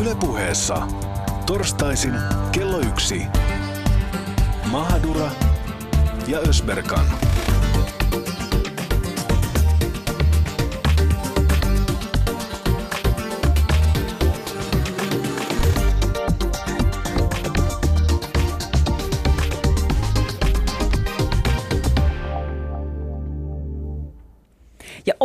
Ylepuheessa 0.00 0.88
torstaisin 1.46 2.14
kello 2.52 2.78
yksi. 2.78 3.22
Mahadura 4.70 5.30
ja 6.28 6.38
Ösberkan. 6.38 7.06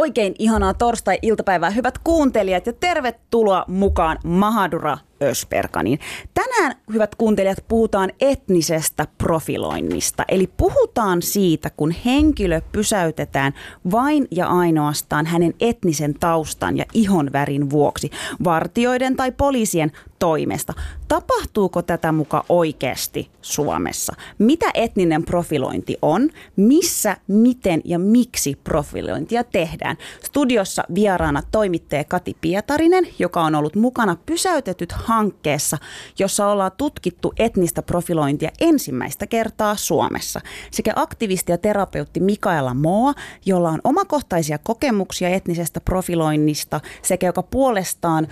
Oikein 0.03 0.35
ihanaa 0.39 0.73
torstai-iltapäivää, 0.73 1.69
hyvät 1.69 1.97
kuuntelijat, 1.97 2.65
ja 2.65 2.73
tervetuloa 2.73 3.65
mukaan 3.67 4.17
Mahadura 4.23 4.97
Ösperkanin. 5.23 5.99
Tänään, 6.33 6.75
hyvät 6.93 7.15
kuuntelijat, 7.15 7.57
puhutaan 7.67 8.11
etnisestä 8.21 9.07
profiloinnista. 9.17 10.23
Eli 10.27 10.47
puhutaan 10.57 11.21
siitä, 11.21 11.69
kun 11.69 11.91
henkilö 12.05 12.61
pysäytetään 12.71 13.53
vain 13.91 14.27
ja 14.31 14.47
ainoastaan 14.47 15.25
hänen 15.25 15.53
etnisen 15.59 16.13
taustan 16.13 16.77
ja 16.77 16.85
ihonvärin 16.93 17.69
vuoksi 17.69 18.09
vartioiden 18.43 19.15
tai 19.15 19.31
poliisien 19.31 19.91
toimesta. 20.19 20.73
Tapahtuuko 21.07 21.81
tätä 21.81 22.11
muka 22.11 22.45
oikeasti 22.49 23.29
Suomessa? 23.41 24.13
Mitä 24.39 24.65
etninen 24.73 25.23
profilointi 25.25 25.97
on? 26.01 26.29
Missä, 26.55 27.17
miten 27.27 27.81
ja 27.85 27.99
miksi 27.99 28.57
profilointia 28.63 29.43
tehdään? 29.43 29.97
Studiossa 30.23 30.83
vieraana 30.95 31.41
toimittaja 31.51 32.03
Kati 32.03 32.37
Pietarinen, 32.41 33.07
joka 33.19 33.41
on 33.41 33.55
ollut 33.55 33.75
mukana 33.75 34.17
pysäytetyt 34.25 34.91
hankkeessa, 35.13 35.77
jossa 36.19 36.47
ollaan 36.47 36.71
tutkittu 36.77 37.33
etnistä 37.37 37.81
profilointia 37.81 38.51
ensimmäistä 38.61 39.27
kertaa 39.27 39.75
Suomessa. 39.75 40.41
Sekä 40.71 40.93
aktivisti 40.95 41.51
ja 41.51 41.57
terapeutti 41.57 42.19
Mikaela 42.19 42.73
Moa, 42.73 43.13
jolla 43.45 43.69
on 43.69 43.79
omakohtaisia 43.83 44.57
kokemuksia 44.57 45.29
etnisestä 45.29 45.81
profiloinnista 45.81 46.79
sekä 47.01 47.27
joka 47.27 47.43
puolestaan 47.43 48.27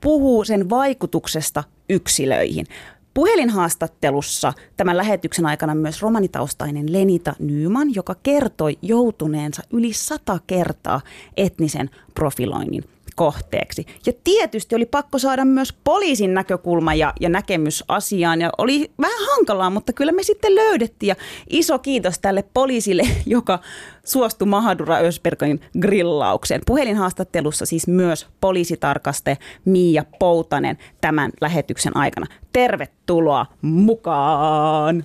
puhuu 0.00 0.44
sen 0.44 0.70
vaikutuksesta 0.70 1.64
yksilöihin. 1.88 2.66
Puhelinhaastattelussa 3.14 4.52
tämän 4.76 4.96
lähetyksen 4.96 5.46
aikana 5.46 5.74
myös 5.74 6.02
romanitaustainen 6.02 6.92
Lenita 6.92 7.34
Nyman, 7.38 7.94
joka 7.94 8.14
kertoi 8.22 8.78
joutuneensa 8.82 9.62
yli 9.72 9.92
sata 9.92 10.38
kertaa 10.46 11.00
etnisen 11.36 11.90
profiloinnin 12.14 12.84
kohteeksi. 13.20 13.86
Ja 14.06 14.12
tietysti 14.24 14.74
oli 14.74 14.86
pakko 14.86 15.18
saada 15.18 15.44
myös 15.44 15.72
poliisin 15.84 16.34
näkökulma 16.34 16.94
ja, 16.94 17.12
ja 17.20 17.28
näkemys 17.28 17.84
asiaan. 17.88 18.40
Ja 18.40 18.50
oli 18.58 18.90
vähän 19.00 19.26
hankalaa, 19.30 19.70
mutta 19.70 19.92
kyllä 19.92 20.12
me 20.12 20.22
sitten 20.22 20.54
löydettiin. 20.54 21.08
Ja 21.08 21.16
iso 21.50 21.78
kiitos 21.78 22.18
tälle 22.18 22.44
poliisille, 22.54 23.02
joka 23.26 23.58
suostui 24.04 24.48
Mahadura 24.48 24.96
Ösbergin 24.96 25.60
grillaukseen. 25.80 26.60
Puhelinhaastattelussa 26.66 27.66
siis 27.66 27.86
myös 27.86 28.26
poliisitarkaste 28.40 29.38
Miia 29.64 30.04
Poutanen 30.18 30.78
tämän 31.00 31.30
lähetyksen 31.40 31.96
aikana. 31.96 32.26
Tervetuloa 32.52 33.46
mukaan! 33.62 35.04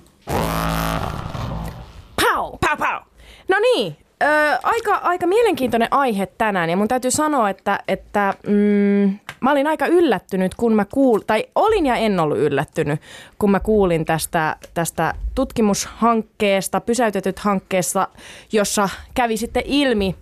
Pau! 2.22 2.58
Pau, 2.60 2.76
pau! 2.78 3.00
No 3.48 3.56
niin, 3.60 3.96
Ö, 4.22 4.26
aika, 4.62 4.94
aika 4.94 5.26
mielenkiintoinen 5.26 5.88
aihe 5.90 6.26
tänään 6.38 6.70
ja 6.70 6.76
mun 6.76 6.88
täytyy 6.88 7.10
sanoa, 7.10 7.50
että, 7.50 7.80
että 7.88 8.34
mm, 8.46 9.18
mä 9.40 9.50
olin 9.52 9.66
aika 9.66 9.86
yllättynyt, 9.86 10.54
kun 10.54 10.74
mä 10.74 10.84
kuulin, 10.84 11.26
tai 11.26 11.44
olin 11.54 11.86
ja 11.86 11.96
en 11.96 12.20
ollut 12.20 12.38
yllättynyt, 12.38 13.00
kun 13.38 13.50
mä 13.50 13.60
kuulin 13.60 14.04
tästä, 14.04 14.56
tästä 14.74 15.14
tutkimushankkeesta, 15.34 16.80
pysäytetyt 16.80 17.38
hankkeesta, 17.38 18.08
jossa 18.52 18.88
kävi 19.14 19.36
sitten 19.36 19.62
ilmi 19.66 20.16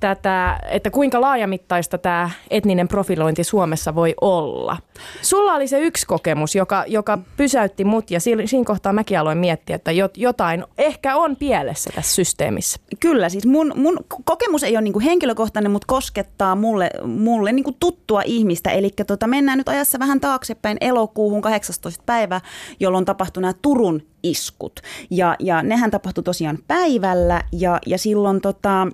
tätä, 0.00 0.60
että 0.68 0.90
kuinka 0.90 1.20
laajamittaista 1.20 1.98
tämä 1.98 2.30
etninen 2.50 2.88
profilointi 2.88 3.44
Suomessa 3.44 3.94
voi 3.94 4.14
olla. 4.20 4.76
Sulla 5.22 5.54
oli 5.54 5.68
se 5.68 5.80
yksi 5.80 6.06
kokemus, 6.06 6.54
joka, 6.54 6.84
joka 6.86 7.18
pysäytti 7.36 7.84
mut 7.84 8.10
ja 8.10 8.20
siinä, 8.20 8.42
kohtaa 8.64 8.92
mäkin 8.92 9.18
aloin 9.18 9.38
miettiä, 9.38 9.76
että 9.76 9.90
jotain 10.16 10.64
ehkä 10.78 11.16
on 11.16 11.36
pielessä 11.36 11.90
tässä 11.94 12.14
systeemissä. 12.14 12.80
Kyllä, 13.00 13.28
siis 13.28 13.46
mun, 13.46 13.72
mun 13.76 13.98
kokemus 14.24 14.62
ei 14.62 14.76
ole 14.76 14.82
niinku 14.82 15.00
henkilökohtainen, 15.00 15.72
mutta 15.72 15.86
koskettaa 15.86 16.54
mulle, 16.54 16.90
mulle 17.04 17.52
niinku 17.52 17.72
tuttua 17.80 18.22
ihmistä. 18.24 18.70
Eli 18.70 18.90
tota, 19.06 19.26
mennään 19.26 19.58
nyt 19.58 19.68
ajassa 19.68 19.98
vähän 19.98 20.20
taaksepäin 20.20 20.76
elokuuhun 20.80 21.42
18. 21.42 22.02
päivä, 22.06 22.40
jolloin 22.80 23.04
tapahtui 23.04 23.40
nämä 23.40 23.54
Turun 23.62 24.02
iskut. 24.22 24.80
Ja, 25.10 25.36
ja 25.38 25.62
nehän 25.62 25.90
tapahtui 25.90 26.24
tosiaan 26.24 26.58
päivällä 26.68 27.42
ja, 27.52 27.78
ja 27.86 27.98
silloin 27.98 28.40
tota, 28.40 28.86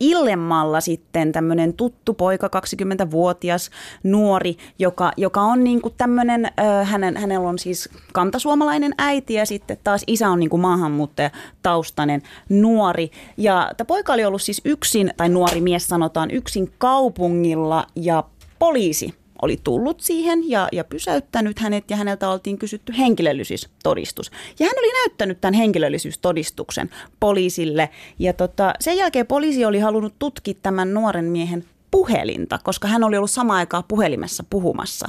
Illemmalla 0.00 0.80
sitten 0.80 1.32
tämmöinen 1.32 1.74
tuttu 1.74 2.14
poika, 2.14 2.46
20-vuotias 2.46 3.70
nuori, 4.02 4.56
joka, 4.78 5.12
joka 5.16 5.40
on 5.40 5.64
niin 5.64 5.82
kuin 5.82 5.94
tämmöinen, 5.96 6.50
hänen, 6.84 7.16
hänellä 7.16 7.48
on 7.48 7.58
siis 7.58 7.88
kantasuomalainen 8.12 8.94
äiti 8.98 9.34
ja 9.34 9.46
sitten 9.46 9.78
taas 9.84 10.04
isä 10.06 10.28
on 10.28 10.40
niin 10.40 10.50
kuin 10.50 10.60
maahanmuuttajataustainen 10.60 12.22
nuori. 12.48 13.10
Ja 13.36 13.70
tämä 13.76 13.86
poika 13.86 14.12
oli 14.12 14.24
ollut 14.24 14.42
siis 14.42 14.60
yksin, 14.64 15.10
tai 15.16 15.28
nuori 15.28 15.60
mies 15.60 15.88
sanotaan, 15.88 16.30
yksin 16.30 16.72
kaupungilla 16.78 17.86
ja 17.96 18.24
poliisi 18.58 19.14
oli 19.42 19.56
tullut 19.64 20.00
siihen 20.00 20.50
ja, 20.50 20.68
ja 20.72 20.84
pysäyttänyt 20.84 21.58
hänet 21.58 21.90
ja 21.90 21.96
häneltä 21.96 22.30
oltiin 22.30 22.58
kysytty 22.58 22.94
henkilöllisyystodistus. 22.98 24.30
Ja 24.58 24.66
hän 24.66 24.74
oli 24.78 24.92
näyttänyt 24.92 25.40
tämän 25.40 25.54
henkilöllisyystodistuksen 25.54 26.90
poliisille 27.20 27.90
ja 28.18 28.32
tota, 28.32 28.74
sen 28.80 28.96
jälkeen 28.96 29.26
poliisi 29.26 29.64
oli 29.64 29.78
halunnut 29.78 30.14
tutkia 30.18 30.54
tämän 30.62 30.94
nuoren 30.94 31.24
miehen 31.24 31.64
puhelinta, 31.90 32.58
koska 32.62 32.88
hän 32.88 33.04
oli 33.04 33.16
ollut 33.16 33.30
samaan 33.30 33.58
aikaan 33.58 33.84
puhelimessa 33.88 34.44
puhumassa. 34.50 35.08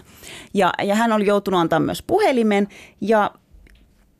Ja, 0.54 0.74
ja 0.84 0.96
hän 0.96 1.12
oli 1.12 1.26
joutunut 1.26 1.59
antaa 1.59 1.80
myös 1.80 2.02
puhelimen 2.02 2.68
ja 3.02 3.32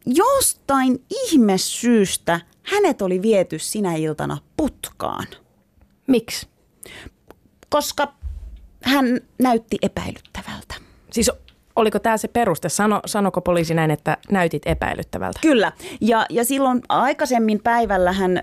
jostain 0.06 1.04
ihmesyystä 1.10 2.42
hänet 2.64 3.02
oli 3.02 3.22
viety 3.22 3.60
sinä 3.60 3.96
iltana 3.96 4.38
putkaan. 4.58 5.28
Miksi? 6.08 6.48
Koska 7.70 8.14
hän 8.84 9.20
näytti 9.40 9.78
epäilyttävältä. 9.82 10.76
Siis 11.12 11.32
oliko 11.76 12.00
tämä 12.00 12.18
se 12.18 12.28
peruste? 12.28 12.70
Sano, 12.70 13.00
sanoko 13.06 13.42
poliisi 13.42 13.74
näin, 13.74 13.92
että 13.92 14.18
näytit 14.32 14.62
epäilyttävältä? 14.66 15.40
Kyllä. 15.42 15.72
Ja, 16.02 16.26
ja 16.30 16.46
silloin 16.46 16.82
aikaisemmin 16.90 17.60
päivällä 17.64 18.12
hän, 18.12 18.38
ö, 18.38 18.42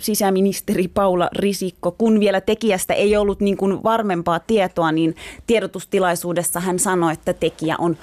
sisäministeri 0.00 0.88
Paula 0.88 1.28
Risikko, 1.32 1.92
kun 1.92 2.20
vielä 2.20 2.40
tekijästä 2.40 2.94
ei 2.94 3.16
ollut 3.16 3.40
niin 3.40 3.56
kuin 3.56 3.82
varmempaa 3.82 4.40
tietoa, 4.40 4.92
niin 4.92 5.16
tiedotustilaisuudessa 5.46 6.60
hän 6.60 6.78
sanoi, 6.78 7.12
että 7.12 7.32
tekijä 7.32 7.76
on 7.78 7.96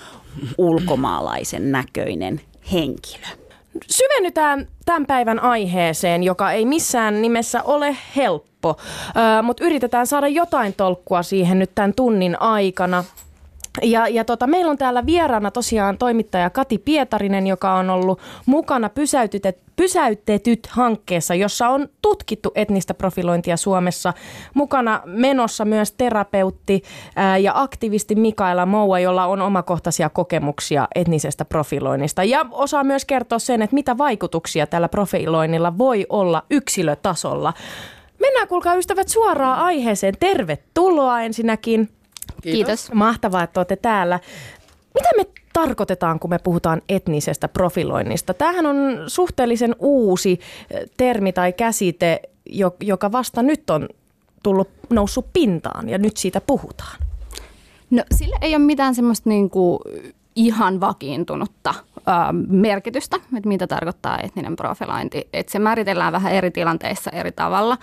ulkomaalaisen 0.58 1.72
näköinen 1.72 2.42
henkilö. 2.72 3.45
Syvennytään 3.90 4.68
tämän 4.86 5.06
päivän 5.06 5.40
aiheeseen, 5.40 6.24
joka 6.24 6.52
ei 6.52 6.66
missään 6.66 7.22
nimessä 7.22 7.64
ole 7.64 7.98
helppo, 8.16 8.78
mutta 9.44 9.64
yritetään 9.64 10.08
saada 10.08 10.28
jotain 10.28 10.74
tolkkua 10.74 11.24
siihen 11.24 11.60
nyt 11.60 11.72
tämän 11.76 11.94
tunnin 11.94 12.42
aikana. 12.42 13.04
Ja, 13.84 14.08
ja 14.08 14.26
tota, 14.26 14.48
meillä 14.48 14.72
on 14.72 14.78
täällä 14.78 15.06
vieraana 15.06 15.52
tosiaan 15.52 15.98
toimittaja 15.98 16.50
Kati 16.50 16.78
Pietarinen, 16.78 17.48
joka 17.48 17.74
on 17.74 17.90
ollut 17.90 18.20
mukana 18.46 18.90
pysäytetyt, 18.90 19.58
pysäytetyt 19.76 20.68
hankkeessa, 20.68 21.36
jossa 21.36 21.70
on 21.70 21.90
tutkittu 22.02 22.52
etnistä 22.56 22.94
profilointia 22.94 23.58
Suomessa. 23.58 24.14
Mukana 24.54 25.02
menossa 25.06 25.66
myös 25.66 25.92
terapeutti 25.92 26.84
ää, 27.16 27.38
ja 27.38 27.52
aktivisti 27.56 28.16
Mikaela 28.16 28.66
Moua, 28.66 29.00
jolla 29.00 29.26
on 29.26 29.42
omakohtaisia 29.42 30.10
kokemuksia 30.10 30.88
etnisestä 30.96 31.46
profiloinnista. 31.46 32.24
Ja 32.24 32.46
osaa 32.52 32.84
myös 32.84 33.06
kertoa 33.06 33.40
sen, 33.40 33.62
että 33.62 33.74
mitä 33.74 33.98
vaikutuksia 33.98 34.68
tällä 34.68 34.90
profiloinnilla 34.90 35.78
voi 35.78 36.06
olla 36.10 36.44
yksilötasolla. 36.50 37.54
Mennään 38.20 38.48
kuulkaa 38.48 38.76
ystävät 38.76 39.08
suoraan 39.08 39.60
aiheeseen. 39.60 40.14
Tervetuloa 40.20 41.22
ensinnäkin. 41.22 41.90
Kiitos. 42.42 42.42
Kiitos. 42.42 42.92
Mahtavaa, 42.94 43.44
että 43.44 43.60
olette 43.60 43.76
täällä. 43.76 44.20
Mitä 44.94 45.10
me 45.18 45.26
tarkoitetaan, 45.54 46.20
kun 46.20 46.30
me 46.30 46.40
puhutaan 46.40 46.82
etnisestä 46.90 47.48
profiloinnista? 47.48 48.34
Tämähän 48.34 48.66
on 48.66 48.76
suhteellisen 49.08 49.76
uusi 49.80 50.40
eh, 50.72 50.90
termi 50.98 51.34
tai 51.34 51.54
käsite, 51.54 52.22
joka 52.82 53.12
vasta 53.12 53.44
nyt 53.44 53.70
on 53.70 53.90
tullut 54.44 54.70
noussut 54.90 55.26
pintaan 55.34 55.90
ja 55.90 55.98
nyt 55.98 56.18
siitä 56.18 56.42
puhutaan. 56.42 56.98
No 57.90 58.04
sillä 58.12 58.38
ei 58.42 58.56
ole 58.56 58.64
mitään 58.64 58.96
semmoista 58.96 59.30
niin 59.30 59.50
kuin 59.50 59.80
ihan 60.36 60.80
vakiintunutta 60.80 61.74
ö, 61.98 62.02
merkitystä, 62.48 63.18
että 63.38 63.48
mitä 63.50 63.68
tarkoittaa 63.68 64.20
etninen 64.20 64.56
profilointi. 64.56 65.28
Että 65.34 65.52
se 65.52 65.60
määritellään 65.60 66.14
vähän 66.14 66.32
eri 66.32 66.52
tilanteissa 66.52 67.12
eri 67.12 67.32
tavalla. 67.32 67.78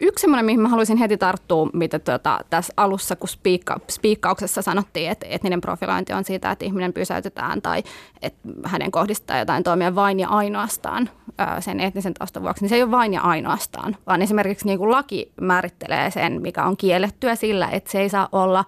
Yksi 0.00 0.20
semmoinen, 0.20 0.44
mihin 0.44 0.60
mä 0.60 0.68
haluaisin 0.68 0.96
heti 0.96 1.16
tarttua, 1.16 1.70
mitä 1.72 1.98
tuota, 1.98 2.40
tässä 2.50 2.72
alussa, 2.76 3.16
kun 3.16 3.28
spiikka, 3.28 3.80
spiikkauksessa 3.90 4.62
sanottiin, 4.62 5.10
että 5.10 5.26
etninen 5.30 5.60
profilointi 5.60 6.12
on 6.12 6.24
siitä, 6.24 6.50
että 6.50 6.64
ihminen 6.64 6.92
pysäytetään 6.92 7.62
tai 7.62 7.82
että 8.22 8.48
hänen 8.64 8.90
kohdistaa 8.90 9.38
jotain 9.38 9.64
toimia 9.64 9.94
vain 9.94 10.20
ja 10.20 10.28
ainoastaan 10.28 11.10
sen 11.60 11.80
etnisen 11.80 12.14
taustan 12.14 12.42
vuoksi, 12.42 12.62
niin 12.62 12.68
se 12.68 12.74
ei 12.74 12.82
ole 12.82 12.90
vain 12.90 13.14
ja 13.14 13.20
ainoastaan, 13.20 13.96
vaan 14.06 14.22
esimerkiksi 14.22 14.66
niin 14.66 14.78
kuin 14.78 14.90
laki 14.90 15.32
määrittelee 15.40 16.10
sen, 16.10 16.42
mikä 16.42 16.64
on 16.64 16.76
kiellettyä 16.76 17.34
sillä, 17.34 17.68
että 17.68 17.90
se 17.90 18.00
ei 18.00 18.08
saa 18.08 18.28
olla 18.32 18.64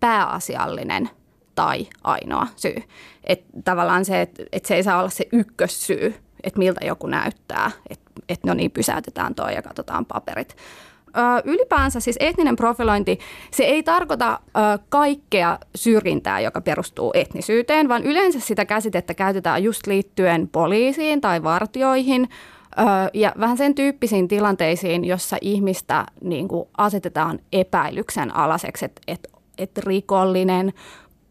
pääasiallinen– 0.00 1.10
tai 1.54 1.86
ainoa 2.04 2.46
syy. 2.56 2.76
Et 3.24 3.44
tavallaan 3.64 4.04
se, 4.04 4.20
että 4.20 4.42
et 4.52 4.64
se 4.64 4.74
ei 4.74 4.82
saa 4.82 4.98
olla 4.98 5.10
se 5.10 5.26
ykkössyy, 5.32 6.14
että 6.44 6.58
miltä 6.58 6.86
joku 6.86 7.06
näyttää, 7.06 7.70
että 7.90 8.10
et 8.28 8.44
no 8.44 8.54
niin, 8.54 8.70
pysäytetään 8.70 9.34
toi 9.34 9.54
ja 9.54 9.62
katsotaan 9.62 10.06
paperit. 10.06 10.56
Ö, 11.16 11.42
ylipäänsä 11.44 12.00
siis 12.00 12.16
etninen 12.20 12.56
profilointi, 12.56 13.18
se 13.50 13.64
ei 13.64 13.82
tarkoita 13.82 14.40
ö, 14.46 14.60
kaikkea 14.88 15.58
syrjintää, 15.74 16.40
joka 16.40 16.60
perustuu 16.60 17.10
etnisyyteen, 17.14 17.88
vaan 17.88 18.04
yleensä 18.04 18.40
sitä 18.40 18.64
käsitettä 18.64 19.14
käytetään 19.14 19.64
just 19.64 19.86
liittyen 19.86 20.48
poliisiin 20.48 21.20
tai 21.20 21.42
vartioihin 21.42 22.28
ö, 22.78 22.82
ja 23.14 23.32
vähän 23.40 23.56
sen 23.56 23.74
tyyppisiin 23.74 24.28
tilanteisiin, 24.28 25.04
jossa 25.04 25.36
ihmistä 25.40 26.06
niin 26.20 26.48
kuin 26.48 26.68
asetetaan 26.78 27.38
epäilyksen 27.52 28.36
alaseksi, 28.36 28.84
että 28.84 29.00
et, 29.08 29.28
et 29.58 29.78
rikollinen 29.78 30.72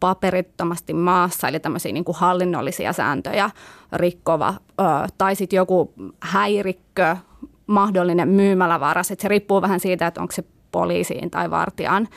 paperittomasti 0.00 0.94
maassa, 0.94 1.48
eli 1.48 1.60
tämmöisiä 1.60 1.92
niin 1.92 2.04
kuin 2.04 2.16
hallinnollisia 2.16 2.92
sääntöjä 2.92 3.50
rikkova, 3.92 4.54
ö, 4.80 4.82
tai 5.18 5.36
sitten 5.36 5.56
joku 5.56 5.94
häirikkö, 6.20 7.16
mahdollinen 7.66 8.28
myymälävaras, 8.28 9.10
että 9.10 9.22
se 9.22 9.28
riippuu 9.28 9.62
vähän 9.62 9.80
siitä, 9.80 10.06
että 10.06 10.20
onko 10.20 10.32
se 10.32 10.44
poliisiin 10.72 11.30
tai 11.30 11.50
vartijaan 11.50 12.08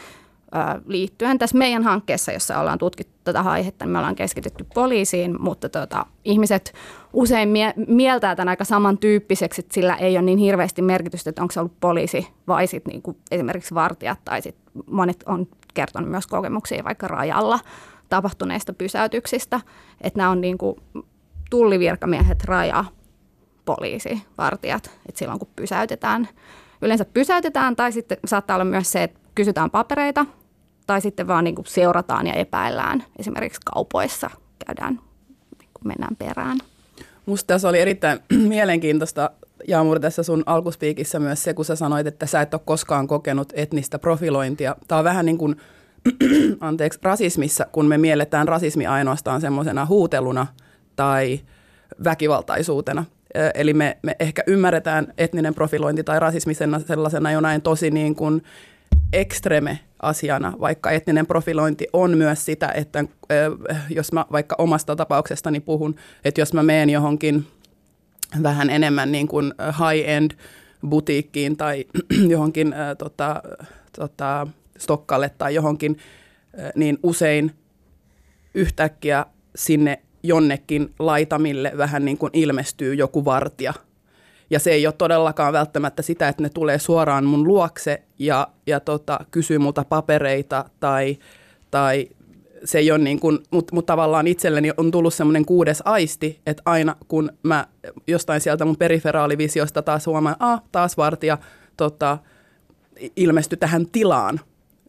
liittyen. 0.86 1.40
Tässä 1.40 1.58
meidän 1.58 1.84
hankkeessa, 1.84 2.32
jossa 2.32 2.60
ollaan 2.60 2.78
tutkittu 2.78 3.14
tätä 3.24 3.42
aihetta, 3.42 3.86
niin 3.86 3.92
me 3.92 3.98
ollaan 3.98 4.16
keskitytty 4.16 4.66
poliisiin, 4.74 5.42
mutta 5.42 5.70
tota, 5.70 6.06
ihmiset 6.26 6.74
usein 7.14 7.50
mie- 7.50 7.74
mieltää 7.88 8.36
tämän 8.36 8.50
aika 8.50 8.64
samantyyppiseksi, 8.64 9.62
että 9.62 9.74
sillä 9.74 9.96
ei 9.96 10.18
ole 10.18 10.26
niin 10.26 10.38
hirveästi 10.38 10.82
merkitystä, 10.82 11.30
että 11.30 11.42
onko 11.42 11.52
se 11.52 11.60
ollut 11.60 11.80
poliisi 11.80 12.28
vai 12.48 12.68
sitten 12.68 12.92
niin 12.92 13.18
esimerkiksi 13.32 13.76
vartijat 13.76 14.20
tai 14.26 14.42
sit 14.42 14.56
monet 14.92 15.24
on 15.26 15.48
kertonut 15.74 16.10
myös 16.10 16.28
kokemuksia 16.28 16.84
vaikka 16.84 17.08
rajalla 17.08 17.60
tapahtuneista 18.10 18.74
pysäytyksistä, 18.74 19.62
että 20.02 20.18
nämä 20.18 20.30
on 20.30 20.42
niin 20.42 20.58
kuin 20.58 20.76
tullivirkamiehet, 21.50 22.44
raja, 22.44 22.86
poliisi, 23.66 24.22
vartijat, 24.38 24.86
että 25.10 25.20
silloin 25.20 25.40
kun 25.40 25.48
pysäytetään, 25.56 26.28
yleensä 26.82 27.06
pysäytetään 27.06 27.76
tai 27.76 27.92
sitten 27.92 28.18
saattaa 28.26 28.56
olla 28.56 28.66
myös 28.66 28.92
se, 28.92 29.04
että 29.04 29.20
kysytään 29.36 29.72
papereita 29.72 30.26
tai 30.88 31.02
sitten 31.02 31.28
vaan 31.28 31.44
niin 31.44 31.56
kuin 31.56 31.66
seurataan 31.66 32.28
ja 32.28 32.34
epäillään. 32.34 33.04
Esimerkiksi 33.20 33.62
kaupoissa 33.66 34.30
käydään, 34.66 34.94
niin 35.60 35.70
kuin 35.74 35.88
mennään 35.88 36.16
perään. 36.16 36.58
Musta 37.26 37.48
tässä 37.48 37.70
oli 37.70 37.80
erittäin 37.80 38.20
mielenkiintoista 38.48 39.30
Jaamur 39.68 40.00
tässä 40.00 40.24
sun 40.24 40.44
alkuspiikissä 40.46 41.20
myös 41.20 41.44
se, 41.44 41.54
kun 41.54 41.66
sä 41.66 41.76
sanoit, 41.76 42.08
että 42.08 42.26
sä 42.26 42.42
et 42.42 42.54
ole 42.54 42.62
koskaan 42.66 43.08
kokenut 43.08 43.54
etnistä 43.56 44.00
profilointia. 44.00 44.76
Tämä 44.88 45.00
on 45.00 45.06
vähän 45.06 45.26
niin 45.26 45.38
kuin, 45.38 45.56
anteeksi, 46.60 47.00
rasismissa, 47.04 47.66
kun 47.72 47.86
me 47.86 47.98
mielletään 47.98 48.48
rasismi 48.48 48.88
ainoastaan 48.88 49.42
semmoisena 49.42 49.86
huuteluna 49.86 50.48
tai 50.96 51.40
väkivaltaisuutena. 52.04 53.06
Eli 53.54 53.74
me, 53.74 53.98
me 54.04 54.16
ehkä 54.20 54.44
ymmärretään 54.48 55.14
etninen 55.18 55.56
profilointi 55.56 56.04
tai 56.04 56.20
rasismi 56.20 56.54
sellaisena 56.88 57.32
jonain 57.32 57.62
tosi 57.62 57.92
niin 57.92 58.16
kuin 58.16 58.44
ekstreme 59.14 59.80
asiana, 60.02 60.54
vaikka 60.60 60.92
etninen 60.92 61.28
profilointi 61.28 61.88
on 61.94 62.18
myös 62.18 62.46
sitä, 62.46 62.72
että 62.76 63.06
jos 63.90 64.12
mä 64.12 64.26
vaikka 64.32 64.56
omasta 64.58 64.96
tapauksestani 64.96 65.60
puhun, 65.60 65.96
että 66.26 66.42
jos 66.42 66.54
mä 66.54 66.64
meen 66.64 66.90
johonkin– 66.90 67.46
vähän 68.44 68.70
enemmän 68.70 69.12
niin 69.12 69.28
kuin 69.28 69.54
high-end 69.60 70.32
butiikkiin 70.90 71.58
tai 71.58 71.86
johonkin 72.34 72.74
äh, 72.74 72.98
tota, 72.98 73.44
tota, 74.00 74.48
Stokkalle 74.78 75.32
tai 75.38 75.56
johonkin, 75.56 75.98
äh, 76.60 76.72
niin 76.76 76.98
usein 77.04 77.52
yhtäkkiä 78.54 79.26
sinne 79.56 80.02
jonnekin 80.24 80.94
laitamille 81.00 81.72
vähän 81.78 82.06
niin 82.06 82.18
kuin 82.18 82.30
ilmestyy 82.34 82.94
joku 82.94 83.26
vartija. 83.26 83.74
Ja 84.50 84.60
se 84.60 84.72
ei 84.72 84.88
ole 84.88 84.96
todellakaan 84.98 85.54
välttämättä 85.54 86.02
sitä, 86.02 86.28
että 86.28 86.44
ne 86.44 86.50
tulee 86.50 86.80
suoraan 86.80 87.26
mun 87.26 87.48
luokse 87.48 88.04
ja, 88.20 88.48
ja 88.68 88.80
tota, 88.80 89.20
kysyy 89.32 89.58
multa 89.58 89.86
papereita 89.90 90.66
tai, 90.80 91.18
tai 91.72 92.10
se 92.66 92.78
ei 92.78 92.92
ole 92.92 93.00
niin 93.00 93.20
kuin, 93.20 93.40
mutta 93.52 93.76
mut 93.76 93.86
tavallaan 93.86 94.28
itselleni 94.28 94.72
on 94.78 94.92
tullut 94.92 95.14
semmoinen 95.14 95.46
kuudes 95.46 95.82
aisti, 95.86 96.40
että 96.46 96.64
aina 96.66 96.96
kun 97.08 97.32
mä 97.44 97.68
jostain 98.08 98.42
sieltä 98.42 98.66
mun 98.66 98.78
periferaalivisiosta 98.78 99.82
taas 99.82 100.06
huomaan, 100.06 100.36
ah, 100.40 100.62
taas 100.72 100.98
vartija 100.98 101.38
tota, 101.78 102.18
ilmestyi 103.16 103.58
tähän 103.58 103.88
tilaan, 103.92 104.40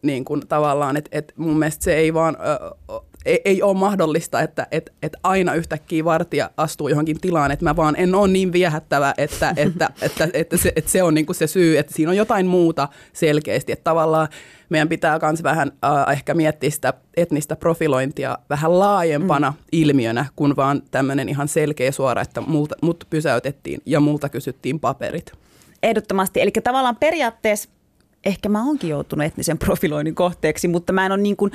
niin 0.01 0.25
kuin 0.25 0.41
tavallaan, 0.47 0.97
että 0.97 1.09
et 1.11 1.33
mun 1.35 1.59
mielestä 1.59 1.83
se 1.83 1.95
ei 1.95 2.13
vaan 2.13 2.37
ö, 2.39 2.73
ei, 3.25 3.41
ei 3.45 3.61
ole 3.61 3.77
mahdollista, 3.77 4.41
että 4.41 4.67
et, 4.71 4.93
et 5.01 5.13
aina 5.23 5.53
yhtäkkiä 5.53 6.05
vartija 6.05 6.49
astuu 6.57 6.87
johonkin 6.87 7.21
tilaan, 7.21 7.51
että 7.51 7.65
mä 7.65 7.75
vaan 7.75 7.95
en 7.97 8.15
ole 8.15 8.27
niin 8.27 8.53
viehättävä, 8.53 9.13
että, 9.17 9.53
että, 9.57 9.89
että, 10.01 10.29
että, 10.33 10.57
se, 10.57 10.73
että 10.75 10.91
se 10.91 11.03
on 11.03 11.13
niin 11.13 11.25
kuin 11.25 11.35
se 11.35 11.47
syy, 11.47 11.77
että 11.77 11.93
siinä 11.93 12.09
on 12.09 12.17
jotain 12.17 12.47
muuta 12.47 12.87
selkeästi, 13.13 13.71
että 13.71 13.83
tavallaan 13.83 14.27
meidän 14.69 14.89
pitää 14.89 15.19
myös 15.21 15.43
vähän 15.43 15.71
äh, 15.85 16.13
ehkä 16.13 16.33
miettiä 16.33 16.69
sitä 16.69 16.93
etnistä 17.17 17.55
profilointia 17.55 18.37
vähän 18.49 18.79
laajempana 18.79 19.51
mm. 19.51 19.57
ilmiönä 19.71 20.25
kuin 20.35 20.55
vaan 20.55 20.81
tämmöinen 20.91 21.29
ihan 21.29 21.47
selkeä 21.47 21.91
suora, 21.91 22.21
että 22.21 22.41
multa, 22.41 22.75
mut 22.81 23.03
pysäytettiin 23.09 23.81
ja 23.85 23.99
multa 23.99 24.29
kysyttiin 24.29 24.79
paperit. 24.79 25.31
Ehdottomasti. 25.83 26.41
Eli 26.41 26.51
tavallaan 26.51 26.95
periaatteessa 26.95 27.69
ehkä 28.25 28.49
mä 28.49 28.65
oonkin 28.65 28.89
joutunut 28.89 29.25
etnisen 29.25 29.57
profiloinnin 29.57 30.15
kohteeksi, 30.15 30.67
mutta 30.67 30.93
mä 30.93 31.05
en 31.05 31.11
ole 31.11 31.21
niin 31.21 31.35
kuin, 31.35 31.51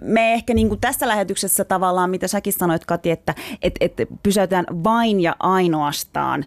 me 0.00 0.32
ehkä 0.32 0.54
niin 0.54 0.68
kuin 0.68 0.80
tässä 0.80 1.08
lähetyksessä 1.08 1.64
tavallaan, 1.64 2.10
mitä 2.10 2.28
säkin 2.28 2.52
sanoit 2.52 2.86
Kati, 2.86 3.10
että 3.10 3.34
et, 3.62 3.74
et 3.80 3.92
pysäytään 4.22 4.66
vain 4.84 5.20
ja 5.20 5.36
ainoastaan 5.38 6.44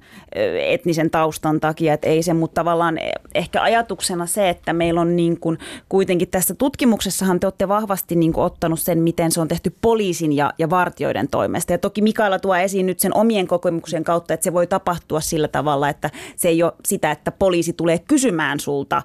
etnisen 0.67 1.09
taustan 1.09 1.59
takia, 1.59 1.93
että 1.93 2.07
ei 2.07 2.23
se, 2.23 2.33
mutta 2.33 2.59
tavallaan 2.59 2.99
ehkä 3.35 3.61
ajatuksena 3.61 4.25
se, 4.25 4.49
että 4.49 4.73
meillä 4.73 5.01
on 5.01 5.15
niin 5.15 5.39
kuin, 5.39 5.57
kuitenkin 5.89 6.27
tässä 6.27 6.55
tutkimuksessahan 6.55 7.39
te 7.39 7.47
olette 7.47 7.67
vahvasti 7.67 8.15
niin 8.15 8.33
kuin 8.33 8.45
ottanut 8.45 8.79
sen, 8.79 9.03
miten 9.03 9.31
se 9.31 9.41
on 9.41 9.47
tehty 9.47 9.75
poliisin 9.81 10.33
ja, 10.33 10.53
ja 10.57 10.69
vartioiden 10.69 11.27
toimesta. 11.27 11.73
Ja 11.73 11.77
toki 11.77 12.01
Mikaela 12.01 12.39
tuo 12.39 12.55
esiin 12.55 12.85
nyt 12.85 12.99
sen 12.99 13.15
omien 13.15 13.47
kokemuksen 13.47 14.03
kautta, 14.03 14.33
että 14.33 14.43
se 14.43 14.53
voi 14.53 14.67
tapahtua 14.67 15.21
sillä 15.21 15.47
tavalla, 15.47 15.89
että 15.89 16.09
se 16.35 16.47
ei 16.47 16.63
ole 16.63 16.73
sitä, 16.85 17.11
että 17.11 17.31
poliisi 17.31 17.73
tulee 17.73 17.99
kysymään 17.99 18.59
sulta 18.59 19.01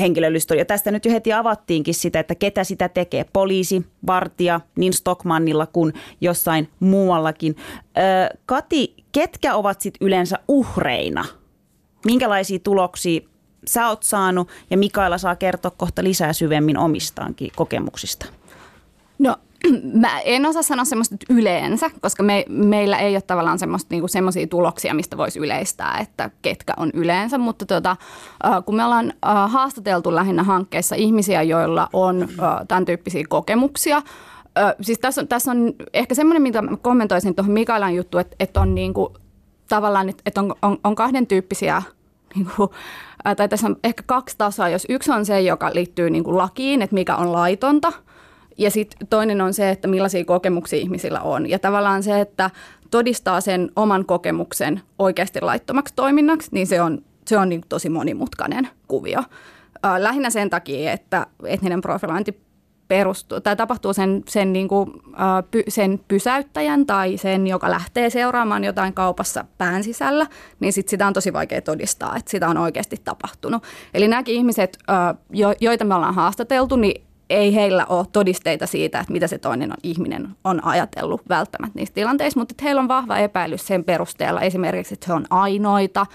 henkilöllistöä. 0.00 0.56
Ja 0.56 0.64
tästä 0.64 0.90
nyt 0.90 1.04
jo 1.04 1.12
heti 1.12 1.32
avattiinkin 1.32 1.94
sitä, 1.94 2.20
että 2.20 2.34
ketä 2.34 2.64
sitä 2.64 2.88
tekee. 2.88 3.24
Poliisi, 3.32 3.86
vartija, 4.06 4.60
niin 4.76 4.92
Stockmannilla 4.92 5.66
kuin 5.66 5.92
jossain 6.20 6.68
muuallakin. 6.80 7.56
Öö, 7.98 8.38
Kati, 8.46 8.94
ketkä 9.12 9.54
ovat 9.54 9.80
sitten 9.80 10.06
yleensä 10.06 10.38
uhreina? 10.48 11.24
Minkälaisia 12.04 12.58
tuloksia 12.58 13.20
sä 13.66 13.88
oot 13.88 14.02
saanut 14.02 14.48
ja 14.70 14.78
Mikaela 14.78 15.18
saa 15.18 15.36
kertoa 15.36 15.70
kohta 15.70 16.04
lisää 16.04 16.32
syvemmin 16.32 16.78
omistaankin 16.78 17.50
kokemuksista? 17.56 18.26
No 19.18 19.36
Mä 20.02 20.20
en 20.20 20.46
osaa 20.46 20.62
sanoa 20.62 20.84
semmoista 20.84 21.16
yleensä, 21.30 21.90
koska 22.00 22.22
me, 22.22 22.44
meillä 22.48 22.98
ei 22.98 23.14
ole 23.14 23.20
tavallaan 23.20 23.58
niinku 23.90 24.08
semmoisia 24.08 24.46
tuloksia, 24.46 24.94
mistä 24.94 25.16
voisi 25.16 25.38
yleistää, 25.38 25.98
että 26.00 26.30
ketkä 26.42 26.74
on 26.76 26.90
yleensä. 26.94 27.38
Mutta 27.38 27.66
tota, 27.66 27.96
kun 28.66 28.76
me 28.76 28.84
ollaan 28.84 29.12
haastateltu 29.46 30.14
lähinnä 30.14 30.42
hankkeessa 30.42 30.94
ihmisiä, 30.94 31.42
joilla 31.42 31.88
on 31.92 32.28
tämän 32.68 32.84
tyyppisiä 32.84 33.24
kokemuksia, 33.28 34.02
siis 34.80 34.98
tässä 34.98 35.20
on, 35.20 35.28
tässä 35.28 35.50
on 35.50 35.72
ehkä 35.92 36.14
semmoinen, 36.14 36.42
mitä 36.42 36.62
kommentoisin 36.82 37.34
tuohon 37.34 37.52
Mikaelan 37.52 37.94
juttu, 37.94 38.18
että, 38.18 38.36
että 38.40 38.60
on 38.60 38.74
niinku, 38.74 39.16
tavallaan, 39.68 40.08
että 40.26 40.40
on, 40.40 40.54
on, 40.62 40.78
on 40.84 40.94
kahden 40.94 41.26
tyyppisiä 41.26 41.82
niinku, 42.34 42.70
tai 43.36 43.48
tässä 43.48 43.66
on 43.66 43.76
ehkä 43.84 44.02
kaksi 44.06 44.38
tasoa. 44.38 44.68
Jos 44.68 44.86
yksi 44.88 45.10
on 45.10 45.26
se, 45.26 45.40
joka 45.40 45.70
liittyy 45.74 46.10
niinku 46.10 46.38
lakiin, 46.38 46.82
että 46.82 46.94
mikä 46.94 47.16
on 47.16 47.32
laitonta– 47.32 47.92
ja 48.58 48.70
sitten 48.70 49.08
toinen 49.08 49.40
on 49.40 49.54
se, 49.54 49.70
että 49.70 49.88
millaisia 49.88 50.24
kokemuksia 50.24 50.78
ihmisillä 50.78 51.20
on. 51.20 51.50
Ja 51.50 51.58
tavallaan 51.58 52.02
se, 52.02 52.20
että 52.20 52.50
todistaa 52.90 53.40
sen 53.40 53.70
oman 53.76 54.04
kokemuksen 54.04 54.80
oikeasti 54.98 55.40
laittomaksi 55.40 55.94
toiminnaksi, 55.96 56.48
niin 56.52 56.66
se 56.66 56.82
on, 56.82 57.02
se 57.26 57.38
on 57.38 57.48
niin 57.48 57.62
tosi 57.68 57.88
monimutkainen 57.88 58.68
kuvio. 58.88 59.22
Lähinnä 59.98 60.30
sen 60.30 60.50
takia, 60.50 60.92
että 60.92 61.26
etninen 61.44 61.80
profilointi 61.80 62.44
perustuu, 62.88 63.40
tai 63.40 63.56
tapahtuu 63.56 63.92
sen, 63.92 64.22
sen, 64.28 64.52
niin 64.52 64.68
kuin, 64.68 64.92
sen 65.68 66.00
pysäyttäjän 66.08 66.86
tai 66.86 67.16
sen, 67.16 67.46
joka 67.46 67.70
lähtee 67.70 68.10
seuraamaan 68.10 68.64
jotain 68.64 68.94
kaupassa 68.94 69.44
pään 69.58 69.84
sisällä, 69.84 70.26
niin 70.60 70.72
sit 70.72 70.88
sitä 70.88 71.06
on 71.06 71.12
tosi 71.12 71.32
vaikea 71.32 71.62
todistaa, 71.62 72.16
että 72.16 72.30
sitä 72.30 72.48
on 72.48 72.58
oikeasti 72.58 72.96
tapahtunut. 73.04 73.62
Eli 73.94 74.08
nämäkin 74.08 74.34
ihmiset, 74.34 74.78
jo, 75.30 75.54
joita 75.60 75.84
me 75.84 75.94
ollaan 75.94 76.14
haastateltu, 76.14 76.76
niin 76.76 77.06
ei 77.30 77.54
heillä 77.54 77.86
ole 77.86 78.06
todisteita 78.12 78.66
siitä, 78.66 79.00
että 79.00 79.12
mitä 79.12 79.26
se 79.26 79.38
toinen 79.38 79.70
on, 79.70 79.76
ihminen 79.82 80.28
on 80.44 80.64
ajatellut 80.64 81.22
välttämättä 81.28 81.78
niissä 81.78 81.94
tilanteissa, 81.94 82.40
mutta 82.40 82.54
heillä 82.62 82.80
on 82.80 82.88
vahva 82.88 83.18
epäilys 83.18 83.66
sen 83.66 83.84
perusteella 83.84 84.40
esimerkiksi, 84.40 84.94
että 84.94 85.06
he 85.08 85.12
on 85.12 85.24
ainoita, 85.30 86.06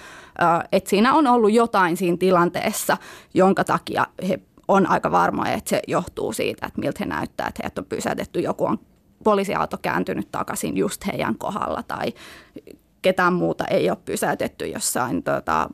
että 0.72 0.90
siinä 0.90 1.14
on 1.14 1.28
ollut 1.28 1.52
jotain 1.52 1.98
siinä 1.98 2.18
tilanteessa, 2.18 2.98
jonka 3.34 3.64
takia 3.64 4.08
he 4.28 4.40
on 4.68 4.90
aika 4.90 5.12
varmoja, 5.12 5.54
että 5.54 5.70
se 5.70 5.82
johtuu 5.88 6.34
siitä, 6.34 6.68
että 6.68 6.80
miltä 6.80 6.98
he 7.00 7.06
näyttää, 7.06 7.48
että 7.48 7.64
heidät 7.64 7.78
on 7.78 7.86
pysäytetty, 7.86 8.40
joku 8.40 8.66
on 8.66 8.80
poliisiauto 9.24 9.78
kääntynyt 9.82 10.32
takaisin 10.32 10.78
just 10.78 11.08
heidän 11.08 11.38
kohdalla 11.38 11.84
tai 11.84 12.14
ketään 13.02 13.34
muuta 13.34 13.66
ei 13.66 13.90
ole 13.90 13.98
pysäytetty 14.06 14.68
jossain, 14.68 15.24
tota, 15.24 15.70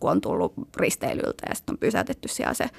kun 0.00 0.10
on 0.10 0.20
tullut 0.20 0.52
risteilyltä 0.76 1.46
ja 1.48 1.54
sitten 1.54 1.72
on 1.72 1.78
pysäytetty 1.78 2.28
siellä 2.28 2.54
se 2.54 2.70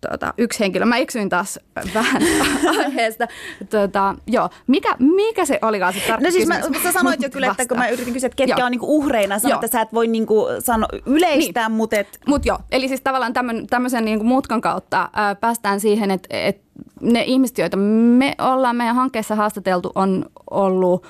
tuota, 0.00 0.34
yksi 0.38 0.60
henkilö. 0.60 0.84
Mä 0.84 0.96
eksyin 0.96 1.28
taas 1.28 1.58
vähän 1.94 2.22
aiheesta. 2.78 3.28
Tuota, 3.70 4.14
joo. 4.26 4.50
Mikä, 4.66 4.96
mikä 4.98 5.44
se 5.44 5.58
olikaan 5.62 5.92
se 5.92 6.00
tarkka 6.00 6.24
No 6.24 6.30
siis 6.30 6.48
mä, 6.48 6.60
sä 6.82 6.92
sanoit 6.92 7.22
jo 7.22 7.30
kyllä, 7.30 7.46
että 7.46 7.66
kun 7.66 7.78
mä 7.78 7.88
yritin 7.88 8.12
kysyä, 8.12 8.26
että 8.26 8.36
ketkä 8.36 8.60
joo. 8.60 8.66
on 8.66 8.70
niinku 8.70 8.96
uhreina, 8.96 9.38
sanoit, 9.38 9.64
että 9.64 9.78
sä 9.78 9.80
et 9.80 9.92
voi 9.92 10.06
niinku 10.06 10.46
sano, 10.58 10.86
yleistää, 11.06 11.68
niin. 11.68 11.76
mutta 11.76 11.96
et... 11.96 12.18
Mut 12.26 12.46
joo, 12.46 12.58
eli 12.72 12.88
siis 12.88 13.00
tavallaan 13.00 13.32
tämmön, 13.32 13.66
tämmöisen 13.66 14.04
niinku 14.04 14.24
mutkan 14.24 14.60
kautta 14.60 15.08
ää, 15.12 15.34
päästään 15.34 15.80
siihen, 15.80 16.10
että 16.10 16.28
et 16.30 16.60
ne 17.00 17.22
ihmiset, 17.22 17.58
joita 17.58 17.76
me 17.76 18.34
ollaan 18.38 18.76
meidän 18.76 18.96
hankkeessa 18.96 19.34
haastateltu, 19.34 19.92
on 19.94 20.26
ollut– 20.50 21.06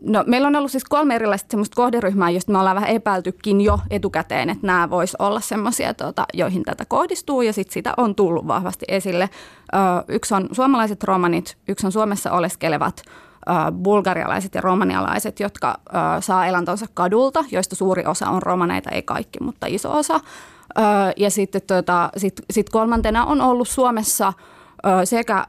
No, 0.00 0.24
meillä 0.26 0.48
on 0.48 0.56
ollut 0.56 0.70
siis 0.70 0.84
kolme 0.84 1.14
erilaista 1.14 1.50
semmoista 1.50 1.76
kohderyhmää, 1.76 2.30
joista 2.30 2.52
me 2.52 2.58
ollaan 2.58 2.76
vähän 2.76 2.90
epäiltykin 2.90 3.60
jo 3.60 3.78
etukäteen, 3.90 4.50
että 4.50 4.66
nämä 4.66 4.90
vois 4.90 5.16
olla 5.18 5.40
semmoisia, 5.40 5.94
tuota, 5.94 6.26
joihin 6.34 6.62
tätä 6.62 6.84
kohdistuu 6.84 7.42
ja 7.42 7.52
sitten 7.52 7.72
sitä 7.72 7.94
on 7.96 8.14
tullut 8.14 8.46
vahvasti 8.46 8.84
esille. 8.88 9.30
Yksi 10.08 10.34
on 10.34 10.48
suomalaiset 10.52 11.04
romanit, 11.04 11.56
yksi 11.68 11.86
on 11.86 11.92
Suomessa 11.92 12.32
oleskelevat 12.32 13.02
bulgarialaiset 13.82 14.54
ja 14.54 14.60
romanialaiset, 14.60 15.40
jotka 15.40 15.74
saa 16.20 16.46
elantonsa 16.46 16.86
kadulta, 16.94 17.44
joista 17.50 17.76
suuri 17.76 18.06
osa 18.06 18.30
on 18.30 18.42
romaneita, 18.42 18.90
ei 18.90 19.02
kaikki, 19.02 19.38
mutta 19.42 19.66
iso 19.66 19.92
osa. 19.92 20.20
Ja 21.16 21.30
sitten 21.30 21.62
tuota, 21.66 22.10
sit, 22.16 22.40
sit 22.50 22.70
kolmantena 22.70 23.24
on 23.24 23.40
ollut 23.40 23.68
Suomessa 23.68 24.32
sekä 25.04 25.46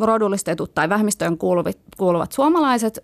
rodullistetut 0.00 0.74
tai 0.74 0.88
vähemmistöön 0.88 1.38
kuuluvat, 1.38 1.78
kuuluvat 1.96 2.32
suomalaiset, 2.32 2.98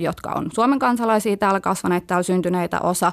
jotka 0.00 0.32
on 0.32 0.50
Suomen 0.52 0.78
kansalaisia, 0.78 1.36
täällä 1.36 1.60
kasvaneita, 1.60 2.06
täällä 2.06 2.22
syntyneitä 2.22 2.80
osa, 2.80 3.12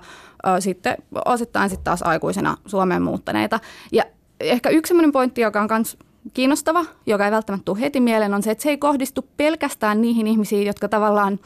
sitten 0.60 0.98
osittain 1.26 1.70
sitten 1.70 1.84
taas 1.84 2.02
aikuisena 2.02 2.58
Suomeen 2.66 3.02
muuttaneita. 3.02 3.60
Ja 3.92 4.04
ehkä 4.40 4.70
yksi 4.70 4.88
sellainen 4.88 5.12
pointti, 5.12 5.42
joka 5.42 5.62
on 5.62 5.68
myös 5.72 5.98
kiinnostava, 6.34 6.86
joka 7.06 7.26
ei 7.26 7.32
välttämättä 7.32 7.66
tule 7.66 7.80
heti 7.80 8.00
mieleen, 8.00 8.34
on 8.34 8.44
se, 8.44 8.52
että 8.52 8.62
se 8.62 8.70
ei 8.70 8.78
kohdistu 8.78 9.26
pelkästään 9.38 10.02
niihin 10.02 10.28
ihmisiin, 10.28 10.68
jotka 10.68 10.90
tavallaan 10.90 11.40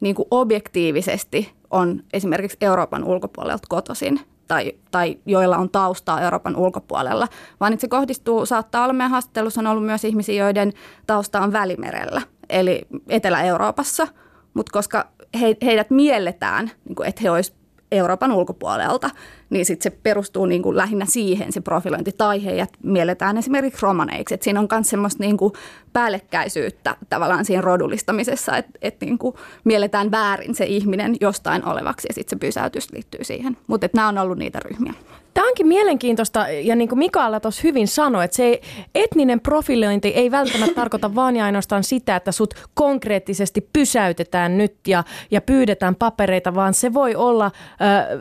niin 0.00 0.14
kuin 0.14 0.28
objektiivisesti 0.30 1.52
on 1.70 2.02
esimerkiksi 2.12 2.58
Euroopan 2.60 3.04
ulkopuolelta 3.04 3.66
kotoisin, 3.68 4.20
tai, 4.48 4.72
tai 4.90 5.18
joilla 5.26 5.56
on 5.56 5.70
taustaa 5.70 6.20
Euroopan 6.20 6.56
ulkopuolella, 6.56 7.28
vaan 7.60 7.72
että 7.72 7.80
se 7.80 7.88
kohdistuu, 7.88 8.46
saattaa 8.46 8.84
olla. 8.84 8.92
Meidän 8.92 9.10
haastattelussa 9.10 9.60
on 9.60 9.66
ollut 9.66 9.86
myös 9.86 10.04
ihmisiä, 10.04 10.44
joiden 10.44 10.72
tausta 11.06 11.40
on 11.40 11.52
Välimerellä, 11.52 12.22
eli 12.48 12.82
Etelä-Euroopassa, 13.08 14.08
mutta 14.54 14.72
koska 14.72 15.08
he, 15.40 15.56
heidät 15.62 15.90
mielletään, 15.90 16.70
niin 16.84 16.94
kuin, 16.94 17.08
että 17.08 17.20
he 17.24 17.30
olisivat 17.30 17.58
Euroopan 17.92 18.32
ulkopuolelta, 18.32 19.10
niin 19.50 19.66
sit 19.66 19.82
se 19.82 19.90
perustuu 19.90 20.46
niin 20.46 20.62
kuin 20.62 20.76
lähinnä 20.76 21.06
siihen 21.06 21.52
se 21.52 21.60
profilointi, 21.60 22.12
tai 22.18 22.44
heidät 22.44 22.70
mielletään 22.82 23.36
esimerkiksi 23.38 23.82
romaneiksi. 23.82 24.34
Et 24.34 24.42
siinä 24.42 24.60
on 24.60 24.68
myös 24.72 24.90
semmoista 24.90 25.22
niin 25.22 25.36
kuin 25.36 25.52
päällekkäisyyttä 25.92 26.96
tavallaan 27.08 27.44
siinä 27.44 27.60
rodullistamisessa, 27.60 28.56
että 28.56 28.72
et 28.82 29.00
niin 29.00 29.18
mielletään 29.64 30.10
väärin 30.10 30.54
se 30.54 30.64
ihminen 30.64 31.16
jostain 31.20 31.64
olevaksi, 31.64 32.08
ja 32.08 32.14
sitten 32.14 32.38
se 32.38 32.40
pysäytys 32.40 32.92
liittyy 32.92 33.24
siihen. 33.24 33.56
Mutta 33.66 33.88
nämä 33.94 34.08
on 34.08 34.18
ollut 34.18 34.38
niitä 34.38 34.60
ryhmiä. 34.60 34.94
Tämä 35.38 35.48
onkin 35.48 35.66
mielenkiintoista, 35.66 36.48
ja 36.48 36.76
niin 36.76 36.88
kuin 36.88 36.98
Mikaela 36.98 37.40
tuossa 37.40 37.60
hyvin 37.64 37.88
sanoi, 37.88 38.24
että 38.24 38.36
se 38.36 38.60
etninen 38.94 39.40
profilointi 39.40 40.08
ei 40.08 40.30
välttämättä 40.30 40.74
tarkoita 40.80 41.14
vaan 41.14 41.36
ja 41.36 41.44
ainoastaan 41.44 41.84
sitä, 41.84 42.16
että 42.16 42.32
sut 42.32 42.54
konkreettisesti 42.74 43.68
pysäytetään 43.72 44.58
nyt 44.58 44.76
ja, 44.86 45.04
ja 45.30 45.40
pyydetään 45.40 45.94
papereita, 45.94 46.54
vaan 46.54 46.74
se 46.74 46.94
voi 46.94 47.14
olla 47.14 47.44
äh, 47.46 47.52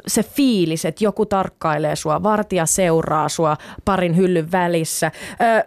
se 0.08 0.24
fiilis, 0.24 0.86
että 0.86 1.04
joku 1.04 1.26
tarkkailee 1.26 1.96
sua, 1.96 2.24
vartija 2.24 2.66
seuraa 2.66 3.30
sua 3.30 3.58
parin 3.86 4.18
hyllyn 4.18 4.52
välissä. 4.52 5.06
Äh, 5.06 5.64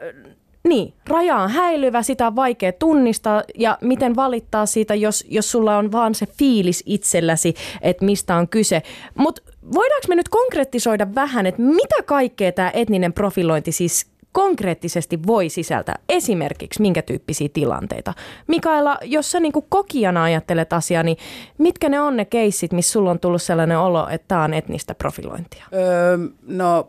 niin, 0.68 0.94
raja 1.08 1.36
on 1.36 1.50
häilyvä, 1.50 2.02
sitä 2.02 2.26
on 2.26 2.36
vaikea 2.36 2.72
tunnistaa 2.72 3.42
ja 3.58 3.78
miten 3.80 4.16
valittaa 4.16 4.66
siitä, 4.66 4.94
jos, 4.94 5.24
jos 5.28 5.50
sulla 5.50 5.78
on 5.78 5.92
vaan 5.92 6.14
se 6.14 6.26
fiilis 6.26 6.82
itselläsi, 6.86 7.54
että 7.82 8.04
mistä 8.04 8.36
on 8.36 8.48
kyse. 8.48 8.82
Mutta 9.14 9.42
voidaanko 9.74 10.06
me 10.08 10.14
nyt 10.14 10.28
konkretisoida 10.28 11.14
vähän, 11.14 11.46
että 11.46 11.62
mitä 11.62 12.02
kaikkea 12.06 12.52
tämä 12.52 12.70
etninen 12.74 13.12
profilointi 13.12 13.72
siis 13.72 14.10
konkreettisesti 14.32 15.26
voi 15.26 15.48
sisältää? 15.48 15.98
Esimerkiksi 16.08 16.82
minkä 16.82 17.02
tyyppisiä 17.02 17.48
tilanteita? 17.52 18.14
Mikaela, 18.46 18.98
jos 19.02 19.30
sä 19.30 19.40
niin 19.40 19.52
kokijana 19.68 20.22
ajattelet 20.22 20.72
asiaa, 20.72 21.02
niin 21.02 21.16
mitkä 21.58 21.88
ne 21.88 22.00
on 22.00 22.16
ne 22.16 22.24
keissit, 22.24 22.72
missä 22.72 22.92
sulla 22.92 23.10
on 23.10 23.20
tullut 23.20 23.42
sellainen 23.42 23.78
olo, 23.78 24.08
että 24.10 24.28
tämä 24.28 24.44
on 24.44 24.54
etnistä 24.54 24.94
profilointia? 24.94 25.64
Öö, 25.72 26.18
no 26.46 26.88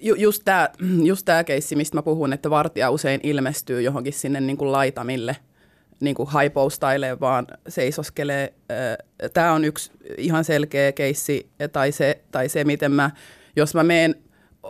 ju, 0.00 0.14
just 0.14 0.42
tämä 0.44 0.68
just 1.10 1.24
tää 1.24 1.44
keissi, 1.44 1.76
mistä 1.76 1.96
mä 1.96 2.02
puhun, 2.02 2.32
että 2.32 2.50
vartija 2.50 2.90
usein 2.90 3.20
ilmestyy 3.22 3.82
johonkin 3.82 4.12
sinne 4.12 4.40
niin 4.40 4.56
kuin 4.56 4.72
laitamille– 4.72 5.36
niin 6.00 6.14
kuin 6.14 6.28
haipoustailee, 6.28 7.20
vaan 7.20 7.46
seisoskelee. 7.68 8.54
Tämä 9.32 9.52
on 9.52 9.64
yksi 9.64 9.90
ihan 10.18 10.44
selkeä 10.44 10.92
keissi, 10.92 11.50
tai 11.72 11.92
se, 11.92 12.22
tai 12.30 12.48
se 12.48 12.64
miten 12.64 12.92
mä, 12.92 13.10
jos 13.56 13.74
mä 13.74 13.84
meen 13.84 14.14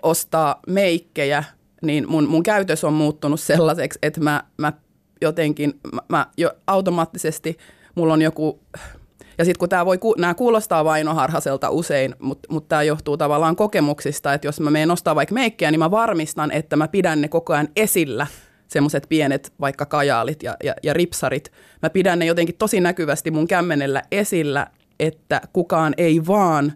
ostaa 0.03 0.61
meikkejä, 0.69 1.45
niin 1.83 2.09
mun, 2.09 2.29
mun 2.29 2.43
käytös 2.43 2.85
on 2.85 2.93
muuttunut 2.93 3.41
sellaiseksi, 3.41 3.99
että 4.03 4.21
mä, 4.21 4.45
mä 4.59 4.73
jotenkin, 5.23 5.81
mä, 5.93 6.01
mä 6.09 6.27
jo 6.37 6.53
automaattisesti, 6.67 7.59
mulla 7.95 8.13
on 8.13 8.23
joku, 8.23 8.61
ja 9.39 9.45
sitten 9.45 9.59
kun 9.59 9.69
tämä 9.69 9.87
voi, 9.87 9.99
nämä 10.19 10.35
kuulostaa 10.35 10.85
vainoharhaselta 10.85 11.71
usein, 11.71 12.15
mutta 12.19 12.53
mut 12.53 12.69
tämä 12.69 12.83
johtuu 12.83 13.17
tavallaan 13.17 13.57
kokemuksista, 13.57 14.35
että 14.35 14.49
jos 14.49 14.61
mä 14.61 14.71
menen 14.71 14.91
ostaa 14.91 15.15
vaikka 15.15 15.35
meikkejä, 15.35 15.71
niin 15.71 15.79
mä 15.79 15.91
varmistan, 15.91 16.51
että 16.51 16.77
mä 16.77 16.89
pidän 16.89 17.21
ne 17.21 17.29
koko 17.29 17.53
ajan 17.53 17.69
esillä– 17.77 18.27
semmoiset 18.69 19.07
pienet 19.09 19.53
vaikka 19.61 19.87
kajaalit 19.87 20.43
ja, 20.43 20.57
ja, 20.65 20.75
ja 20.83 20.95
ripsarit. 20.95 21.53
Mä 21.83 21.91
pidän 21.91 22.19
ne 22.19 22.25
jotenkin 22.25 22.57
tosi 22.57 22.81
näkyvästi 22.81 23.31
mun 23.31 23.49
kämmenellä 23.49 24.03
esillä, 24.11 24.67
että 25.01 25.41
kukaan 25.53 25.95
ei 25.97 26.27
vaan 26.27 26.73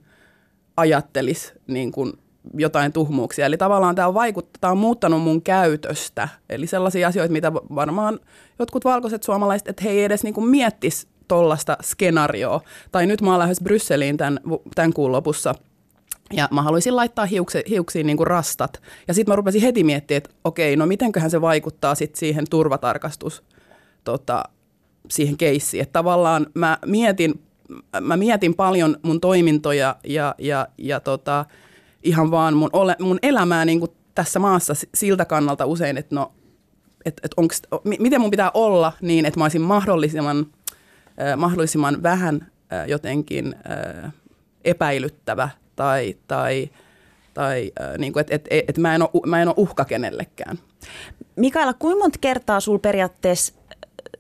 ajattelisi 0.77 1.53
niin 1.67 1.93
kuin 1.93 2.13
jotain 2.55 2.93
tuhmuuksia. 2.93 3.47
Eli 3.47 3.57
tavallaan 3.57 3.95
tämä 3.95 4.09
on, 4.09 4.15
vaikuttaa, 4.15 4.59
tämä 4.61 4.71
on 4.71 4.79
muuttanut 4.79 5.23
mun 5.23 5.43
käytöstä. 5.43 6.29
Eli 6.51 6.67
sellaisia 6.67 7.09
asioita, 7.09 7.33
mitä 7.33 7.53
varmaan 7.53 8.21
jotkut 8.59 8.85
valkoiset 8.85 9.23
suomalaiset, 9.23 9.69
että 9.69 9.85
he 9.85 9.91
ei 9.91 10.05
edes 10.05 10.25
niin 10.25 10.49
miettisi 10.49 11.09
tuollaista 11.35 11.77
skenaarioa. 11.83 12.61
Tai 12.93 13.07
nyt 13.07 13.21
mä 13.21 13.31
oon 13.31 13.39
lähes 13.39 13.61
Brysseliin 13.61 14.17
tämän, 14.17 14.41
tämän 14.75 14.93
kuun 14.93 15.13
lopussa– 15.13 15.55
ja 16.33 16.49
mä 16.51 16.63
haluaisin 16.63 16.97
laittaa 16.97 17.27
hiukse, 17.27 17.63
hiuksiin 17.69 18.07
niin 18.07 18.17
kuin 18.17 18.27
rastat. 18.27 18.83
Ja 19.09 19.15
sitten 19.15 19.33
mä 19.33 19.37
rupesin 19.37 19.63
heti 19.63 19.85
miettimään, 19.85 20.17
että 20.17 20.31
okei, 20.45 20.77
no 20.77 20.87
mitenköhän 20.87 21.31
se 21.31 21.41
vaikuttaa 21.41 21.95
sitten 21.95 22.19
siihen 22.19 22.45
turvatarkastus, 22.51 23.43
tota, 24.05 24.43
siihen 25.11 25.37
keissiin. 25.37 25.83
Että 25.83 25.93
tavallaan 25.93 26.47
mä 26.55 26.79
mietin, 26.87 27.43
mä 28.01 28.17
mietin 28.17 28.55
paljon 28.55 28.97
mun 29.03 29.21
toimintoja 29.21 29.97
ja, 30.05 30.35
ja, 30.39 30.69
ja 30.79 31.01
tota, 31.01 31.45
ihan 32.03 32.31
vaan 32.31 32.55
mun, 32.55 32.71
ole, 32.73 32.97
mun 33.01 33.19
elämää 33.23 33.65
niin 33.65 33.81
kuin 33.81 33.91
tässä 34.15 34.39
maassa 34.39 34.75
siltä 34.95 35.25
kannalta 35.25 35.67
usein, 35.67 35.97
että 35.97 36.15
no, 36.15 36.33
et, 37.05 37.21
et 37.23 37.35
onks, 37.37 37.63
miten 37.85 38.21
mun 38.21 38.31
pitää 38.31 38.51
olla 38.55 38.93
niin, 39.01 39.27
että 39.27 39.41
mä 39.41 39.45
olisin 39.45 39.63
mahdollisimman, 39.63 40.47
mahdollisimman 41.37 42.03
vähän 42.03 42.47
äh, 42.73 42.89
jotenkin 42.89 43.55
epäilyttävä 44.65 45.49
tai, 45.77 46.17
tai, 46.29 46.71
tai 47.35 47.73
niin 47.99 48.13
kuin, 48.13 48.21
että 48.21 48.35
et, 48.35 48.47
et, 48.51 48.65
et 48.69 48.79
mä, 48.79 48.95
en 48.95 49.03
ole, 49.03 49.23
mä 49.27 49.43
en 49.43 49.49
ole 49.49 49.55
uhka 49.59 49.85
kenellekään. 49.85 50.59
Mikaela, 51.37 51.75
kuinka 51.75 51.99
monta 51.99 52.19
kertaa 52.21 52.61
sul 52.61 52.79
periaatteessa 52.79 53.55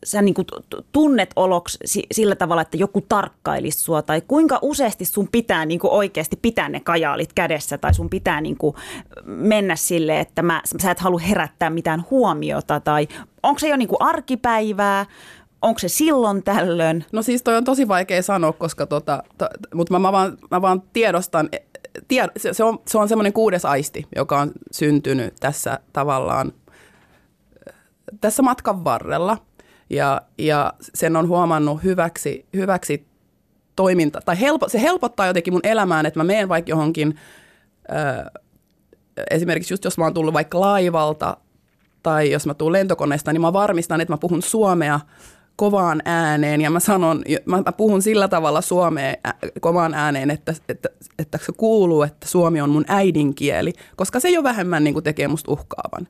sä 0.05 0.23
niin 0.23 0.35
kuin 0.35 0.47
tunnet 0.93 1.31
oloksi 1.37 1.79
sillä 2.13 2.37
tavalla, 2.37 2.63
että 2.63 2.77
joku 2.77 3.01
tarkkailisi 3.01 3.79
sua, 3.79 4.03
tai 4.03 4.21
kuinka 4.21 4.59
useasti 4.63 5.05
sun 5.05 5.29
pitää 5.33 5.65
niin 5.65 5.81
kuin 5.81 5.91
oikeasti 5.91 6.39
pitää 6.43 6.69
ne 6.69 6.81
kajaalit 6.81 7.33
kädessä, 7.33 7.79
tai 7.79 7.95
sun 7.95 8.11
pitää 8.11 8.41
niin 8.41 8.57
kuin 8.57 8.77
mennä 9.25 9.77
sille, 9.77 10.21
että 10.21 10.43
mä, 10.43 10.63
sä 10.83 10.91
et 10.91 10.99
halua 10.99 11.19
herättää 11.19 11.71
mitään 11.71 12.05
huomiota, 12.11 12.81
tai 12.81 13.09
onko 13.43 13.59
se 13.59 13.69
jo 13.69 13.77
niin 13.77 13.89
kuin 13.89 14.03
arkipäivää, 14.03 15.07
onko 15.62 15.78
se 15.78 15.88
silloin 15.88 16.42
tällöin? 16.42 17.04
No 17.12 17.23
siis 17.23 17.42
toi 17.42 17.57
on 17.57 17.64
tosi 17.64 17.88
vaikea 17.88 18.23
sanoa, 18.23 18.52
koska 18.52 18.87
tota, 18.87 19.23
to, 19.38 19.49
mutta 19.75 19.95
mä, 19.95 19.99
mä, 19.99 20.12
vaan, 20.12 20.38
mä 20.50 20.62
vaan 20.62 20.83
tiedostan, 20.92 21.49
tied, 22.09 22.31
se, 22.37 22.52
se 22.52 22.64
on, 22.64 22.78
se 22.87 22.99
on 22.99 23.09
semmoinen 23.09 23.33
kuudes 23.33 23.64
aisti, 23.64 24.07
joka 24.16 24.40
on 24.40 24.52
syntynyt 24.73 25.35
tässä 25.40 25.78
tavallaan 25.92 26.52
tässä 28.21 28.42
matkan 28.42 28.85
varrella. 28.85 29.38
Ja, 29.90 30.23
ja 30.38 30.73
sen 30.95 31.16
on 31.16 31.28
huomannut 31.28 31.83
hyväksi, 31.83 32.47
hyväksi 32.54 33.07
toiminta, 33.76 34.21
tai 34.25 34.40
helpo, 34.40 34.69
se 34.69 34.83
helpottaa 34.83 35.26
jotenkin 35.26 35.52
mun 35.52 35.66
elämään, 35.66 36.07
että 36.07 36.21
mä 36.21 36.25
menen 36.25 36.49
vaikka 36.49 36.71
johonkin, 36.71 37.14
ö, 37.90 38.40
esimerkiksi 39.31 39.75
just 39.75 39.85
jos 39.85 39.99
mä 39.99 40.04
oon 40.04 40.14
tullut 40.14 40.35
vaikka 40.35 40.61
laivalta 40.61 41.37
tai 42.02 42.31
jos 42.31 42.47
mä 42.47 42.54
tulen 42.54 42.73
lentokoneesta, 42.73 43.33
niin 43.33 43.40
mä 43.40 43.52
varmistan, 43.52 44.00
että 44.00 44.12
mä 44.12 44.19
puhun 44.19 44.42
suomea 44.42 45.00
kovaan 45.56 46.02
ääneen 46.04 46.61
ja 46.61 46.71
mä 46.71 46.80
sanon, 46.80 47.23
mä 47.47 47.73
puhun 47.76 48.02
sillä 48.02 48.28
tavalla 48.28 48.61
suomea 48.61 49.14
kovaan 49.61 49.94
ääneen, 49.94 50.30
että, 50.30 50.54
että, 50.68 50.88
että 51.18 51.38
se 51.38 51.52
kuuluu, 51.56 52.02
että 52.02 52.28
suomi 52.28 52.61
on 52.61 52.71
mun 52.71 52.85
äidinkieli, 52.88 53.73
koska 53.97 54.21
se 54.21 54.30
jo 54.30 54.42
vähemmän 54.42 54.85
niin 54.85 54.94
kuin 54.94 55.04
tekee 55.04 55.28
musta 55.28 55.52
uhkaavan. 55.52 56.09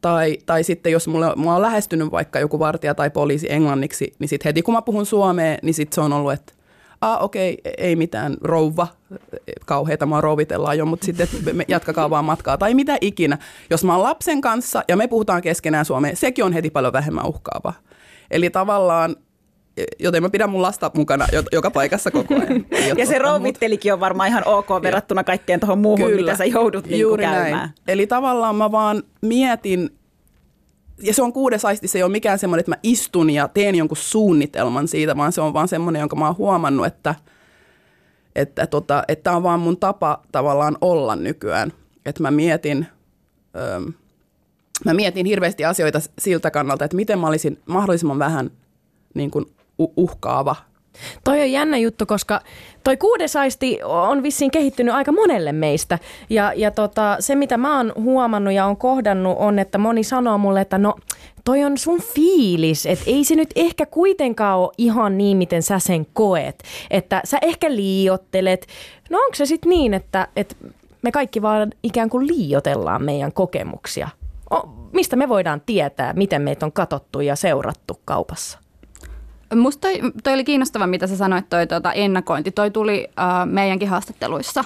Tai, 0.00 0.38
tai 0.46 0.64
sitten 0.64 0.92
jos 0.92 1.08
mulla, 1.08 1.36
mulla 1.36 1.54
on 1.54 1.62
lähestynyt 1.62 2.10
vaikka 2.10 2.40
joku 2.40 2.58
vartija 2.58 2.94
tai 2.94 3.10
poliisi 3.10 3.52
englanniksi, 3.52 4.14
niin 4.18 4.28
sitten 4.28 4.48
heti 4.48 4.62
kun 4.62 4.74
mä 4.74 4.82
puhun 4.82 5.06
suomea, 5.06 5.58
niin 5.62 5.74
sitten 5.74 5.94
se 5.94 6.00
on 6.00 6.12
ollut, 6.12 6.32
että 6.32 6.52
ah 7.00 7.22
okei, 7.22 7.58
okay, 7.60 7.72
ei 7.78 7.96
mitään, 7.96 8.36
rouva, 8.40 8.86
kauheita 9.66 10.06
mua 10.06 10.20
rouvitellaan 10.20 10.78
jo, 10.78 10.86
mutta 10.86 11.06
sitten 11.06 11.28
me 11.52 11.64
jatkakaa 11.68 12.10
vaan 12.10 12.24
matkaa 12.24 12.58
tai 12.58 12.74
mitä 12.74 12.98
ikinä. 13.00 13.38
Jos 13.70 13.84
mä 13.84 13.94
oon 13.94 14.02
lapsen 14.02 14.40
kanssa 14.40 14.84
ja 14.88 14.96
me 14.96 15.08
puhutaan 15.08 15.42
keskenään 15.42 15.84
suomea, 15.84 16.16
sekin 16.16 16.44
on 16.44 16.52
heti 16.52 16.70
paljon 16.70 16.92
vähemmän 16.92 17.26
uhkaava. 17.26 17.72
Eli 18.30 18.50
tavallaan 18.50 19.16
joten 19.98 20.22
mä 20.22 20.30
pidän 20.30 20.50
mun 20.50 20.62
lasta 20.62 20.90
mukana 20.94 21.26
joka 21.52 21.70
paikassa 21.70 22.10
koko 22.10 22.34
ajan. 22.34 22.66
ja 22.98 23.06
se 23.06 23.18
rouvittelikin 23.18 23.92
on 23.92 24.00
varmaan 24.00 24.28
ihan 24.28 24.42
ok 24.46 24.68
verrattuna 24.82 25.24
kaikkeen 25.24 25.60
tuohon 25.60 25.78
muuhun, 25.78 26.06
Kyllä, 26.06 26.22
mitä 26.32 26.36
sä 26.36 26.44
joudut 26.44 26.86
niin 26.86 27.00
juuri 27.00 27.24
käymään. 27.24 27.52
Näin. 27.52 27.70
Eli 27.88 28.06
tavallaan 28.06 28.56
mä 28.56 28.72
vaan 28.72 29.02
mietin, 29.20 29.90
ja 31.02 31.14
se 31.14 31.22
on 31.22 31.32
kuudes 31.32 31.64
aisti, 31.64 31.88
se 31.88 31.98
ei 31.98 32.02
ole 32.02 32.12
mikään 32.12 32.38
semmoinen, 32.38 32.60
että 32.60 32.70
mä 32.70 32.80
istun 32.82 33.30
ja 33.30 33.48
teen 33.48 33.74
jonkun 33.74 33.96
suunnitelman 33.96 34.88
siitä, 34.88 35.16
vaan 35.16 35.32
se 35.32 35.40
on 35.40 35.52
vaan 35.52 35.68
semmoinen, 35.68 36.00
jonka 36.00 36.16
mä 36.16 36.26
oon 36.26 36.38
huomannut, 36.38 36.86
että 36.86 37.14
että 38.36 38.66
tota, 38.66 39.02
että 39.08 39.32
on 39.32 39.42
vaan 39.42 39.60
mun 39.60 39.76
tapa 39.76 40.22
tavallaan 40.32 40.78
olla 40.80 41.16
nykyään. 41.16 41.72
Että 42.06 42.22
mä 42.22 42.30
mietin, 42.30 42.86
öö, 43.56 43.80
mä 44.84 44.94
mietin 44.94 45.26
hirveästi 45.26 45.64
asioita 45.64 46.00
siltä 46.18 46.50
kannalta, 46.50 46.84
että 46.84 46.96
miten 46.96 47.18
mä 47.18 47.26
olisin 47.26 47.58
mahdollisimman 47.66 48.18
vähän 48.18 48.50
niin 49.14 49.30
kuin 49.30 49.46
uhkaava. 49.96 50.56
Toi 51.24 51.40
on 51.40 51.52
jännä 51.52 51.78
juttu, 51.78 52.06
koska 52.06 52.40
toi 52.84 52.96
kuudesaisti 52.96 53.78
on 53.84 54.22
vissiin 54.22 54.50
kehittynyt 54.50 54.94
aika 54.94 55.12
monelle 55.12 55.52
meistä. 55.52 55.98
Ja, 56.30 56.52
ja 56.56 56.70
tota, 56.70 57.16
se, 57.20 57.34
mitä 57.34 57.56
mä 57.56 57.76
oon 57.76 57.92
huomannut 57.96 58.54
ja 58.54 58.66
on 58.66 58.76
kohdannut, 58.76 59.36
on, 59.38 59.58
että 59.58 59.78
moni 59.78 60.04
sanoo 60.04 60.38
mulle, 60.38 60.60
että 60.60 60.78
no 60.78 60.94
toi 61.44 61.64
on 61.64 61.78
sun 61.78 62.02
fiilis, 62.02 62.86
että 62.86 63.04
ei 63.06 63.24
se 63.24 63.34
nyt 63.34 63.50
ehkä 63.56 63.86
kuitenkaan 63.86 64.58
ole 64.58 64.70
ihan 64.78 65.18
niin, 65.18 65.36
miten 65.36 65.62
sä 65.62 65.78
sen 65.78 66.06
koet. 66.12 66.62
Että 66.90 67.20
sä 67.24 67.38
ehkä 67.42 67.74
liiottelet. 67.74 68.66
No 69.10 69.18
onko 69.18 69.34
se 69.34 69.46
sitten 69.46 69.70
niin, 69.70 69.94
että, 69.94 70.28
että 70.36 70.54
me 71.02 71.12
kaikki 71.12 71.42
vaan 71.42 71.72
ikään 71.82 72.10
kuin 72.10 72.26
liiotellaan 72.26 73.04
meidän 73.04 73.32
kokemuksia? 73.32 74.08
Mistä 74.92 75.16
me 75.16 75.28
voidaan 75.28 75.62
tietää, 75.66 76.12
miten 76.12 76.42
meitä 76.42 76.66
on 76.66 76.72
katottu 76.72 77.20
ja 77.20 77.36
seurattu 77.36 78.00
kaupassa? 78.04 78.58
Musta 79.54 79.80
toi, 79.80 80.00
toi 80.24 80.34
oli 80.34 80.44
kiinnostava, 80.44 80.86
mitä 80.86 81.06
sä 81.06 81.16
sanoit, 81.16 81.48
toi 81.48 81.66
tuota 81.66 81.92
ennakointi. 81.92 82.50
Toi 82.50 82.70
tuli 82.70 83.08
uh, 83.08 83.52
meidänkin 83.52 83.88
haastatteluissa 83.88 84.64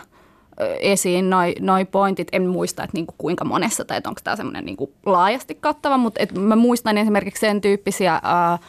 esiin, 0.81 1.31
noi, 1.31 1.55
noi 1.61 1.85
pointit. 1.85 2.29
En 2.33 2.47
muista, 2.47 2.85
että 2.85 2.97
niinku 2.97 3.15
kuinka 3.19 3.45
monessa 3.45 3.85
tai 3.85 4.01
onko 4.07 4.21
tämä 4.25 4.37
semmoinen 4.37 4.65
niinku 4.65 4.93
laajasti 5.07 5.55
kattava, 5.55 5.97
mutta 5.97 6.21
mä 6.39 6.57
muistan 6.57 6.99
esimerkiksi 6.99 7.41
sen 7.41 7.61
tyyppisiä 7.61 8.21
uh, 8.25 8.61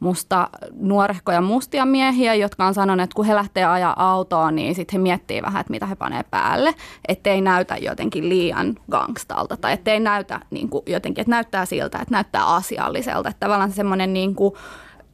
musta 0.00 0.48
nuorehkoja 0.80 1.40
mustia 1.40 1.84
miehiä, 1.84 2.34
jotka 2.34 2.66
on 2.66 2.74
sanonut, 2.74 3.04
että 3.04 3.14
kun 3.14 3.24
he 3.24 3.34
lähtee 3.34 3.64
ajaa 3.64 4.12
autoa, 4.12 4.50
niin 4.50 4.74
sitten 4.74 5.00
he 5.00 5.02
miettii 5.02 5.42
vähän, 5.42 5.60
että 5.60 5.70
mitä 5.70 5.86
he 5.86 5.94
panee 5.94 6.22
päälle, 6.30 6.74
ettei 7.08 7.40
näytä 7.40 7.76
jotenkin 7.76 8.28
liian 8.28 8.76
gangstalta 8.90 9.56
tai 9.56 9.72
ettei 9.72 10.00
näytä 10.00 10.40
niin 10.50 10.68
kuin 10.68 10.82
jotenkin, 10.86 11.22
että 11.22 11.30
näyttää 11.30 11.66
siltä, 11.66 11.98
että 11.98 12.14
näyttää 12.14 12.46
asialliselta. 12.46 13.28
Että 13.28 13.40
tavallaan 13.46 13.72
semmoinen 13.72 14.12
niin 14.12 14.34
kuin, 14.34 14.54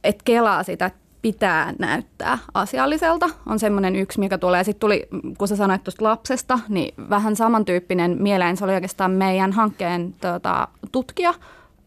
että 0.03 0.21
kelaa 0.25 0.63
sitä, 0.63 0.91
pitää 1.21 1.73
näyttää 1.79 2.37
asialliselta, 2.53 3.29
on 3.45 3.59
semmoinen 3.59 3.95
yksi, 3.95 4.19
mikä 4.19 4.37
tulee. 4.37 4.63
Sitten 4.63 4.79
tuli, 4.79 5.07
kun 5.37 5.47
sä 5.47 5.55
sanoit 5.55 5.83
tuosta 5.83 6.03
lapsesta, 6.03 6.59
niin 6.69 6.93
vähän 7.09 7.35
samantyyppinen 7.35 8.17
mieleen. 8.19 8.57
Se 8.57 8.63
oli 8.63 8.73
oikeastaan 8.73 9.11
meidän 9.11 9.51
hankkeen 9.51 10.15
tuota, 10.21 10.67
tutkija, 10.91 11.33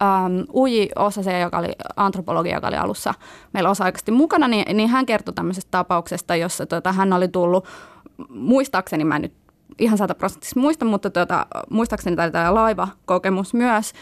um, 0.02 0.46
Uji 0.54 0.88
Osase, 0.96 1.38
joka 1.38 1.58
oli 1.58 1.68
antropologi, 1.96 2.50
joka 2.50 2.68
oli 2.68 2.76
alussa 2.76 3.14
meillä 3.52 3.70
osa-aikaisesti 3.70 4.12
mukana, 4.12 4.48
niin, 4.48 4.76
niin 4.76 4.88
hän 4.88 5.06
kertoi 5.06 5.34
tämmöisestä 5.34 5.70
tapauksesta, 5.70 6.36
jossa 6.36 6.66
tuota, 6.66 6.92
hän 6.92 7.12
oli 7.12 7.28
tullut, 7.28 7.66
muistaakseni 8.28 9.04
mä 9.04 9.18
nyt 9.18 9.32
ihan 9.78 9.98
sataprosenttisesti 9.98 10.60
muista, 10.60 10.84
mutta 10.84 11.10
tuota, 11.10 11.46
muistaakseni 11.70 12.16
tämä 12.16 12.54
laivakokemus 12.54 13.54
myös, 13.54 13.92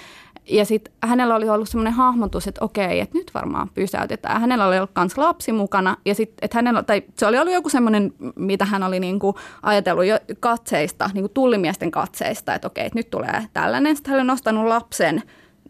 ja 0.49 0.65
sitten 0.65 0.95
hänellä 1.03 1.35
oli 1.35 1.49
ollut 1.49 1.69
semmoinen 1.69 1.93
hahmotus, 1.93 2.49
että 2.49 2.65
okei, 2.65 3.01
että 3.01 3.19
nyt 3.19 3.31
varmaan 3.35 3.71
pysäytetään. 3.75 4.41
Hänellä 4.41 4.67
oli 4.67 4.79
ollut 4.79 4.91
myös 4.99 5.19
lapsi 5.19 5.53
mukana 5.53 5.97
ja 6.05 6.15
sitten, 6.15 6.39
että 6.43 6.59
hänellä, 6.59 6.83
tai 6.83 7.03
se 7.19 7.27
oli 7.27 7.39
ollut 7.39 7.55
joku 7.55 7.69
semmoinen, 7.69 8.13
mitä 8.37 8.65
hän 8.65 8.83
oli 8.83 9.01
niinku 9.01 9.35
ajatellut 9.63 10.05
jo 10.05 10.19
katseista, 10.41 11.11
niinku 11.15 11.29
tullimiesten 11.29 11.91
katseista, 11.91 12.55
että 12.55 12.67
okei, 12.67 12.87
että 12.87 12.99
nyt 12.99 13.11
tulee 13.11 13.47
tällainen. 13.53 13.97
Sitten 13.97 14.11
hän 14.11 14.21
oli 14.21 14.27
nostanut 14.27 14.67
lapsen 14.67 15.23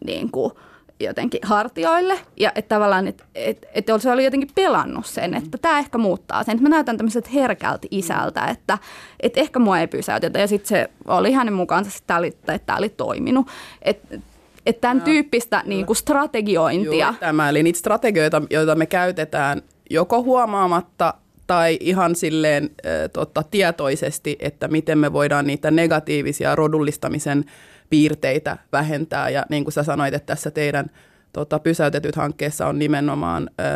niinku, 0.05 0.59
jotenkin 1.01 1.41
hartioille 1.43 2.19
ja 2.37 2.53
että 2.55 2.75
tavallaan, 2.75 3.09
että 3.09 3.25
et, 3.35 3.67
et 3.75 3.87
se 3.99 4.11
oli 4.11 4.25
jotenkin 4.25 4.51
pelannut 4.55 5.07
sen, 5.07 5.35
että 5.35 5.59
tämä 5.59 5.79
ehkä 5.79 5.99
muuttaa 5.99 6.45
sen. 6.45 6.53
Että 6.53 6.63
mä 6.63 6.69
näytän 6.69 6.97
tämmöiset 6.97 7.35
herkältä 7.35 7.89
isältä, 7.91 8.45
että 8.45 8.79
et 9.21 9.37
ehkä 9.37 9.59
mua 9.59 9.79
ei 9.79 9.87
pysäytetä 9.87 10.39
ja 10.39 10.47
sitten 10.47 10.69
se 10.69 10.91
oli 11.09 11.33
hänen 11.33 11.55
mukaansa, 11.55 11.89
että 11.89 12.07
tämä 12.07 12.19
oli, 12.19 12.33
että 12.49 12.77
oli 12.77 12.89
toiminut. 12.89 13.47
Että 13.83 14.19
että 14.67 14.81
tämän 14.81 14.99
no, 14.99 15.05
tyyppistä 15.05 15.63
niin 15.67 15.87
kuin 15.87 15.97
strategiointia. 15.97 17.07
Juuri 17.07 17.21
tämä, 17.21 17.49
eli 17.49 17.63
niitä 17.63 17.79
strategioita, 17.79 18.43
joita 18.51 18.75
me 18.75 18.87
käytetään 18.87 19.63
joko 19.91 20.23
huomaamatta 20.23 21.15
tai 21.47 21.79
ihan 21.81 22.15
silleen 22.15 22.65
äh, 22.65 22.93
totta, 23.13 23.43
tietoisesti, 23.51 24.37
että 24.41 24.69
miten 24.69 24.99
me 24.99 25.13
voidaan 25.13 25.47
niitä 25.47 25.71
negatiivisia 25.71 26.55
rodullistamisen 26.55 27.45
piirteitä 27.91 28.57
vähentää. 28.73 29.29
Ja 29.29 29.47
niin 29.51 29.65
kuin 29.65 29.73
sä 29.73 29.83
sanoit, 29.83 30.15
että 30.15 30.27
tässä 30.27 30.51
teidän 30.51 30.91
tota, 31.33 31.59
pysäytetyt 31.59 32.17
hankkeessa 32.17 32.67
on 32.67 32.79
nimenomaan, 32.79 33.51
äh, 33.61 33.67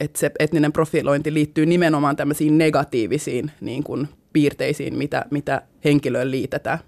että 0.00 0.18
se 0.18 0.30
etninen 0.38 0.72
profilointi 0.72 1.34
liittyy 1.34 1.66
nimenomaan 1.66 2.16
tämmöisiin 2.16 2.58
negatiivisiin 2.58 3.50
niin 3.60 3.84
kuin, 3.84 4.08
piirteisiin, 4.32 4.98
mitä, 4.98 5.24
mitä 5.30 5.62
henkilöön 5.84 6.30
liitetään. 6.30 6.78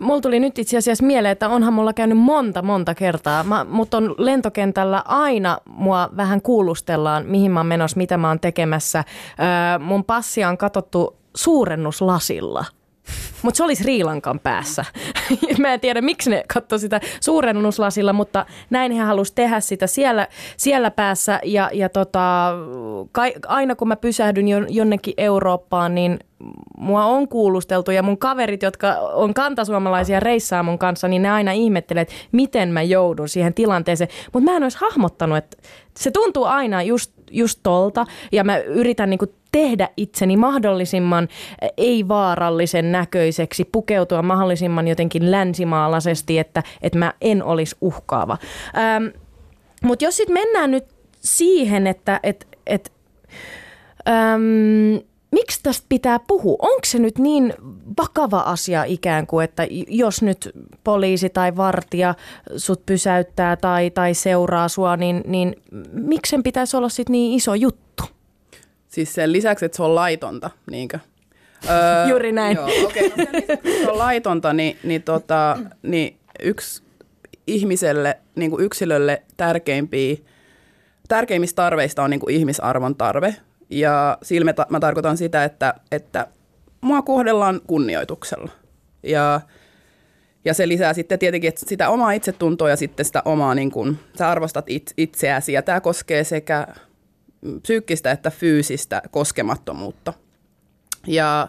Mulla 0.00 0.20
tuli 0.20 0.40
nyt 0.40 0.58
itse 0.58 0.76
asiassa 0.76 1.04
mieleen, 1.04 1.32
että 1.32 1.48
onhan 1.48 1.72
mulla 1.72 1.92
käynyt 1.92 2.18
monta, 2.18 2.62
monta 2.62 2.94
kertaa. 2.94 3.44
mutta 3.68 3.96
on 3.96 4.14
lentokentällä 4.18 5.02
aina 5.04 5.58
mua 5.66 6.10
vähän 6.16 6.42
kuulustellaan, 6.42 7.26
mihin 7.26 7.50
mä 7.52 7.60
oon 7.60 7.66
menossa, 7.66 7.96
mitä 7.96 8.16
mä 8.16 8.28
oon 8.28 8.40
tekemässä. 8.40 9.04
Öö, 9.08 9.78
mun 9.78 10.04
passia 10.04 10.48
on 10.48 10.58
katsottu 10.58 11.16
suurennuslasilla– 11.34 12.64
mutta 13.46 13.56
se 13.56 13.64
olisi 13.64 13.84
Riilankan 13.84 14.40
päässä. 14.40 14.84
Mä 15.58 15.74
en 15.74 15.80
tiedä, 15.80 16.00
miksi 16.00 16.30
ne 16.30 16.44
katsoi 16.54 16.78
sitä 16.78 17.00
suurennuslasilla, 17.20 18.12
mutta 18.12 18.46
näin 18.70 18.92
he 18.92 19.02
halusi 19.02 19.34
tehdä 19.34 19.60
sitä 19.60 19.86
siellä, 19.86 20.28
siellä 20.56 20.90
päässä. 20.90 21.40
Ja, 21.44 21.70
ja 21.72 21.88
tota, 21.88 22.52
kai, 23.12 23.34
aina 23.46 23.74
kun 23.74 23.88
mä 23.88 23.96
pysähdyn 23.96 24.46
jonnekin 24.68 25.14
Eurooppaan, 25.16 25.94
niin 25.94 26.18
mua 26.78 27.04
on 27.04 27.28
kuulusteltu 27.28 27.90
ja 27.90 28.02
mun 28.02 28.18
kaverit, 28.18 28.62
jotka 28.62 28.92
on 28.98 29.34
kantasuomalaisia 29.34 30.20
reissaa 30.20 30.62
mun 30.62 30.78
kanssa, 30.78 31.08
niin 31.08 31.22
ne 31.22 31.30
aina 31.30 31.52
ihmettelee, 31.52 32.00
että 32.00 32.14
miten 32.32 32.68
mä 32.68 32.82
joudun 32.82 33.28
siihen 33.28 33.54
tilanteeseen. 33.54 34.10
Mutta 34.32 34.50
mä 34.50 34.56
en 34.56 34.62
olisi 34.62 34.78
hahmottanut, 34.80 35.38
että 35.38 35.56
se 35.98 36.10
tuntuu 36.10 36.44
aina 36.44 36.82
just, 36.82 37.12
just 37.30 37.60
tolta 37.62 38.06
ja 38.32 38.44
mä 38.44 38.58
yritän 38.58 39.10
niinku 39.10 39.26
tehdä 39.52 39.88
itseni 39.96 40.36
mahdollisimman 40.36 41.28
ei-vaarallisen 41.76 42.92
näköiseksi, 42.92 43.64
pukeutua 43.64 44.22
mahdollisimman 44.22 44.88
jotenkin 44.88 45.30
länsimaalaisesti, 45.30 46.38
että, 46.38 46.62
että 46.82 46.98
mä 46.98 47.12
en 47.20 47.42
olisi 47.42 47.76
uhkaava. 47.80 48.38
Ähm, 48.78 49.06
Mutta 49.82 50.04
jos 50.04 50.16
sitten 50.16 50.34
mennään 50.34 50.70
nyt 50.70 50.84
siihen, 51.20 51.86
että 51.86 52.20
et, 52.22 52.46
et, 52.66 52.92
äm, 54.08 55.00
miksi 55.36 55.60
tästä 55.62 55.86
pitää 55.88 56.18
puhua? 56.18 56.56
Onko 56.58 56.80
se 56.84 56.98
nyt 56.98 57.18
niin 57.18 57.54
vakava 57.98 58.40
asia 58.40 58.84
ikään 58.84 59.26
kuin, 59.26 59.44
että 59.44 59.66
jos 59.88 60.22
nyt 60.22 60.50
poliisi 60.84 61.30
tai 61.30 61.56
vartija 61.56 62.14
sut 62.56 62.86
pysäyttää 62.86 63.56
tai, 63.56 63.90
tai 63.90 64.14
seuraa 64.14 64.68
sua, 64.68 64.96
niin, 64.96 65.22
niin 65.26 65.56
miksi 65.92 66.30
sen 66.30 66.42
pitäisi 66.42 66.76
olla 66.76 66.88
sitten 66.88 67.12
niin 67.12 67.32
iso 67.32 67.54
juttu? 67.54 68.02
Siis 68.88 69.14
sen 69.14 69.32
lisäksi, 69.32 69.64
että 69.64 69.76
se 69.76 69.82
on 69.82 69.94
laitonta, 69.94 70.50
niinkö? 70.70 70.98
Öö, 71.70 72.08
Juuri 72.08 72.32
näin. 72.32 72.56
Joo, 72.56 72.66
okay. 72.84 73.08
no 73.08 73.14
sen 73.16 73.28
lisäksi, 73.32 73.82
se 73.82 73.90
on 73.90 73.98
laitonta, 73.98 74.52
niin, 74.52 74.78
niin, 74.82 75.02
tota, 75.02 75.58
niin 75.82 76.16
yksi 76.42 76.82
ihmiselle, 77.46 78.18
niin 78.34 78.50
kuin 78.50 78.64
yksilölle 78.64 79.22
tärkeimpiä, 79.36 80.16
tärkeimmistä 81.08 81.56
tarveista 81.56 82.02
on 82.02 82.10
niin 82.10 82.20
kuin 82.20 82.34
ihmisarvon 82.34 82.96
tarve. 82.96 83.36
Ja 83.70 84.18
sillä 84.22 84.52
mä, 84.52 84.66
mä 84.70 84.80
tarkoitan 84.80 85.16
sitä, 85.16 85.44
että, 85.44 85.74
että 85.92 86.26
mua 86.80 87.02
kohdellaan 87.02 87.60
kunnioituksella. 87.66 88.50
Ja, 89.02 89.40
ja 90.44 90.54
se 90.54 90.68
lisää 90.68 90.92
sitten 90.92 91.18
tietenkin 91.18 91.48
että 91.48 91.66
sitä 91.66 91.88
omaa 91.88 92.12
itsetuntoa 92.12 92.70
ja 92.70 92.76
sitten 92.76 93.06
sitä 93.06 93.22
omaa, 93.24 93.54
niin 93.54 93.70
kuin, 93.70 93.98
sä 94.18 94.30
arvostat 94.30 94.64
it, 94.68 94.92
itseäsi. 94.96 95.52
Ja 95.52 95.62
tämä 95.62 95.80
koskee 95.80 96.24
sekä 96.24 96.66
psyykkistä 97.62 98.10
että 98.10 98.30
fyysistä 98.30 99.02
koskemattomuutta. 99.10 100.12
Ja 101.06 101.48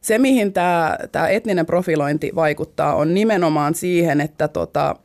se, 0.00 0.18
mihin 0.18 0.52
tämä 0.52 1.28
etninen 1.30 1.66
profilointi 1.66 2.32
vaikuttaa, 2.34 2.94
on 2.94 3.14
nimenomaan 3.14 3.74
siihen, 3.74 4.20
että 4.20 4.48
tota, 4.48 4.96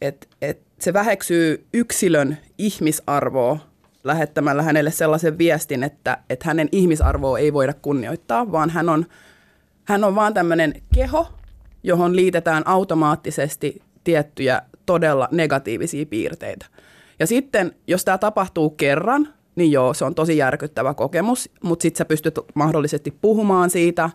et, 0.00 0.28
et 0.42 0.60
se 0.80 0.92
väheksyy 0.92 1.66
yksilön 1.74 2.38
ihmisarvoa 2.58 3.71
lähettämällä 4.04 4.62
hänelle 4.62 4.90
sellaisen 4.90 5.38
viestin, 5.38 5.82
että, 5.84 6.18
että 6.30 6.48
hänen 6.48 6.68
ihmisarvoa 6.72 7.38
ei 7.38 7.52
voida 7.52 7.74
kunnioittaa, 7.74 8.52
vaan 8.52 8.70
hän 8.70 8.88
on, 8.88 9.06
hän 9.84 10.04
on 10.04 10.14
vaan 10.14 10.34
tämmöinen 10.34 10.74
keho, 10.94 11.26
johon 11.82 12.16
liitetään 12.16 12.62
automaattisesti 12.66 13.82
tiettyjä 14.04 14.62
todella 14.86 15.28
negatiivisia 15.30 16.06
piirteitä. 16.06 16.66
Ja 17.18 17.26
sitten, 17.26 17.74
jos 17.86 18.04
tämä 18.04 18.18
tapahtuu 18.18 18.70
kerran, 18.70 19.28
niin 19.56 19.72
joo, 19.72 19.94
se 19.94 20.04
on 20.04 20.14
tosi 20.14 20.36
järkyttävä 20.36 20.94
kokemus, 20.94 21.50
mutta 21.62 21.82
sitten 21.82 21.98
sä 21.98 22.04
pystyt 22.04 22.38
mahdollisesti 22.54 23.18
puhumaan 23.20 23.70
siitä 23.70 24.10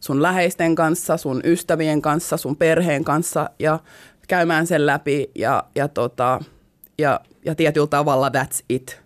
sun 0.00 0.22
läheisten 0.22 0.74
kanssa, 0.74 1.16
sun 1.16 1.40
ystävien 1.44 2.02
kanssa, 2.02 2.36
sun 2.36 2.56
perheen 2.56 3.04
kanssa 3.04 3.50
ja 3.58 3.78
käymään 4.28 4.66
sen 4.66 4.86
läpi 4.86 5.30
ja, 5.34 5.64
ja, 5.74 5.88
tota, 5.88 6.40
ja, 6.98 7.20
ja 7.44 7.54
tietyllä 7.54 7.86
tavalla 7.86 8.28
that's 8.28 8.64
it. 8.68 9.02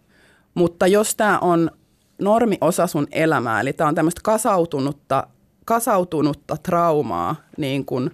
Mutta 0.54 0.86
jos 0.86 1.14
tämä 1.14 1.38
on 1.38 1.70
normi 2.18 2.58
osa 2.60 2.86
sun 2.86 3.06
elämää, 3.12 3.60
eli 3.60 3.72
tämä 3.72 3.88
on 3.88 3.94
tämmöistä 3.94 4.20
kasautunutta, 4.24 5.26
kasautunutta 5.64 6.56
traumaa 6.56 7.36
niin 7.56 7.84
kun, 7.84 8.10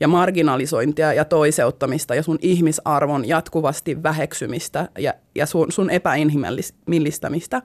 ja 0.00 0.08
marginalisointia 0.08 1.12
ja 1.12 1.24
toiseuttamista 1.24 2.14
ja 2.14 2.22
sun 2.22 2.38
ihmisarvon 2.42 3.28
jatkuvasti 3.28 4.02
väheksymistä 4.02 4.88
ja, 4.98 5.14
ja 5.34 5.46
sun, 5.46 5.72
sun 5.72 5.90
epäinhimillistämistä, 5.90 7.62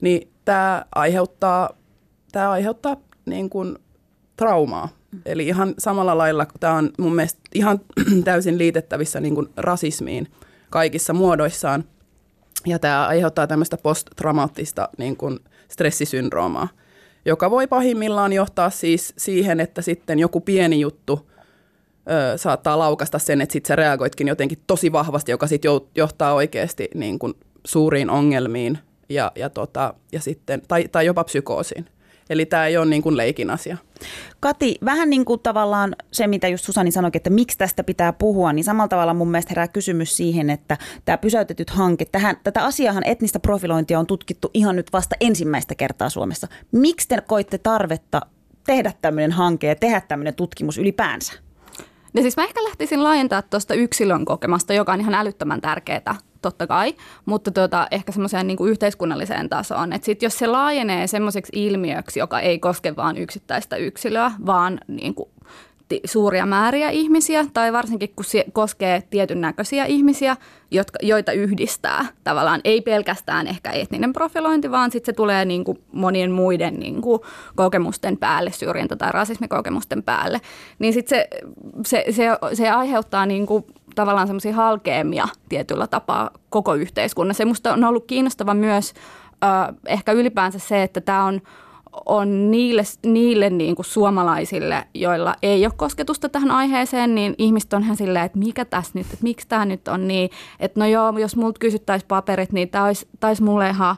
niin 0.00 0.28
tämä 0.44 0.84
aiheuttaa, 0.94 1.70
tää 2.32 2.50
aiheuttaa 2.50 2.96
niin 3.26 3.50
kun, 3.50 3.78
traumaa. 4.40 4.88
Eli 5.26 5.46
ihan 5.46 5.74
samalla 5.78 6.18
lailla, 6.18 6.46
tämä 6.60 6.74
on 6.74 6.90
mun 6.98 7.14
mielestä 7.14 7.40
ihan 7.54 7.80
täysin 8.24 8.58
liitettävissä 8.58 9.20
niin 9.20 9.34
kuin 9.34 9.48
rasismiin 9.56 10.28
kaikissa 10.70 11.12
muodoissaan. 11.12 11.84
Ja 12.66 12.78
tämä 12.78 13.06
aiheuttaa 13.06 13.46
tämmöistä 13.46 13.76
posttraumaattista 13.76 14.88
niin 14.98 15.16
kuin 15.16 15.38
stressisyndroomaa, 15.68 16.68
joka 17.24 17.50
voi 17.50 17.66
pahimmillaan 17.66 18.32
johtaa 18.32 18.70
siis 18.70 19.14
siihen, 19.18 19.60
että 19.60 19.82
sitten 19.82 20.18
joku 20.18 20.40
pieni 20.40 20.80
juttu 20.80 21.30
ö, 22.10 22.38
saattaa 22.38 22.78
laukasta 22.78 23.18
sen, 23.18 23.40
että 23.40 23.52
sitten 23.52 23.68
sä 23.68 23.76
reagoitkin 23.76 24.28
jotenkin 24.28 24.58
tosi 24.66 24.92
vahvasti, 24.92 25.30
joka 25.30 25.46
sitten 25.46 25.70
johtaa 25.94 26.34
oikeasti 26.34 26.88
niin 26.94 27.18
kuin 27.18 27.34
suuriin 27.66 28.10
ongelmiin 28.10 28.78
ja, 29.08 29.32
ja, 29.34 29.50
tota, 29.50 29.94
ja 30.12 30.20
sitten, 30.20 30.62
tai, 30.68 30.88
tai 30.92 31.06
jopa 31.06 31.24
psykoosiin. 31.24 31.86
Eli 32.30 32.46
tämä 32.46 32.66
ei 32.66 32.76
ole 32.76 32.86
niin 32.86 33.02
kuin 33.02 33.16
leikin 33.16 33.50
asia. 33.50 33.76
Kati, 34.40 34.78
vähän 34.84 35.10
niin 35.10 35.24
kuin 35.24 35.40
tavallaan 35.40 35.96
se, 36.12 36.26
mitä 36.26 36.48
just 36.48 36.64
Susani 36.64 36.90
sanoi, 36.90 37.10
että 37.14 37.30
miksi 37.30 37.58
tästä 37.58 37.84
pitää 37.84 38.12
puhua, 38.12 38.52
niin 38.52 38.64
samalla 38.64 38.88
tavalla 38.88 39.14
mun 39.14 39.30
mielestä 39.30 39.50
herää 39.50 39.68
kysymys 39.68 40.16
siihen, 40.16 40.50
että 40.50 40.78
tämä 41.04 41.18
pysäytetyt 41.18 41.70
hanke, 41.70 42.04
tähän, 42.04 42.36
tätä 42.44 42.64
asiahan 42.64 43.06
etnistä 43.06 43.40
profilointia 43.40 43.98
on 43.98 44.06
tutkittu 44.06 44.50
ihan 44.54 44.76
nyt 44.76 44.92
vasta 44.92 45.16
ensimmäistä 45.20 45.74
kertaa 45.74 46.08
Suomessa. 46.08 46.48
Miksi 46.72 47.08
te 47.08 47.20
koitte 47.26 47.58
tarvetta 47.58 48.20
tehdä 48.66 48.92
tämmöinen 49.02 49.32
hanke 49.32 49.66
ja 49.66 49.74
tehdä 49.74 50.00
tämmöinen 50.00 50.34
tutkimus 50.34 50.78
ylipäänsä? 50.78 51.32
No 52.12 52.22
siis 52.22 52.36
mä 52.36 52.44
ehkä 52.44 52.64
lähtisin 52.64 53.02
laajentaa 53.02 53.42
tuosta 53.42 53.74
yksilön 53.74 54.24
kokemasta, 54.24 54.74
joka 54.74 54.92
on 54.92 55.00
ihan 55.00 55.14
älyttömän 55.14 55.60
tärkeää 55.60 56.16
totta 56.42 56.66
kai, 56.66 56.94
mutta 57.24 57.50
tuota, 57.50 57.86
ehkä 57.90 58.12
semmoiseen 58.12 58.46
niin 58.46 58.68
yhteiskunnalliseen 58.68 59.48
tasoon. 59.48 59.92
Että 59.92 60.06
sit 60.06 60.22
jos 60.22 60.38
se 60.38 60.46
laajenee 60.46 61.06
semmoiseksi 61.06 61.52
ilmiöksi, 61.54 62.18
joka 62.18 62.40
ei 62.40 62.58
koske 62.58 62.96
vain 62.96 63.16
yksittäistä 63.16 63.76
yksilöä, 63.76 64.32
vaan 64.46 64.80
niin 64.88 65.14
kuin 65.14 65.30
suuria 66.04 66.46
määriä 66.46 66.90
ihmisiä, 66.90 67.46
tai 67.54 67.72
varsinkin 67.72 68.12
kun 68.16 68.24
se 68.24 68.44
koskee 68.52 69.02
tietyn 69.10 69.40
näköisiä 69.40 69.84
ihmisiä, 69.84 70.36
jotka, 70.70 70.98
joita 71.02 71.32
yhdistää 71.32 72.06
tavallaan 72.24 72.60
ei 72.64 72.80
pelkästään 72.80 73.46
ehkä 73.46 73.70
etninen 73.70 74.12
profilointi, 74.12 74.70
vaan 74.70 74.90
sitten 74.90 75.12
se 75.12 75.16
tulee 75.16 75.44
niin 75.44 75.64
kuin 75.64 75.78
monien 75.92 76.30
muiden 76.30 76.74
niin 76.74 77.02
kuin 77.02 77.20
kokemusten 77.56 78.16
päälle, 78.16 78.52
syrjintä- 78.52 78.96
tai 78.96 79.12
rasismikokemusten 79.12 80.02
päälle, 80.02 80.40
niin 80.78 80.92
sitten 80.92 81.18
se, 81.86 82.04
se, 82.06 82.12
se, 82.12 82.56
se 82.56 82.70
aiheuttaa 82.70 83.26
niin 83.26 83.46
kuin 83.46 83.64
tavallaan 83.94 84.26
semmoisia 84.26 84.54
halkeamia 84.54 85.28
tietyllä 85.48 85.86
tapaa 85.86 86.30
koko 86.50 86.74
yhteiskunnassa. 86.74 87.38
Se 87.38 87.44
musta 87.44 87.72
on 87.72 87.84
ollut 87.84 88.04
kiinnostava 88.06 88.54
myös 88.54 88.94
äh, 89.44 89.74
ehkä 89.86 90.12
ylipäänsä 90.12 90.58
se, 90.58 90.82
että 90.82 91.00
tämä 91.00 91.24
on 91.24 91.40
on 92.06 92.50
niille, 92.50 92.82
niille 93.06 93.50
niin 93.50 93.76
kuin 93.76 93.86
suomalaisille, 93.86 94.86
joilla 94.94 95.34
ei 95.42 95.66
ole 95.66 95.72
kosketusta 95.76 96.28
tähän 96.28 96.50
aiheeseen, 96.50 97.14
niin 97.14 97.34
ihmiset 97.38 97.72
on 97.72 97.82
ihan 97.82 97.96
silleen, 97.96 98.24
että 98.24 98.38
mikä 98.38 98.64
tässä 98.64 98.92
nyt, 98.94 99.06
että 99.06 99.22
miksi 99.22 99.48
tämä 99.48 99.64
nyt 99.64 99.88
on 99.88 100.08
niin, 100.08 100.30
että 100.60 100.80
no 100.80 100.86
joo, 100.86 101.18
jos 101.18 101.36
multa 101.36 101.58
kysyttäisiin 101.58 102.08
paperit, 102.08 102.52
niin 102.52 102.68
tämä 102.68 102.84
olisi, 102.84 103.08
olisi 103.24 103.42
mulle 103.42 103.68
ihan, 103.68 103.96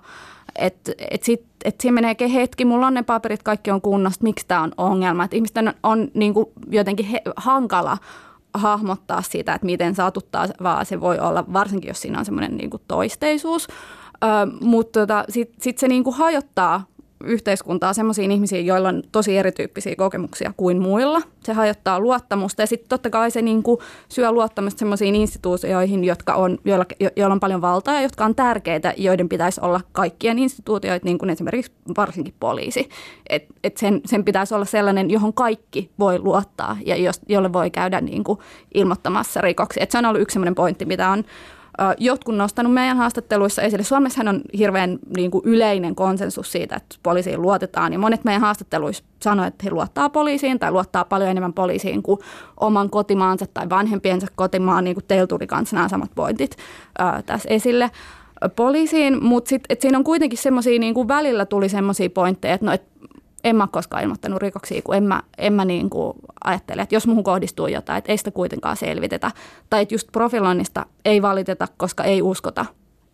että 0.57 0.93
et 1.11 1.23
sit, 1.23 1.45
et 1.65 1.81
siinä 1.81 1.95
menee 1.95 2.17
hetki, 2.35 2.65
mulla 2.65 2.87
on 2.87 2.95
ne 2.95 3.03
paperit, 3.03 3.43
kaikki 3.43 3.71
on 3.71 3.81
kunnossa, 3.81 4.21
miksi 4.23 4.47
tämä 4.49 4.63
on 4.63 4.73
ongelma, 4.77 5.25
että 5.25 5.37
ihmisten 5.37 5.69
on, 5.69 5.75
on 5.83 6.09
niin 6.15 6.35
kuin 6.35 6.47
jotenkin 6.71 7.07
he, 7.07 7.23
hankala 7.37 7.99
hahmottaa 8.55 9.23
sitä, 9.23 9.55
että 9.55 9.67
miten 9.67 9.95
vaan 10.63 10.87
se 10.87 11.01
voi 11.01 11.19
olla, 11.19 11.45
varsinkin 11.53 11.89
jos 11.89 12.01
siinä 12.01 12.19
on 12.19 12.25
semmoinen 12.25 12.57
niin 12.57 12.71
toisteisuus. 12.89 13.69
Ö, 14.25 14.27
mutta 14.61 15.01
tota, 15.01 15.25
sitten 15.29 15.63
sit 15.63 15.79
se 15.79 15.89
niin 15.89 16.05
kuin 16.05 16.17
hajottaa 16.17 16.85
yhteiskuntaa 17.25 17.93
sellaisiin 17.93 18.33
ihmisiin, 18.33 18.67
joilla 18.67 18.89
on 18.89 19.03
tosi 19.13 19.37
erityyppisiä 19.37 19.97
kokemuksia 19.97 20.53
kuin 20.57 20.83
muilla. 20.83 21.21
Se 21.45 21.53
hajottaa 21.53 22.01
luottamusta 22.01 22.63
ja 22.63 22.67
sitten 22.67 22.89
totta 22.89 23.11
kai 23.11 23.31
se 23.31 23.43
niin 23.43 23.63
kuin 23.63 23.79
syö 24.09 24.33
luottamusta 24.33 24.79
sellaisiin 24.79 25.15
instituutioihin, 25.15 26.05
jotka 26.05 26.35
on, 26.35 26.59
joilla, 26.65 26.85
joilla 27.17 27.33
on 27.33 27.41
paljon 27.41 27.61
valtaa 27.61 27.95
ja 27.95 28.03
jotka 28.03 28.25
on 28.25 28.35
tärkeitä, 28.35 28.95
joiden 28.97 29.29
pitäisi 29.29 29.61
olla 29.65 29.81
kaikkien 29.93 30.39
instituutioita, 30.39 31.05
niin 31.05 31.19
kuin 31.19 31.31
esimerkiksi 31.31 31.73
varsinkin 31.97 32.35
poliisi. 32.41 32.89
Et, 33.29 33.47
et 33.65 33.77
sen, 33.77 34.01
sen 34.05 34.25
pitäisi 34.25 34.55
olla 34.55 34.65
sellainen, 34.65 35.11
johon 35.11 35.35
kaikki 35.35 35.91
voi 35.99 36.19
luottaa 36.19 36.77
ja 36.85 36.97
jos, 36.97 37.21
jolle 37.29 37.53
voi 37.53 37.71
käydä 37.71 38.01
niin 38.01 38.25
kuin 38.25 38.39
ilmoittamassa 38.75 39.41
rikoksi. 39.41 39.83
Et 39.83 39.91
se 39.91 39.99
on 39.99 40.05
ollut 40.05 40.23
yksi 40.23 40.35
sellainen 40.35 40.55
pointti, 40.55 40.85
mitä 40.85 41.11
on 41.11 41.25
jotkut 41.99 42.37
nostanut 42.37 42.75
meidän 42.75 42.97
haastatteluissa 42.97 43.63
esille. 43.63 43.85
Suomessahan 43.85 44.29
on 44.29 44.41
hirveän 44.59 44.99
niin 45.17 45.31
kuin 45.31 45.43
yleinen 45.45 45.95
konsensus 45.95 46.53
siitä, 46.53 46.77
että 46.77 46.97
poliisiin 47.03 47.43
luotetaan. 47.43 47.93
Ja 47.93 47.99
monet 47.99 48.25
meidän 48.25 48.41
haastatteluissa 48.41 49.05
sanoivat, 49.23 49.55
että 49.55 49.65
he 49.65 49.71
luottaa 49.71 50.09
poliisiin 50.09 50.59
tai 50.59 50.71
luottaa 50.73 51.05
paljon 51.05 51.31
enemmän 51.31 51.53
poliisiin 51.53 52.03
kuin 52.03 52.21
oman 52.61 52.91
kotimaansa 52.91 53.47
tai 53.55 53.69
vanhempiensa 53.71 54.27
kotimaan. 54.35 54.85
Niin 54.85 54.95
kuin 54.95 55.05
teillä 55.09 55.27
tuli 55.27 55.47
kanssa 55.47 55.77
nämä 55.77 55.89
samat 55.89 56.11
pointit 56.15 56.57
ää, 56.99 57.23
tässä 57.23 57.49
esille 57.49 57.91
poliisiin, 58.57 59.25
mutta 59.25 59.49
sitten 59.49 59.77
siinä 59.81 59.99
on 59.99 60.05
kuitenkin 60.05 60.39
semmoisia, 60.39 60.79
niin 60.79 61.09
välillä 61.09 61.47
tuli 61.47 61.69
semmoisia 61.69 62.11
pointteja, 62.11 62.55
että 62.55 62.67
no, 62.67 62.73
et 62.73 62.92
en 63.45 63.57
mä 63.57 63.69
koskaan 63.73 64.03
ilmoittanut 64.03 64.43
rikoksia, 64.43 64.83
kun 64.83 64.95
en 64.95 65.05
mä, 65.05 65.23
en 65.39 65.53
mä 65.53 65.65
niin 65.65 65.91
kuin 65.91 66.13
ajattele, 66.45 66.83
että 66.83 66.95
jos 66.95 67.07
muuhun 67.07 67.25
kohdistuu 67.25 67.67
jotain, 67.67 67.99
että 67.99 68.13
ei 68.13 68.19
sitä 68.19 68.31
kuitenkaan 68.31 68.77
selvitetä. 68.77 69.31
Tai 69.71 69.83
että 69.83 69.95
just 69.95 70.09
profiloinnista 70.13 70.87
ei 71.05 71.23
valiteta, 71.23 71.69
koska 71.77 72.05
ei 72.05 72.23
uskota, 72.23 72.67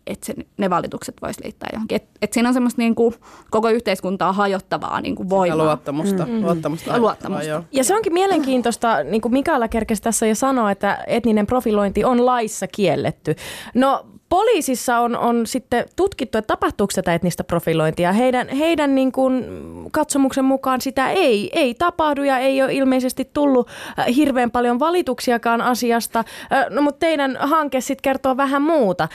että 0.07 0.25
se, 0.25 0.33
ne 0.57 0.69
valitukset 0.69 1.15
voisi 1.21 1.43
liittää 1.43 1.69
johonkin. 1.73 1.95
Että 1.95 2.09
et 2.21 2.33
siinä 2.33 2.49
on 2.49 2.53
semmoista 2.53 2.81
niin 2.81 2.95
kuin, 2.95 3.15
koko 3.49 3.69
yhteiskuntaa 3.69 4.33
hajottavaa 4.33 5.01
niin 5.01 5.15
kuin 5.15 5.29
voimaa. 5.29 5.55
Sitä 5.55 5.63
luottamusta. 5.65 6.25
Mm. 6.25 6.41
Luottamusta. 6.41 6.91
Ja, 6.91 6.99
luottamusta. 6.99 7.63
ja 7.71 7.83
se 7.83 7.95
onkin 7.95 8.13
mielenkiintoista, 8.13 9.03
niin 9.03 9.21
kuin 9.21 9.31
Mikaela 9.31 9.67
kerkesi 9.67 10.01
tässä 10.01 10.27
jo 10.27 10.35
sanoa, 10.35 10.71
että 10.71 11.03
etninen 11.07 11.47
profilointi 11.47 12.03
on 12.03 12.25
laissa 12.25 12.67
kielletty. 12.67 13.35
No 13.73 14.05
poliisissa 14.29 14.99
on, 14.99 15.17
on 15.17 15.47
sitten 15.47 15.85
tutkittu, 15.95 16.37
että 16.37 16.47
tapahtuuko 16.47 16.91
tätä 16.95 17.13
etnistä 17.13 17.43
profilointia. 17.43 18.13
Heidän, 18.13 18.49
heidän 18.49 18.95
niin 18.95 19.11
kuin 19.11 19.45
katsomuksen 19.91 20.45
mukaan 20.45 20.81
sitä 20.81 21.09
ei, 21.09 21.49
ei 21.53 21.73
tapahdu 21.73 22.23
ja 22.23 22.37
ei 22.37 22.61
ole 22.61 22.73
ilmeisesti 22.73 23.29
tullut 23.33 23.69
äh, 23.99 24.05
hirveän 24.15 24.51
paljon 24.51 24.79
valituksiakaan 24.79 25.61
asiasta. 25.61 26.19
Äh, 26.19 26.65
no, 26.69 26.81
mutta 26.81 26.99
teidän 26.99 27.37
hanke 27.39 27.81
sitten 27.81 28.01
kertoo 28.01 28.37
vähän 28.37 28.61
muuta. 28.61 29.07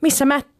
Missä 0.00 0.24
mättää? 0.24 0.54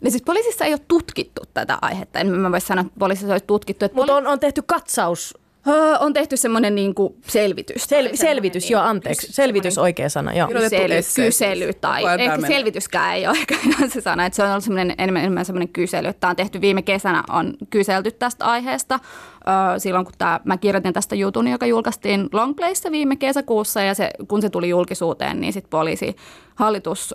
Niin 0.00 0.12
siis 0.12 0.22
poliisissa 0.22 0.64
ei 0.64 0.72
ole 0.72 0.80
tutkittu 0.88 1.42
tätä 1.54 1.78
aihetta. 1.82 2.18
En 2.18 2.30
mä 2.30 2.52
voi 2.52 2.60
sanoa, 2.60 2.80
että 2.80 2.98
poliisissa 2.98 3.32
olisi 3.32 3.46
tutkittu. 3.46 3.86
Mutta 3.94 4.16
on, 4.16 4.26
on 4.26 4.40
tehty 4.40 4.62
katsaus 4.66 5.38
Öö, 5.68 5.96
on 5.98 6.12
tehty 6.12 6.36
semmoinen 6.36 6.74
niin 6.74 6.94
kuin 6.94 7.14
selvitys. 7.26 7.84
Sel, 7.84 8.08
selvitys, 8.14 8.70
joo, 8.70 8.82
anteeksi. 8.82 9.32
Selvitys 9.32 9.78
oikea 9.78 10.08
sana, 10.08 10.34
joo. 10.34 10.48
Kysely, 10.48 10.94
kysely 11.16 11.72
tai 11.80 12.02
ehkä 12.20 12.46
selvityskään 12.46 13.14
ei 13.14 13.26
ole 13.26 13.38
ehkä 13.48 13.54
se 13.88 14.00
sana, 14.00 14.26
että 14.26 14.36
se 14.36 14.42
on 14.42 14.50
ollut 14.50 14.64
semmoinen, 14.64 14.94
enemmän, 14.98 15.22
enemmän 15.22 15.44
semmoinen 15.44 15.68
kysely. 15.68 16.12
Tämä 16.12 16.30
on 16.30 16.36
tehty 16.36 16.60
viime 16.60 16.82
kesänä, 16.82 17.24
on 17.30 17.54
kyselty 17.70 18.10
tästä 18.10 18.44
aiheesta. 18.44 19.00
Silloin 19.78 20.04
kun 20.04 20.14
tämä, 20.18 20.40
mä 20.44 20.56
kirjoitin 20.56 20.92
tästä 20.92 21.14
jutun, 21.14 21.48
joka 21.48 21.66
julkaistiin 21.66 22.28
Longplayssa 22.32 22.90
viime 22.90 23.16
kesäkuussa 23.16 23.80
ja 23.80 23.94
se, 23.94 24.10
kun 24.28 24.42
se 24.42 24.50
tuli 24.50 24.68
julkisuuteen, 24.68 25.40
niin 25.40 25.52
sitten 25.52 25.70
poliisi 25.70 26.16
hallitus 26.54 27.14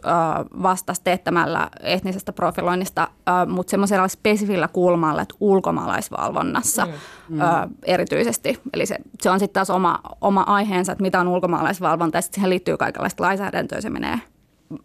vastasi 0.63 1.01
teettämällä 1.03 1.69
etnisestä 1.83 2.33
profiloinnista, 2.33 3.07
mutta 3.47 3.71
semmoisella 3.71 4.07
spesifillä 4.07 4.67
kulmalla, 4.67 5.21
että 5.21 5.35
ulkomaalaisvalvonnassa 5.39 6.87
mm. 7.29 7.41
öö, 7.41 7.47
erityisesti. 7.85 8.59
Eli 8.73 8.85
se, 8.85 8.97
se 9.21 9.29
on 9.29 9.39
sitten 9.39 9.53
taas 9.53 9.69
oma, 9.69 9.99
oma 10.21 10.41
aiheensa, 10.41 10.91
että 10.91 11.01
mitä 11.01 11.19
on 11.19 11.27
ulkomaalaisvalvonta 11.27 12.17
ja 12.17 12.21
sitten 12.21 12.35
siihen 12.35 12.49
liittyy 12.49 12.77
kaikenlaista 12.77 13.23
lainsäädäntöä, 13.23 13.81
se 13.81 13.89
menee 13.89 14.19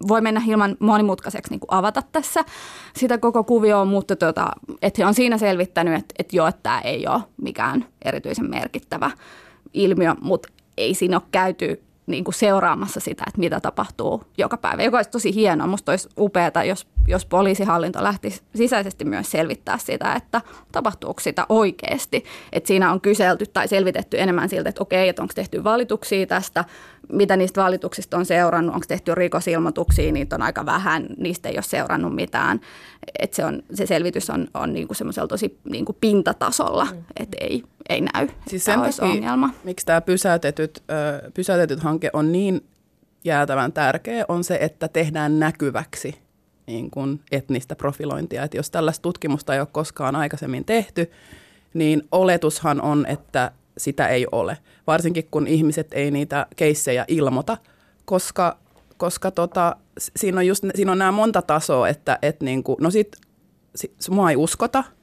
voi 0.09 0.21
mennä 0.21 0.41
hieman 0.41 0.77
monimutkaiseksi 0.81 1.51
niin 1.51 1.61
kuin 1.61 1.79
avata 1.79 2.03
tässä 2.13 2.45
sitä 2.97 3.19
koko 3.19 3.45
kuvioa, 3.45 3.85
mutta 3.85 4.17
tota, 4.17 4.49
että 4.83 5.03
he 5.03 5.07
on 5.07 5.15
siinä 5.15 5.39
selvittänyt, 5.39 5.95
että, 5.95 6.15
että 6.19 6.37
joo, 6.37 6.47
että 6.47 6.63
tämä 6.63 6.81
ei 6.81 7.07
ole 7.07 7.21
mikään 7.43 7.87
erityisen 8.05 8.51
merkittävä 8.51 9.11
ilmiö, 9.75 10.15
mutta 10.21 10.49
ei 10.77 10.95
siinä 10.95 11.17
ole 11.17 11.29
käyty 11.33 11.83
niin 12.07 12.25
kuin 12.25 12.35
seuraamassa 12.35 13.01
sitä, 13.01 13.25
että 13.27 13.41
mitä 13.41 13.61
tapahtuu 13.61 14.25
joka 14.39 14.57
päivä, 14.57 14.83
joka 14.83 14.99
olisi 14.99 15.11
tosi 15.11 15.35
hienoa. 15.35 15.67
Minusta 15.67 15.93
olisi 15.93 16.09
upeaa, 16.19 16.65
jos, 16.67 16.87
jos 17.09 17.27
poliisihallinto 17.27 18.03
lähtisi 18.03 18.43
sisäisesti 18.55 19.05
myös 19.05 19.31
selvittää 19.31 19.79
sitä, 19.79 20.15
että 20.15 20.41
tapahtuuko 20.73 21.21
sitä 21.21 21.47
oikeasti. 21.49 22.25
Että 22.53 22.69
siinä 22.69 22.93
on 22.93 23.01
kyselty 23.01 23.47
tai 23.47 23.69
selvitetty 23.69 24.21
enemmän 24.21 24.49
siltä, 24.49 24.69
että 24.69 24.83
okei, 24.83 25.09
että 25.09 25.23
onko 25.23 25.35
tehty 25.35 25.65
valituksia 25.65 26.27
tästä, 26.27 26.65
mitä 27.17 27.37
niistä 27.37 27.63
valituksista 27.63 28.17
on 28.17 28.27
seurannut, 28.27 28.75
onko 28.75 28.85
tehty 28.89 29.15
rikosilmoituksia, 29.15 30.13
niitä 30.13 30.37
on 30.37 30.43
aika 30.43 30.67
vähän, 30.67 31.07
niistä 31.17 31.49
ei 31.49 31.57
ole 31.57 31.63
seurannut 31.63 32.15
mitään. 32.15 32.61
Että 33.19 33.37
se, 33.37 33.45
on, 33.45 33.63
se 33.75 33.87
selvitys 33.87 34.31
on, 34.31 34.49
on 34.55 34.73
niin 34.73 34.89
kuin 34.89 34.97
semmoisella 34.97 35.29
tosi 35.29 35.59
niin 35.65 35.85
kuin 35.85 35.97
pintatasolla, 36.01 36.85
mm. 36.85 37.05
että 37.17 37.37
ei, 37.41 37.63
ei 37.89 38.01
näy, 38.01 38.29
siis 38.47 38.65
sen 38.65 38.81
takia, 38.81 39.05
ongelma. 39.05 39.51
miksi 39.65 39.87
tämä 39.87 40.01
pysäytetyt, 40.01 40.83
ö, 40.91 41.31
pysäytetyt 41.31 41.81
hanke 41.81 42.11
on 42.13 42.33
niin 42.33 42.65
jäätävän 43.25 43.73
tärkeä, 43.73 44.25
on 44.29 44.45
se, 44.45 44.59
että 44.61 44.89
tehdään 44.89 45.39
näkyväksi 45.39 46.15
niin 46.67 46.91
kuin 46.91 47.21
etnistä 47.33 47.77
profilointia. 47.77 48.43
Et 48.43 48.55
jos 48.55 48.71
tällaista 48.71 49.03
tutkimusta 49.03 49.55
ei 49.55 49.61
ole 49.61 49.69
koskaan 49.73 50.17
aikaisemmin 50.17 50.65
tehty, 50.65 51.11
niin 51.75 52.03
oletushan 52.13 52.81
on, 52.81 53.07
että 53.07 53.53
sitä 53.79 54.09
ei 54.09 54.27
ole. 54.33 54.59
Varsinkin 54.87 55.29
kun 55.31 55.47
ihmiset 55.47 55.89
ei 55.93 56.11
niitä 56.11 56.47
keissejä 56.57 57.05
ilmoita, 57.09 57.59
koska, 58.05 58.59
koska 58.97 59.31
tota, 59.31 59.77
siinä, 60.17 60.39
on 60.39 60.47
just, 60.47 60.65
siinä 60.75 60.93
on 60.93 60.99
nämä 60.99 61.13
monta 61.13 61.43
tasoa, 61.43 61.89
että 61.89 62.19
et 62.23 62.41
niin 62.41 62.63
kuin, 62.63 62.77
no 62.81 62.91
sit, 62.91 63.17
sit, 63.75 63.95
mua 64.11 64.31
ei 64.31 64.37
uskota– 64.37 64.85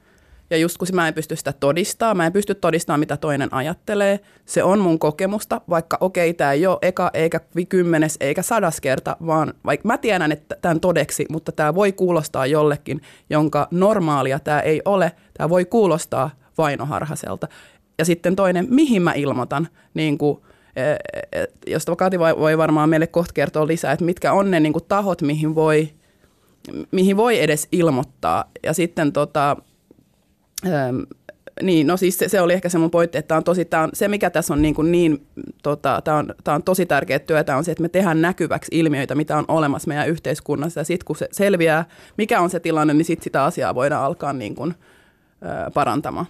ja 0.52 0.58
just 0.58 0.78
kun 0.78 0.88
mä 0.92 1.08
en 1.08 1.14
pysty 1.14 1.36
sitä 1.36 1.52
todistamaan, 1.52 2.16
mä 2.16 2.26
en 2.26 2.32
pysty 2.32 2.54
todistamaan, 2.54 3.00
mitä 3.00 3.16
toinen 3.16 3.54
ajattelee. 3.54 4.20
Se 4.46 4.62
on 4.62 4.78
mun 4.78 4.98
kokemusta, 4.98 5.60
vaikka 5.68 5.96
okei, 6.00 6.30
okay, 6.30 6.36
tämä 6.36 6.52
ei 6.52 6.66
ole 6.66 6.78
eka, 6.82 7.10
eikä 7.14 7.40
kymmenes, 7.68 8.16
eikä 8.20 8.42
sadas 8.42 8.80
kerta, 8.80 9.16
vaan 9.26 9.54
vaikka 9.64 9.88
mä 9.88 9.98
tiedän, 9.98 10.32
että 10.32 10.56
tämän 10.62 10.80
todeksi, 10.80 11.26
mutta 11.30 11.52
tämä 11.52 11.74
voi 11.74 11.92
kuulostaa 11.92 12.46
jollekin, 12.46 13.00
jonka 13.30 13.68
normaalia 13.70 14.38
tämä 14.38 14.60
ei 14.60 14.82
ole. 14.84 15.12
Tämä 15.38 15.48
voi 15.48 15.64
kuulostaa 15.64 16.30
vainoharhaselta. 16.58 17.48
Ja 18.02 18.06
sitten 18.06 18.36
toinen, 18.36 18.66
mihin 18.70 19.02
mä 19.02 19.12
ilmoitan, 19.12 19.68
niin 19.94 20.18
kuin, 20.18 20.38
e, 20.76 20.82
e, 21.32 21.44
josta 21.66 21.96
Kati 21.96 22.18
voi, 22.18 22.58
varmaan 22.58 22.88
meille 22.88 23.06
kohta 23.06 23.32
kertoa 23.32 23.66
lisää, 23.66 23.92
että 23.92 24.04
mitkä 24.04 24.32
on 24.32 24.50
ne 24.50 24.60
niin 24.60 24.72
kuin 24.72 24.84
tahot, 24.88 25.22
mihin 25.22 25.54
voi, 25.54 25.88
mihin 26.90 27.16
voi 27.16 27.40
edes 27.40 27.68
ilmoittaa. 27.72 28.44
Ja 28.62 28.72
sitten 28.72 29.12
tota, 29.12 29.56
Öm, 30.66 31.06
niin, 31.62 31.86
no 31.86 31.96
siis 31.96 32.18
se, 32.18 32.28
se 32.28 32.40
oli 32.40 32.52
ehkä 32.52 32.68
se 32.68 32.78
mun 32.78 32.90
pointti, 32.90 33.18
että 33.18 33.36
on 33.36 33.44
tosi, 33.44 33.64
tää 33.64 33.82
on, 33.82 33.90
se 33.92 34.08
mikä 34.08 34.30
tässä 34.30 34.54
on 34.54 34.62
niin, 34.62 34.74
kuin 34.74 34.92
niin 34.92 35.26
tota, 35.62 36.00
tämä 36.04 36.16
on, 36.16 36.34
tää 36.44 36.54
on 36.54 36.62
tosi 36.62 36.86
tärkeä 36.86 37.18
työtä 37.18 37.56
on 37.56 37.64
se, 37.64 37.72
että 37.72 37.82
me 37.82 37.88
tehdään 37.88 38.22
näkyväksi 38.22 38.78
ilmiöitä, 38.78 39.14
mitä 39.14 39.36
on 39.36 39.44
olemassa 39.48 39.88
meidän 39.88 40.08
yhteiskunnassa 40.08 40.80
ja 40.80 40.84
sitten 40.84 41.04
kun 41.06 41.16
se 41.16 41.28
selviää, 41.32 41.84
mikä 42.18 42.40
on 42.40 42.50
se 42.50 42.60
tilanne, 42.60 42.94
niin 42.94 43.04
sitten 43.04 43.24
sitä 43.24 43.44
asiaa 43.44 43.74
voidaan 43.74 44.04
alkaa 44.04 44.32
niin 44.32 44.54
kuin, 44.54 44.74
ö, 45.42 45.70
parantamaan. 45.70 46.26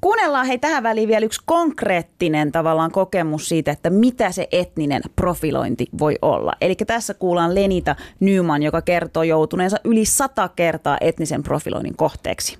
Kuunnellaan 0.00 0.46
hei 0.46 0.58
tähän 0.58 0.82
väliin 0.82 1.08
vielä 1.08 1.26
yksi 1.26 1.40
konkreettinen 1.44 2.52
tavallaan 2.52 2.90
kokemus 2.90 3.48
siitä, 3.48 3.70
että 3.70 3.90
mitä 3.90 4.30
se 4.30 4.48
etninen 4.52 5.02
profilointi 5.16 5.86
voi 5.98 6.18
olla. 6.22 6.52
Eli 6.60 6.74
tässä 6.86 7.14
kuullaan 7.14 7.54
Lenita 7.54 7.96
Nyman, 8.20 8.62
joka 8.62 8.82
kertoo 8.82 9.22
joutuneensa 9.22 9.76
yli 9.84 10.04
sata 10.04 10.48
kertaa 10.56 10.98
etnisen 11.00 11.42
profiloinnin 11.42 11.96
kohteeksi 11.96 12.58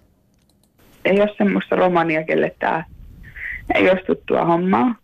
ei 1.05 1.21
ole 1.21 1.35
semmoista 1.39 1.77
romania, 1.77 2.25
kelle 2.25 2.55
tämä 2.59 2.85
ei 3.75 3.91
ole 3.91 4.03
tuttua 4.07 4.45
hommaa. 4.45 4.95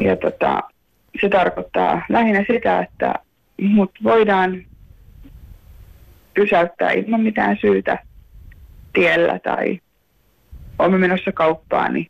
Ja 0.00 0.16
tota, 0.16 0.62
se 1.20 1.28
tarkoittaa 1.28 2.02
lähinnä 2.08 2.44
sitä, 2.52 2.80
että 2.80 3.14
mut 3.60 3.90
voidaan 4.02 4.64
pysäyttää 6.34 6.90
ilman 6.90 7.20
mitään 7.20 7.58
syytä 7.60 7.98
tiellä 8.92 9.38
tai 9.38 9.80
olemme 10.80 10.98
menossa 10.98 11.32
kauppaan, 11.32 11.92
niin 11.92 12.06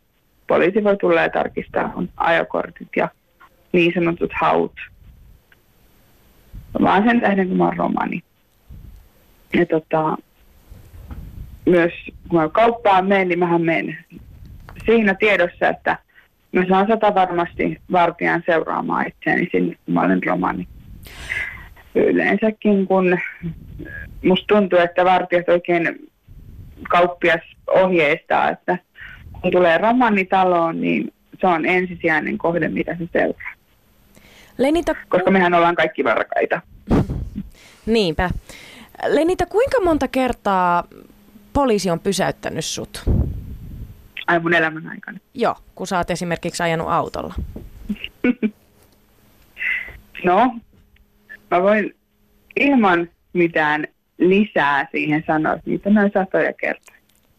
poliisi 0.47 0.83
voi 0.83 0.97
tulla 0.97 1.21
ja 1.21 1.29
tarkistaa 1.29 1.93
mun 1.95 2.09
ajokortit 2.17 2.87
ja 2.95 3.09
niin 3.71 3.93
sanotut 3.93 4.31
haut. 4.41 4.73
Vaan 6.81 7.03
sen 7.03 7.21
tähden, 7.21 7.47
kun 7.47 7.57
mä 7.57 7.65
oon 7.65 7.77
romani. 7.77 8.23
Ja 9.53 9.65
tota, 9.65 10.17
myös 11.65 11.93
kun 12.29 12.39
mä 12.39 12.49
kauppaan 12.49 13.05
menen, 13.05 13.27
niin 13.27 13.39
mähän 13.39 13.61
menen 13.61 13.97
siinä 14.85 15.13
tiedossa, 15.13 15.69
että 15.69 15.97
mä 16.51 16.65
saan 16.69 16.87
sata 16.87 17.15
varmasti 17.15 17.81
vartijan 17.91 18.43
seuraamaan 18.45 19.07
itseäni 19.07 19.49
sinne, 19.51 19.75
kun 19.85 19.93
mä 19.93 20.01
olen 20.01 20.23
romani. 20.23 20.67
Yleensäkin 21.95 22.87
kun 22.87 23.19
musta 24.23 24.45
tuntuu, 24.47 24.79
että 24.79 25.05
vartijat 25.05 25.49
oikein 25.49 26.10
kauppias 26.89 27.41
ohjeistaa, 27.67 28.49
että 28.49 28.77
kun 29.41 29.51
tulee 29.51 29.77
romanitaloon, 29.77 30.81
niin 30.81 31.13
se 31.41 31.47
on 31.47 31.65
ensisijainen 31.65 32.37
kohde, 32.37 32.69
mitä 32.69 32.97
se 32.97 33.07
seuraa. 33.13 33.53
Lenita... 34.57 34.95
Koska 35.09 35.31
mehän 35.31 35.53
ollaan 35.53 35.75
kaikki 35.75 36.03
varkaita. 36.03 36.61
Niinpä. 37.85 38.29
Lenita, 39.07 39.45
kuinka 39.45 39.81
monta 39.83 40.07
kertaa 40.07 40.83
poliisi 41.53 41.89
on 41.89 41.99
pysäyttänyt 41.99 42.65
sut? 42.65 43.03
Ai 44.27 44.39
mun 44.39 44.53
elämän 44.53 44.87
aikana? 44.87 45.17
Joo, 45.33 45.55
kun 45.75 45.87
sä 45.87 45.97
oot 45.97 46.11
esimerkiksi 46.11 46.63
ajanut 46.63 46.87
autolla. 46.89 47.33
no, 50.25 50.55
mä 51.51 51.61
voin 51.61 51.95
ilman 52.59 53.09
mitään 53.33 53.87
lisää 54.21 54.87
siihen 54.91 55.23
sanoa, 55.27 55.53
että 55.53 55.69
niitä 55.69 55.89
noin 55.89 56.11
satoja 56.13 56.53
kertoja. 56.53 56.97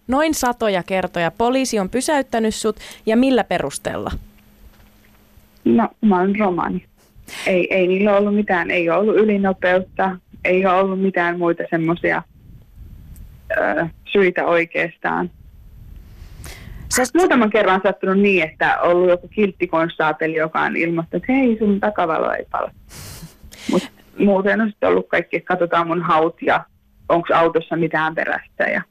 Noin 0.08 0.34
satoja 0.34 0.82
kertoja. 0.82 1.30
Poliisi 1.30 1.78
on 1.78 1.90
pysäyttänyt 1.90 2.54
sut 2.54 2.76
ja 3.06 3.16
millä 3.16 3.44
perusteella? 3.44 4.10
No, 5.64 5.88
mä 6.00 6.18
oon 6.18 6.36
romani. 6.38 6.84
Ei, 7.46 7.74
ei 7.74 7.86
niillä 7.86 8.16
ollut 8.16 8.34
mitään, 8.34 8.70
ei 8.70 8.90
ole 8.90 8.98
ollut 8.98 9.16
ylinopeutta, 9.16 10.16
ei 10.44 10.66
ole 10.66 10.74
ollut 10.74 11.00
mitään 11.00 11.38
muita 11.38 11.62
semmoisia 11.70 12.22
syitä 14.12 14.46
oikeastaan. 14.46 15.30
Sä... 16.96 17.02
Muutaman 17.14 17.50
kerran 17.50 17.74
on 17.74 17.80
sattunut 17.84 18.18
niin, 18.18 18.42
että 18.42 18.80
on 18.80 18.90
ollut 18.90 19.08
joku 19.08 19.28
kilttikonstaapeli, 19.28 20.34
joka 20.34 20.60
on 20.60 20.76
ilmoittanut, 20.76 21.22
että 21.24 21.32
hei, 21.32 21.58
sun 21.58 21.80
takavalo 21.80 22.32
ei 22.32 22.46
pala. 22.50 22.70
Mut 23.70 23.90
muuten 24.18 24.60
on 24.60 24.68
sitten 24.68 24.88
ollut 24.88 25.08
kaikki, 25.08 25.36
että 25.36 25.46
katsotaan 25.46 25.86
mun 25.86 26.02
haut 26.02 26.42
ja 26.42 26.64
onko 27.08 27.28
autossa 27.34 27.76
mitään 27.76 28.14
perästä. 28.14 28.64
Ja 28.64 28.82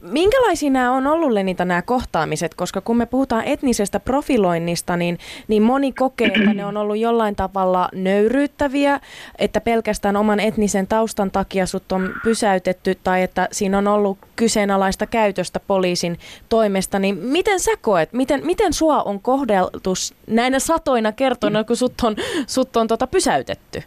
Minkälaisia 0.00 0.70
nämä 0.70 0.92
on 0.92 1.06
ollut 1.06 1.32
Lenita 1.32 1.64
nämä 1.64 1.82
kohtaamiset, 1.82 2.54
koska 2.54 2.80
kun 2.80 2.96
me 2.96 3.06
puhutaan 3.06 3.44
etnisestä 3.44 4.00
profiloinnista, 4.00 4.96
niin, 4.96 5.18
niin 5.48 5.62
moni 5.62 5.92
kokee, 5.92 6.26
että 6.26 6.54
ne 6.54 6.64
on 6.64 6.76
ollut 6.76 6.98
jollain 6.98 7.36
tavalla 7.36 7.88
nöyryyttäviä, 7.92 9.00
että 9.38 9.60
pelkästään 9.60 10.16
oman 10.16 10.40
etnisen 10.40 10.86
taustan 10.86 11.30
takia 11.30 11.66
sut 11.66 11.92
on 11.92 12.14
pysäytetty 12.24 12.94
tai 13.04 13.22
että 13.22 13.48
siinä 13.52 13.78
on 13.78 13.88
ollut 13.88 14.18
kyseenalaista 14.36 15.06
käytöstä 15.06 15.60
poliisin 15.60 16.18
toimesta, 16.48 16.98
niin 16.98 17.18
miten 17.18 17.60
sä 17.60 17.72
koet, 17.80 18.12
miten, 18.12 18.46
miten 18.46 18.72
sua 18.72 19.02
on 19.02 19.20
kohdeltu 19.20 19.94
näinä 20.26 20.58
satoina 20.58 21.12
kertoina, 21.12 21.64
kun 21.64 21.76
sut 21.76 21.94
on, 22.02 22.16
sut 22.46 22.76
on 22.76 22.88
tota 22.88 23.06
pysäytetty? 23.06 23.82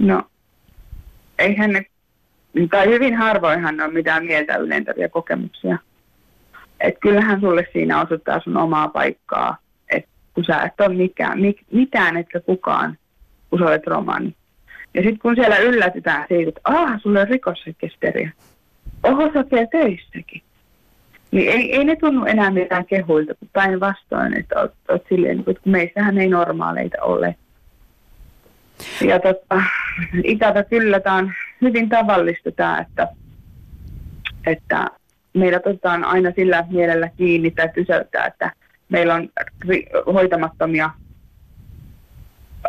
No, 0.00 0.22
eihän 1.38 1.70
ne, 1.70 1.86
tai 2.70 2.86
hyvin 2.86 3.16
harvoinhan 3.16 3.80
on 3.80 3.92
mitään 3.94 4.24
mieltä 4.24 4.56
ylentäviä 4.56 5.08
kokemuksia. 5.08 5.78
Et 6.80 6.94
kyllähän 7.00 7.40
sulle 7.40 7.66
siinä 7.72 8.02
osoittaa 8.02 8.40
sun 8.40 8.56
omaa 8.56 8.88
paikkaa, 8.88 9.56
että 9.90 10.10
kun 10.34 10.44
sä 10.44 10.62
et 10.62 10.80
ole 10.80 10.94
mikään, 10.94 11.38
mitään 11.72 12.16
etkä 12.16 12.40
kukaan, 12.40 12.98
kun 13.50 13.58
sä 13.58 13.64
olet 13.64 13.86
romani. 13.86 14.34
Ja 14.94 15.02
sitten 15.02 15.18
kun 15.18 15.34
siellä 15.34 15.56
yllätytään 15.56 16.24
siitä, 16.28 16.48
että 16.48 16.60
aah, 16.64 17.00
sulla 17.00 17.20
on 17.20 17.28
rikosrekisteriä. 17.28 18.30
Oho, 19.02 19.32
sä 19.32 19.38
oot 19.38 19.70
töissäkin. 19.70 20.42
Niin 21.30 21.48
ei, 21.50 21.76
ei 21.76 21.84
ne 21.84 21.96
tunnu 21.96 22.24
enää 22.24 22.50
mitään 22.50 22.86
kehuilta, 22.86 23.34
kun 23.34 23.48
päinvastoin, 23.52 24.38
että 24.38 24.60
oot, 24.60 24.72
oot 24.88 25.02
silleen, 25.08 25.40
että 25.40 25.62
meissähän 25.64 26.18
ei 26.18 26.28
normaaleita 26.28 27.02
ole. 27.02 27.34
Ja 29.00 29.20
tota, 29.20 29.62
ikävä 30.24 30.64
kyllä 30.64 31.00
tämä 31.00 31.16
on 31.16 31.32
hyvin 31.62 31.88
tavallista 31.88 32.52
tämä, 32.52 32.78
että, 32.78 33.08
että 34.46 34.86
meidät 35.34 35.66
otetaan 35.66 36.04
aina 36.04 36.32
sillä 36.36 36.64
mielellä 36.70 37.10
kiinni 37.16 37.50
tai 37.50 37.68
pysäyttää, 37.74 38.26
että 38.26 38.52
meillä 38.88 39.14
on 39.14 39.28
hoitamattomia 40.14 40.90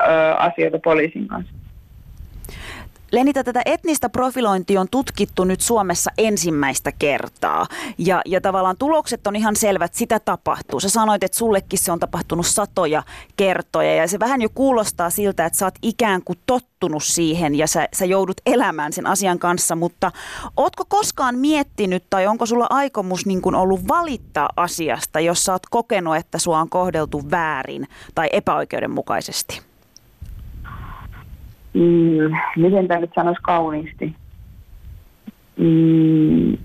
ö, 0.02 0.34
asioita 0.36 0.80
poliisin 0.84 1.28
kanssa. 1.28 1.61
Lenita, 3.12 3.44
tätä 3.44 3.62
etnistä 3.66 4.10
profilointia 4.10 4.82
on 4.82 4.88
tutkittu 4.92 5.44
nyt 5.44 5.62
Suomessa 5.62 6.12
ensimmäistä 6.18 6.92
kertaa. 6.92 7.68
Ja, 7.98 8.22
ja 8.26 8.42
tavallaan 8.42 8.78
tulokset 8.78 9.28
on 9.28 9.36
ihan 9.36 9.56
selvät, 9.56 9.94
sitä 9.94 10.20
tapahtuu. 10.20 10.80
Sä 10.80 10.90
sanoit, 10.90 11.24
että 11.24 11.38
sullekin 11.38 11.80
se 11.80 11.92
on 11.92 12.00
tapahtunut 12.00 12.48
satoja 12.48 13.04
kertoja. 13.38 13.96
Ja 13.96 14.08
se 14.08 14.20
vähän 14.20 14.42
jo 14.42 14.50
kuulostaa 14.56 15.10
siltä, 15.10 15.46
että 15.46 15.60
sä 15.60 15.66
oot 15.66 15.76
ikään 15.82 16.22
kuin 16.26 16.40
tottunut 16.46 17.04
siihen 17.04 17.56
ja 17.56 17.68
sä, 17.68 17.88
sä 17.94 18.06
joudut 18.06 18.42
elämään 18.46 18.94
sen 18.94 19.08
asian 19.08 19.40
kanssa. 19.40 19.76
Mutta 19.76 20.12
ootko 20.58 20.86
koskaan 20.86 21.38
miettinyt 21.38 22.04
tai 22.10 22.28
onko 22.28 22.46
sulla 22.46 22.68
aikomus 22.70 23.26
niin 23.26 23.42
kuin 23.42 23.56
ollut 23.56 23.88
valittaa 23.88 24.50
asiasta, 24.56 25.20
jos 25.20 25.44
sä 25.44 25.52
oot 25.52 25.66
kokenut, 25.70 26.16
että 26.16 26.38
sua 26.38 26.60
on 26.60 26.70
kohdeltu 26.70 27.32
väärin 27.32 27.88
tai 28.16 28.30
epäoikeudenmukaisesti? 28.32 29.71
Mm, 31.74 32.36
miten 32.56 32.88
tämä 32.88 33.00
nyt 33.00 33.12
sanoisi 33.16 33.42
kauniisti, 33.42 34.16
mm, 35.58 36.58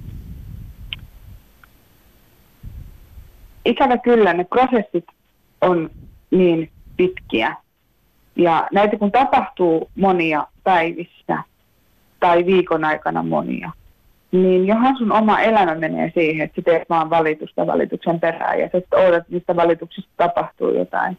ikävä 3.64 3.98
kyllä 3.98 4.32
ne 4.32 4.44
prosessit 4.44 5.04
on 5.60 5.90
niin 6.30 6.70
pitkiä. 6.96 7.56
Ja 8.36 8.68
näitä 8.72 8.98
kun 8.98 9.12
tapahtuu 9.12 9.90
monia 9.94 10.46
päivissä 10.64 11.38
tai 12.20 12.46
viikon 12.46 12.84
aikana 12.84 13.22
monia, 13.22 13.70
niin 14.32 14.66
johan 14.66 14.96
sun 14.98 15.12
oma 15.12 15.40
elämä 15.40 15.74
menee 15.74 16.10
siihen, 16.14 16.44
että 16.44 16.60
sä 16.60 16.64
teet 16.64 16.90
vaan 16.90 17.10
valitusta 17.10 17.66
valituksen 17.66 18.20
perään 18.20 18.58
ja 18.58 18.68
sä 18.72 18.78
odotat, 18.96 19.16
että 19.16 19.32
niistä 19.32 19.56
valituksista 19.56 20.10
tapahtuu 20.16 20.74
jotain 20.74 21.18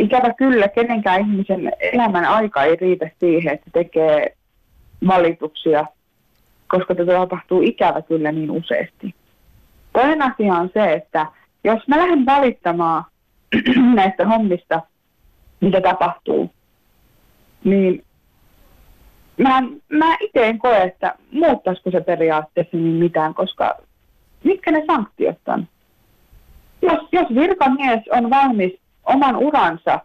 ikävä 0.00 0.34
kyllä 0.34 0.68
kenenkään 0.68 1.20
ihmisen 1.20 1.72
elämän 1.80 2.24
aika 2.24 2.64
ei 2.64 2.76
riitä 2.76 3.10
siihen, 3.20 3.54
että 3.54 3.70
tekee 3.72 4.36
valituksia, 5.06 5.86
koska 6.68 6.94
tätä 6.94 7.12
tapahtuu 7.12 7.62
ikävä 7.62 8.02
kyllä 8.02 8.32
niin 8.32 8.50
useasti. 8.50 9.14
Toinen 9.92 10.22
asia 10.22 10.54
on 10.54 10.70
se, 10.74 10.92
että 10.92 11.26
jos 11.64 11.88
mä 11.88 11.98
lähden 11.98 12.26
valittamaan 12.26 13.04
näistä 13.94 14.26
hommista, 14.26 14.80
mitä 15.60 15.80
tapahtuu, 15.80 16.50
niin 17.64 18.04
mä, 19.38 19.62
mä 19.88 20.16
itse 20.20 20.46
en 20.46 20.58
koe, 20.58 20.82
että 20.82 21.14
muuttaisiko 21.32 21.90
se 21.90 22.00
periaatteessa 22.00 22.76
niin 22.76 22.96
mitään, 22.96 23.34
koska 23.34 23.76
mitkä 24.44 24.70
ne 24.70 24.84
sanktiot 24.86 25.38
on? 25.48 25.68
Jos, 26.82 26.98
jos 27.12 27.34
virkamies 27.34 28.00
on 28.10 28.30
valmis 28.30 28.79
oman 29.10 29.36
uransa 29.36 30.00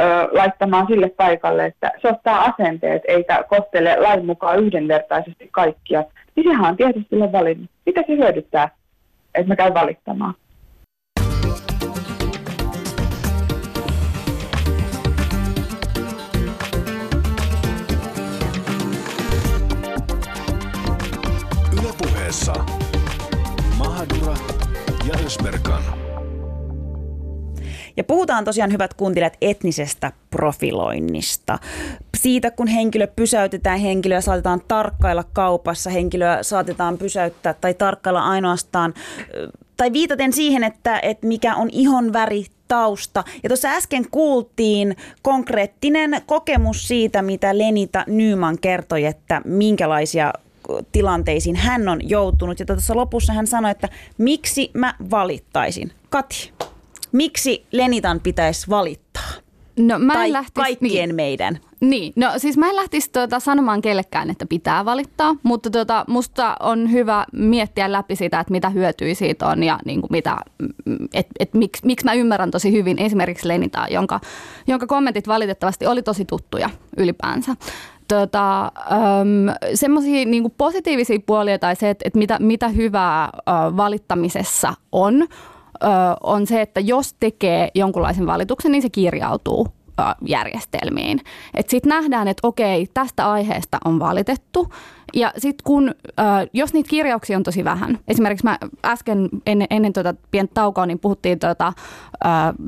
ö, 0.00 0.28
laittamaan 0.32 0.86
sille 0.86 1.08
paikalle, 1.08 1.64
että 1.66 1.92
se 2.02 2.08
ottaa 2.08 2.44
asenteet 2.44 3.02
eikä 3.08 3.44
kohtele 3.48 3.96
lain 4.00 4.26
mukaan 4.26 4.64
yhdenvertaisesti 4.64 5.48
kaikkia, 5.52 6.04
niin 6.36 6.44
sehän 6.44 6.70
on 6.70 6.76
tietysti 6.76 7.06
sille 7.10 7.32
valinnut. 7.32 7.70
Mitä 7.86 8.00
se 8.06 8.12
hyödyttää, 8.16 8.68
että 9.34 9.48
mä 9.48 9.56
käyn 9.56 9.74
valittamaan? 9.74 10.34
Mahadura 23.78 24.34
ja 25.08 25.14
Ösberkan. 25.26 25.99
Ja 27.96 28.04
puhutaan 28.04 28.44
tosiaan 28.44 28.72
hyvät 28.72 28.94
kuuntelijat 28.94 29.36
etnisestä 29.40 30.12
profiloinnista. 30.30 31.58
Siitä, 32.18 32.50
kun 32.50 32.66
henkilö 32.66 33.06
pysäytetään, 33.06 33.80
henkilöä 33.80 34.20
saatetaan 34.20 34.62
tarkkailla 34.68 35.24
kaupassa, 35.32 35.90
henkilöä 35.90 36.42
saatetaan 36.42 36.98
pysäyttää 36.98 37.54
tai 37.54 37.74
tarkkailla 37.74 38.22
ainoastaan, 38.22 38.94
tai 39.76 39.92
viitaten 39.92 40.32
siihen, 40.32 40.64
että, 40.64 40.98
että 41.02 41.26
mikä 41.26 41.54
on 41.54 41.68
ihon 41.72 42.12
väri 42.12 42.46
tausta. 42.68 43.24
Ja 43.42 43.48
tuossa 43.48 43.68
äsken 43.68 44.06
kuultiin 44.10 44.96
konkreettinen 45.22 46.22
kokemus 46.26 46.88
siitä, 46.88 47.22
mitä 47.22 47.58
Lenita 47.58 48.04
Nyman 48.06 48.58
kertoi, 48.60 49.04
että 49.04 49.42
minkälaisia 49.44 50.32
tilanteisiin 50.92 51.56
hän 51.56 51.88
on 51.88 52.08
joutunut. 52.08 52.60
Ja 52.60 52.66
tuossa 52.66 52.96
lopussa 52.96 53.32
hän 53.32 53.46
sanoi, 53.46 53.70
että 53.70 53.88
miksi 54.18 54.70
mä 54.74 54.94
valittaisin. 55.10 55.92
Kati. 56.10 56.52
Miksi 57.12 57.66
Lenitan 57.72 58.20
pitäisi 58.20 58.70
valittaa? 58.70 59.30
No, 59.78 59.98
mä 59.98 60.12
tai 60.12 60.32
lähtis, 60.32 60.52
kaikkien 60.54 61.08
niin. 61.08 61.14
meidän. 61.14 61.58
Niin, 61.80 62.12
no 62.16 62.32
siis 62.36 62.56
mä 62.56 62.68
en 62.68 62.76
lähtisi 62.76 63.12
tuota 63.12 63.40
sanomaan 63.40 63.82
kellekään, 63.82 64.30
että 64.30 64.46
pitää 64.46 64.84
valittaa, 64.84 65.36
mutta 65.42 65.70
tuota, 65.70 66.04
musta 66.08 66.56
on 66.60 66.92
hyvä 66.92 67.26
miettiä 67.32 67.92
läpi 67.92 68.16
sitä, 68.16 68.40
että 68.40 68.50
mitä 68.50 68.70
hyötyä 68.70 69.14
siitä 69.14 69.46
on 69.46 69.62
ja 69.62 69.78
niin 69.84 70.00
kuin 70.00 70.12
mitä, 70.12 70.36
et, 71.14 71.26
et 71.38 71.54
miksi, 71.54 71.86
miksi 71.86 72.04
mä 72.04 72.12
ymmärrän 72.12 72.50
tosi 72.50 72.72
hyvin 72.72 72.98
esimerkiksi 72.98 73.48
Lenitaa, 73.48 73.88
jonka, 73.88 74.20
jonka 74.66 74.86
kommentit 74.86 75.28
valitettavasti 75.28 75.86
oli 75.86 76.02
tosi 76.02 76.24
tuttuja 76.24 76.70
ylipäänsä 76.96 77.56
tota, 78.08 78.72
semmoisia 79.74 80.24
niin 80.24 80.50
positiivisia 80.58 81.18
puolia 81.26 81.58
tai 81.58 81.76
se, 81.76 81.90
että, 81.90 82.02
että 82.06 82.18
mitä, 82.18 82.36
mitä 82.40 82.68
hyvää 82.68 83.24
äh, 83.24 83.76
valittamisessa 83.76 84.74
on, 84.92 85.26
on 86.22 86.46
se, 86.46 86.60
että 86.60 86.80
jos 86.80 87.14
tekee 87.20 87.70
jonkunlaisen 87.74 88.26
valituksen, 88.26 88.72
niin 88.72 88.82
se 88.82 88.90
kirjautuu 88.90 89.68
järjestelmiin. 90.26 91.20
Sitten 91.68 91.90
nähdään, 91.90 92.28
että 92.28 92.48
okei, 92.48 92.86
tästä 92.94 93.30
aiheesta 93.30 93.78
on 93.84 93.98
valitettu 93.98 94.68
ja 95.14 95.32
sitten 95.38 95.64
kun, 95.64 95.94
jos 96.52 96.72
niitä 96.72 96.90
kirjauksia 96.90 97.36
on 97.36 97.42
tosi 97.42 97.64
vähän, 97.64 97.98
esimerkiksi 98.08 98.44
mä 98.44 98.58
äsken 98.84 99.28
ennen, 99.46 99.66
ennen 99.70 99.92
tuota 99.92 100.14
pientä 100.30 100.54
taukoa, 100.54 100.86
niin 100.86 100.98
puhuttiin, 100.98 101.38
tuota, 101.38 101.72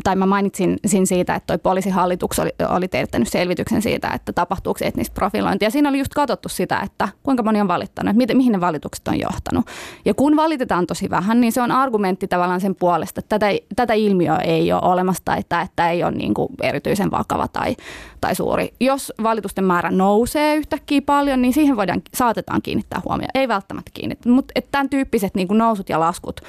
tai 0.05 0.17
mä 0.17 0.27
mainitsin 0.27 0.79
siitä, 1.05 1.35
että 1.35 1.47
toi 1.47 1.59
poliisihallitus 1.59 2.39
oli, 2.39 2.51
oli 2.69 2.89
teettänyt 2.89 3.29
selvityksen 3.29 3.83
siitä, 3.83 4.11
että 4.15 4.33
tapahtuuko 4.33 4.79
etnistä 4.83 5.15
profilointia. 5.15 5.71
Siinä 5.71 5.89
oli 5.89 5.99
just 5.99 6.15
katsottu 6.15 6.49
sitä, 6.49 6.81
että 6.81 7.09
kuinka 7.23 7.43
moni 7.43 7.61
on 7.61 7.69
valittanut, 7.69 8.17
että 8.21 8.35
mihin 8.35 8.53
ne 8.53 8.61
valitukset 8.61 9.09
on 9.09 9.21
johtanut. 9.21 9.67
Ja 10.05 10.15
kun 10.15 10.37
valitetaan 10.37 10.87
tosi 10.87 11.11
vähän, 11.11 11.41
niin 11.41 11.53
se 11.53 11.63
on 11.63 11.71
argumentti 11.71 12.29
tavallaan 12.29 12.61
sen 12.61 12.75
puolesta, 12.75 13.19
että 13.19 13.39
tätä, 13.39 13.59
tätä 13.77 13.95
ilmiöä 13.95 14.37
ei 14.37 14.73
ole 14.73 14.83
olemassa 14.85 15.23
tai 15.25 15.41
että, 15.41 15.61
että 15.61 15.91
ei 15.91 16.05
ole 16.05 16.13
niin 16.13 16.35
kuin 16.35 16.49
erityisen 16.63 17.11
vakava 17.23 17.49
tai, 17.49 17.77
tai 18.21 18.35
suuri. 18.35 18.75
Jos 18.81 19.13
valitusten 19.23 19.65
määrä 19.65 19.91
nousee 19.91 20.57
yhtäkkiä 20.57 21.03
paljon, 21.07 21.43
niin 21.43 21.53
siihen 21.53 21.77
voidaan 21.77 22.03
saatetaan 22.15 22.63
kiinnittää 22.63 23.03
huomioon. 23.05 23.31
Ei 23.35 23.49
välttämättä 23.49 23.91
kiinnittää, 23.95 24.33
mutta 24.33 24.61
tämän 24.71 24.91
tyyppiset 24.91 25.35
niin 25.35 25.49
nousut 25.51 25.89
ja 25.89 26.01
laskut 26.01 26.41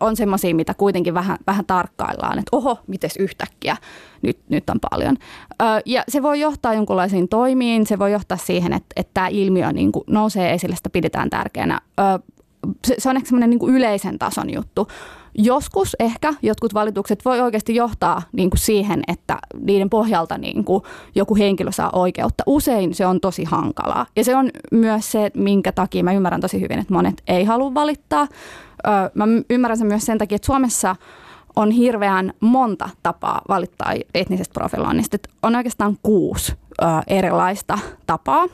on 0.00 0.16
semmoisia, 0.16 0.54
mitä 0.54 0.74
kuitenkin 0.74 1.14
vähän, 1.14 1.38
vähän 1.46 1.66
tarkkaillaan, 1.66 2.38
että 2.38 2.56
oho, 2.56 2.78
miten 2.86 3.10
yhtäkkiä 3.18 3.76
nyt, 4.22 4.38
nyt 4.48 4.70
on 4.70 4.78
paljon. 4.90 5.16
Ja 5.86 6.04
se 6.08 6.22
voi 6.22 6.40
johtaa 6.40 6.74
jonkinlaisiin 6.74 7.28
toimiin, 7.28 7.86
se 7.86 7.98
voi 7.98 8.12
johtaa 8.12 8.38
siihen, 8.38 8.72
että, 8.72 8.92
että 8.96 9.10
tämä 9.14 9.28
ilmiö 9.28 9.72
niin 9.72 9.92
kuin 9.92 10.04
nousee 10.06 10.52
esille, 10.52 10.76
sitä 10.76 10.90
pidetään 10.90 11.30
tärkeänä 11.30 11.80
se, 12.86 12.94
se 12.98 13.08
on 13.08 13.16
ehkä 13.16 13.28
semmoinen 13.28 13.50
niin 13.50 13.74
yleisen 13.74 14.18
tason 14.18 14.52
juttu. 14.54 14.88
Joskus 15.34 15.96
ehkä 16.00 16.34
jotkut 16.42 16.74
valitukset 16.74 17.24
voi 17.24 17.40
oikeasti 17.40 17.74
johtaa 17.74 18.22
niin 18.32 18.50
kuin 18.50 18.58
siihen, 18.58 19.02
että 19.08 19.38
niiden 19.60 19.90
pohjalta 19.90 20.38
niin 20.38 20.64
kuin 20.64 20.82
joku 21.14 21.36
henkilö 21.36 21.72
saa 21.72 21.90
oikeutta. 21.92 22.42
Usein 22.46 22.94
se 22.94 23.06
on 23.06 23.20
tosi 23.20 23.44
hankalaa. 23.44 24.06
Ja 24.16 24.24
se 24.24 24.36
on 24.36 24.50
myös 24.72 25.12
se, 25.12 25.30
minkä 25.34 25.72
takia 25.72 26.04
mä 26.04 26.12
ymmärrän 26.12 26.40
tosi 26.40 26.60
hyvin, 26.60 26.78
että 26.78 26.94
monet 26.94 27.22
ei 27.26 27.44
halua 27.44 27.74
valittaa. 27.74 28.28
Mä 29.14 29.24
ymmärrän 29.50 29.78
sen 29.78 29.86
myös 29.86 30.06
sen 30.06 30.18
takia, 30.18 30.36
että 30.36 30.46
Suomessa 30.46 30.96
on 31.56 31.70
hirveän 31.70 32.32
monta 32.40 32.88
tapaa 33.02 33.42
valittaa 33.48 33.94
etnisestä 34.14 34.52
profiloinnista. 34.52 35.16
On 35.42 35.56
oikeastaan 35.56 35.96
kuusi 36.02 36.52
erilaista 37.06 37.78
tapaa. 38.06 38.46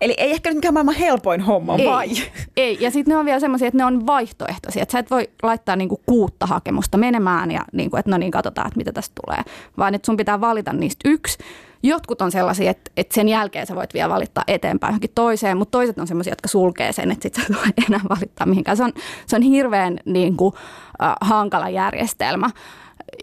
Eli 0.00 0.14
ei 0.18 0.30
ehkä 0.30 0.50
nyt 0.50 0.56
mikään 0.56 0.74
maailman 0.74 0.94
helpoin 0.94 1.40
homma, 1.40 1.76
ei, 1.76 1.86
vai? 1.86 2.08
Ei, 2.56 2.78
ja 2.80 2.90
sitten 2.90 3.12
ne 3.12 3.18
on 3.18 3.24
vielä 3.24 3.40
semmoisia, 3.40 3.68
että 3.68 3.78
ne 3.78 3.84
on 3.84 4.06
vaihtoehtoisia. 4.06 4.82
Että 4.82 4.92
sä 4.92 4.98
et 4.98 5.10
voi 5.10 5.30
laittaa 5.42 5.76
niinku 5.76 6.00
kuutta 6.06 6.46
hakemusta 6.46 6.98
menemään 6.98 7.50
ja 7.50 7.64
niinku, 7.72 7.96
että 7.96 8.10
no 8.10 8.18
niin, 8.18 8.30
katsotaan, 8.30 8.66
että 8.66 8.78
mitä 8.78 8.92
tästä 8.92 9.22
tulee. 9.24 9.42
Vaan 9.78 9.94
että 9.94 10.06
sun 10.06 10.16
pitää 10.16 10.40
valita 10.40 10.72
niistä 10.72 11.08
yksi. 11.08 11.38
Jotkut 11.82 12.22
on 12.22 12.32
sellaisia, 12.32 12.70
että, 12.70 12.90
että 12.96 13.14
sen 13.14 13.28
jälkeen 13.28 13.66
sä 13.66 13.76
voit 13.76 13.94
vielä 13.94 14.08
valittaa 14.08 14.44
eteenpäin 14.46 14.90
johonkin 14.90 15.10
toiseen, 15.14 15.56
mutta 15.56 15.78
toiset 15.78 15.98
on 15.98 16.06
sellaisia, 16.06 16.32
jotka 16.32 16.48
sulkee 16.48 16.92
sen, 16.92 17.10
että 17.10 17.22
sit 17.22 17.34
sä 17.34 17.42
et 17.42 17.56
voi 17.56 17.72
enää 17.88 18.00
valittaa 18.08 18.46
mihinkään. 18.46 18.76
Se 18.76 18.84
on, 18.84 18.92
se 19.26 19.36
on 19.36 19.42
hirveän 19.42 19.98
niin 20.04 20.36
kuin, 20.36 20.54
äh, 21.02 21.14
hankala 21.20 21.68
järjestelmä. 21.68 22.50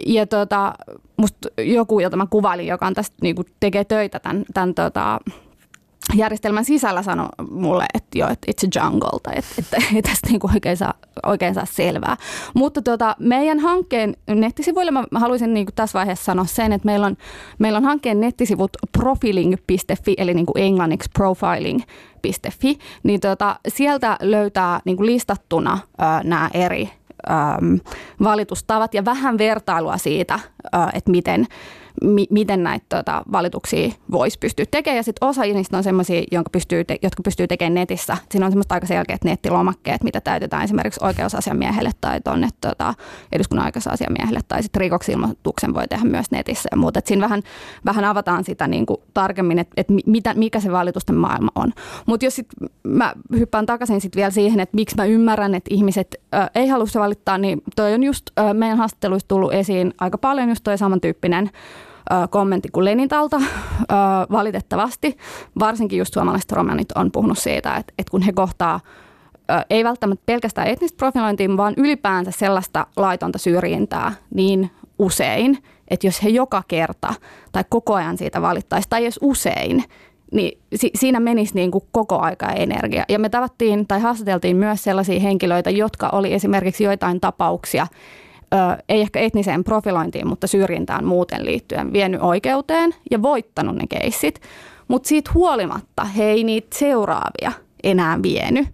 Ja 0.05 0.27
tota, 0.27 0.73
musta 1.17 1.49
joku, 1.57 1.99
jota 1.99 2.17
mä 2.17 2.27
kuvailin, 2.29 2.67
joka 2.67 2.87
on 2.87 2.93
tästä 2.93 3.15
niin 3.21 3.35
kuin 3.35 3.47
tekee 3.59 3.83
töitä 3.83 4.19
tämän, 4.19 4.45
tämän 4.53 4.73
tota, 4.73 5.19
järjestelmän 6.15 6.65
sisällä 6.65 7.03
sanoi 7.03 7.29
mulle, 7.51 7.85
että 7.93 8.17
joo, 8.17 8.29
että 8.29 8.51
it's 8.51 8.67
a 8.67 8.83
jungle, 8.83 9.19
tai 9.23 9.33
että, 9.37 9.53
että 9.59 9.77
ei 9.95 10.01
tästä 10.01 10.29
niin 10.29 10.55
oikein, 10.55 10.77
saa, 10.77 10.93
oikein 11.25 11.53
saa 11.53 11.65
selvää. 11.65 12.17
Mutta 12.53 12.81
tuota, 12.81 13.15
meidän 13.19 13.59
hankkeen 13.59 14.17
nettisivuille 14.27 14.91
mä 14.91 15.19
haluaisin 15.19 15.53
niin 15.53 15.67
tässä 15.75 15.99
vaiheessa 15.99 16.25
sanoa 16.25 16.45
sen, 16.45 16.73
että 16.73 16.85
meillä 16.85 17.05
on, 17.05 17.17
meillä 17.59 17.77
on 17.77 17.85
hankkeen 17.85 18.19
nettisivut 18.19 18.71
profiling.fi, 18.91 20.13
eli 20.17 20.33
niin 20.33 20.45
kuin 20.45 20.63
englanniksi 20.63 21.09
profiling.fi, 21.13 22.77
niin 23.03 23.19
tuota, 23.19 23.59
sieltä 23.67 24.17
löytää 24.21 24.79
niin 24.85 24.97
kuin 24.97 25.07
listattuna 25.07 25.79
nämä 26.23 26.49
eri 26.53 26.89
äm, 27.31 27.79
valitustavat 28.23 28.93
ja 28.93 29.05
vähän 29.05 29.37
vertailua 29.37 29.97
siitä, 29.97 30.39
ää, 30.71 30.89
että 30.93 31.11
miten 31.11 31.47
mi- 32.03 32.27
miten 32.29 32.63
näitä 32.63 32.85
tota, 32.89 33.23
valituksia 33.31 33.91
voisi 34.11 34.39
pystyä 34.39 34.65
tekemään. 34.71 34.97
Ja 34.97 35.03
sitten 35.03 35.27
osa 35.27 35.41
niistä 35.41 35.77
on 35.77 35.83
sellaisia, 35.83 36.21
pystyy, 36.51 36.83
te- 36.83 36.99
jotka 37.01 37.23
pystyy 37.23 37.47
tekemään 37.47 37.73
netissä. 37.73 38.17
Siinä 38.31 38.45
on 38.45 38.51
semmoista 38.51 38.75
aika 38.75 38.87
selkeät 38.87 39.23
nettilomakkeet, 39.23 40.03
mitä 40.03 40.21
täytetään 40.21 40.63
esimerkiksi 40.63 41.03
oikeusasiamiehelle 41.03 41.91
tai 42.01 42.21
tuonne 42.21 42.47
tota, 42.61 42.93
eduskunnan 43.31 43.65
oikeusasiamiehelle. 43.65 44.39
Tai 44.47 44.63
sitten 44.63 44.79
rikoksilmoituksen 44.79 45.73
voi 45.73 45.87
tehdä 45.87 46.05
myös 46.05 46.31
netissä 46.31 46.69
ja 46.71 46.77
muuta. 46.77 46.99
Siinä 47.05 47.21
vähän, 47.21 47.41
vähän 47.85 48.05
avataan 48.05 48.43
sitä 48.43 48.67
niin 48.67 48.85
kuin 48.85 48.97
tarkemmin, 49.13 49.59
että 49.59 49.73
et 49.77 49.87
mitä, 50.05 50.33
mikä 50.33 50.59
se 50.59 50.71
valitusten 50.71 51.15
maailma 51.15 51.51
on. 51.55 51.73
Mutta 52.05 52.25
jos 52.25 52.35
sit 52.35 52.47
mä 52.83 53.13
hyppään 53.31 53.65
takaisin 53.65 54.01
sit 54.01 54.15
vielä 54.15 54.31
siihen, 54.31 54.59
että 54.59 54.75
miksi 54.75 54.95
mä 54.95 55.05
ymmärrän, 55.05 55.55
että 55.55 55.73
ihmiset 55.73 56.15
ö, 56.35 56.37
ei 56.55 56.67
halua 56.67 56.87
valittaa, 56.95 57.37
niin 57.37 57.61
toi 57.75 57.93
on 57.93 58.03
just 58.03 58.29
ö, 58.39 58.53
meidän 58.53 58.77
haastatteluissa 58.77 59.27
tullut 59.27 59.53
esiin 59.53 59.93
aika 59.99 60.17
paljon 60.17 60.49
just 60.49 60.63
toi 60.63 60.77
samantyyppinen 60.77 61.49
kommentti 62.29 62.69
kuin 62.69 62.85
Lenintalta 62.85 63.41
valitettavasti. 64.31 65.17
Varsinkin 65.59 65.99
just 65.99 66.13
suomalaiset 66.13 66.51
romanit 66.51 66.91
on 66.91 67.11
puhunut 67.11 67.37
siitä, 67.37 67.75
että, 67.75 67.93
että 67.97 68.11
kun 68.11 68.21
he 68.21 68.31
kohtaa 68.31 68.79
ei 69.69 69.83
välttämättä 69.83 70.23
pelkästään 70.25 70.67
etnistä 70.67 70.97
profilointia, 70.97 71.57
vaan 71.57 71.73
ylipäänsä 71.77 72.31
sellaista 72.31 72.87
laitonta 72.95 73.37
syrjintää 73.37 74.13
niin 74.33 74.71
usein, 74.99 75.57
että 75.87 76.07
jos 76.07 76.23
he 76.23 76.29
joka 76.29 76.63
kerta 76.67 77.13
tai 77.51 77.63
koko 77.69 77.93
ajan 77.93 78.17
siitä 78.17 78.41
valittaisi, 78.41 78.89
tai 78.89 79.05
jos 79.05 79.19
usein, 79.21 79.83
niin 80.31 80.59
si- 80.75 80.91
siinä 80.95 81.19
menisi 81.19 81.55
niin 81.55 81.71
kuin 81.71 81.83
koko 81.91 82.19
aika 82.19 82.51
energia. 82.51 83.03
Ja 83.09 83.19
me 83.19 83.29
tavattiin 83.29 83.87
tai 83.87 83.99
haastateltiin 83.99 84.57
myös 84.57 84.83
sellaisia 84.83 85.19
henkilöitä, 85.19 85.69
jotka 85.69 86.09
oli 86.09 86.33
esimerkiksi 86.33 86.83
joitain 86.83 87.19
tapauksia 87.19 87.87
ö, 88.53 88.57
ei 88.89 89.01
ehkä 89.01 89.19
etniseen 89.19 89.63
profilointiin, 89.63 90.27
mutta 90.27 90.47
syrjintään 90.47 91.05
muuten 91.05 91.45
liittyen 91.45 91.93
vienyt 91.93 92.21
oikeuteen 92.21 92.95
ja 93.11 93.21
voittanut 93.21 93.75
ne 93.75 93.87
keissit. 93.89 94.41
Mutta 94.87 95.07
siitä 95.07 95.31
huolimatta 95.33 96.05
he 96.05 96.23
ei 96.23 96.43
niitä 96.43 96.77
seuraavia 96.77 97.51
enää 97.83 98.21
vienyt, 98.23 98.67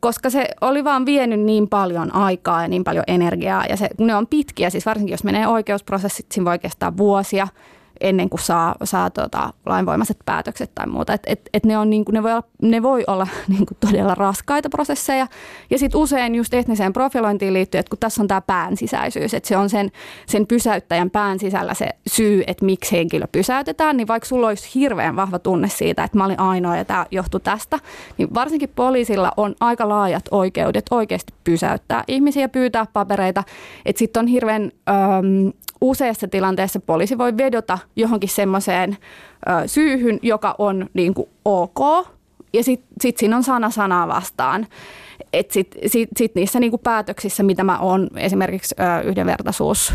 koska 0.00 0.30
se 0.30 0.48
oli 0.60 0.84
vaan 0.84 1.06
vienyt 1.06 1.40
niin 1.40 1.68
paljon 1.68 2.14
aikaa 2.14 2.62
ja 2.62 2.68
niin 2.68 2.84
paljon 2.84 3.04
energiaa 3.06 3.64
ja 3.68 3.76
se, 3.76 3.88
ne 3.98 4.14
on 4.14 4.26
pitkiä, 4.26 4.70
siis 4.70 4.86
varsinkin 4.86 5.12
jos 5.12 5.24
menee 5.24 5.46
oikeusprosessit, 5.46 6.26
siinä 6.32 6.44
voi 6.44 6.58
kestää 6.58 6.96
vuosia– 6.96 7.48
ennen 8.00 8.30
kuin 8.30 8.40
saa, 8.40 8.74
saa 8.84 9.10
tota, 9.10 9.52
lainvoimaiset 9.66 10.16
päätökset 10.24 10.70
tai 10.74 10.86
muuta. 10.86 11.12
Et, 11.12 11.22
et, 11.26 11.40
et 11.52 11.64
ne, 11.64 11.78
on, 11.78 11.90
niin 11.90 12.04
kuin, 12.04 12.14
ne 12.14 12.22
voi 12.22 12.32
olla, 12.32 12.42
ne 12.62 12.82
voi 12.82 13.04
olla 13.06 13.26
niin 13.48 13.66
kuin 13.66 13.78
todella 13.80 14.14
raskaita 14.14 14.68
prosesseja. 14.68 15.26
Ja 15.70 15.78
sitten 15.78 16.00
usein 16.00 16.34
just 16.34 16.54
etniseen 16.54 16.92
profilointiin 16.92 17.52
liittyy, 17.52 17.78
että 17.78 17.90
kun 17.90 17.98
tässä 17.98 18.22
on 18.22 18.28
tämä 18.28 18.40
pään 18.40 18.76
sisäisyys, 18.76 19.34
että 19.34 19.48
se 19.48 19.56
on 19.56 19.70
sen, 19.70 19.90
sen 20.26 20.46
pysäyttäjän 20.46 21.10
pään 21.10 21.38
sisällä 21.38 21.74
se 21.74 21.88
syy, 22.06 22.44
että 22.46 22.64
miksi 22.64 22.96
henkilö 22.96 23.26
pysäytetään, 23.32 23.96
niin 23.96 24.08
vaikka 24.08 24.28
sulla 24.28 24.46
olisi 24.46 24.70
hirveän 24.74 25.16
vahva 25.16 25.38
tunne 25.38 25.68
siitä, 25.68 26.04
että 26.04 26.18
mä 26.18 26.24
olin 26.24 26.40
ainoa 26.40 26.76
ja 26.76 26.84
tämä 26.84 27.06
johtui 27.10 27.40
tästä, 27.40 27.78
niin 28.18 28.34
varsinkin 28.34 28.72
poliisilla 28.76 29.32
on 29.36 29.54
aika 29.60 29.88
laajat 29.88 30.24
oikeudet 30.30 30.86
oikeasti 30.90 31.32
pysäyttää 31.44 32.04
ihmisiä 32.08 32.48
pyytää 32.48 32.86
papereita. 32.92 33.44
Että 33.86 33.98
sitten 33.98 34.20
on 34.20 34.26
hirveän 34.26 34.62
äm, 34.88 35.52
useassa 35.80 36.28
tilanteessa 36.28 36.80
poliisi 36.80 37.18
voi 37.18 37.36
vedota 37.36 37.78
johonkin 37.96 38.28
semmoiseen 38.28 38.96
syyhyn, 39.66 40.18
joka 40.22 40.54
on 40.58 40.86
niin 40.94 41.14
kuin 41.14 41.28
ok, 41.44 42.06
ja 42.52 42.64
sitten 42.64 42.88
sit 43.00 43.16
siinä 43.16 43.36
on 43.36 43.42
sana 43.42 43.70
sanaa 43.70 44.08
vastaan. 44.08 44.66
Sitten 45.50 45.90
sit, 45.90 46.08
sit 46.16 46.34
niissä 46.34 46.60
niin 46.60 46.70
kuin 46.70 46.82
päätöksissä, 46.84 47.42
mitä 47.42 47.64
mä 47.64 47.78
oon 47.78 48.08
esimerkiksi 48.16 48.74
yhdenvertaisuus 49.04 49.94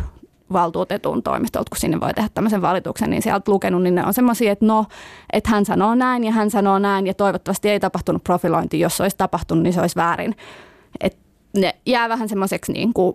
valtuutetun 0.54 1.24
toimistolta, 1.24 1.70
kun 1.70 1.78
sinne 1.78 2.00
voi 2.00 2.14
tehdä 2.14 2.30
tämmöisen 2.34 2.62
valituksen, 2.62 3.10
niin 3.10 3.22
sieltä 3.22 3.52
lukenut, 3.52 3.84
niin 3.84 3.96
ne 3.96 4.06
on 4.06 4.14
semmoisia, 4.14 4.52
että 4.52 4.66
no, 4.66 4.86
että 5.34 5.50
hän 5.50 5.66
sanoo 5.66 5.96
näin 5.96 6.24
ja 6.24 6.32
hän 6.32 6.52
sanoo 6.52 6.80
näin 6.80 7.08
ja 7.08 7.14
toivottavasti 7.14 7.70
ei 7.70 7.80
tapahtunut 7.80 8.24
profilointi, 8.24 8.80
jos 8.80 8.98
se 8.98 9.04
olisi 9.04 9.18
tapahtunut, 9.18 9.64
niin 9.64 9.74
se 9.74 9.82
olisi 9.82 9.96
väärin. 9.96 10.36
Että 11.02 11.20
ne 11.54 11.76
jää 11.86 12.10
vähän 12.10 12.30
semmoiseksi 12.30 12.72
niin 12.72 12.94
kuin 12.94 13.14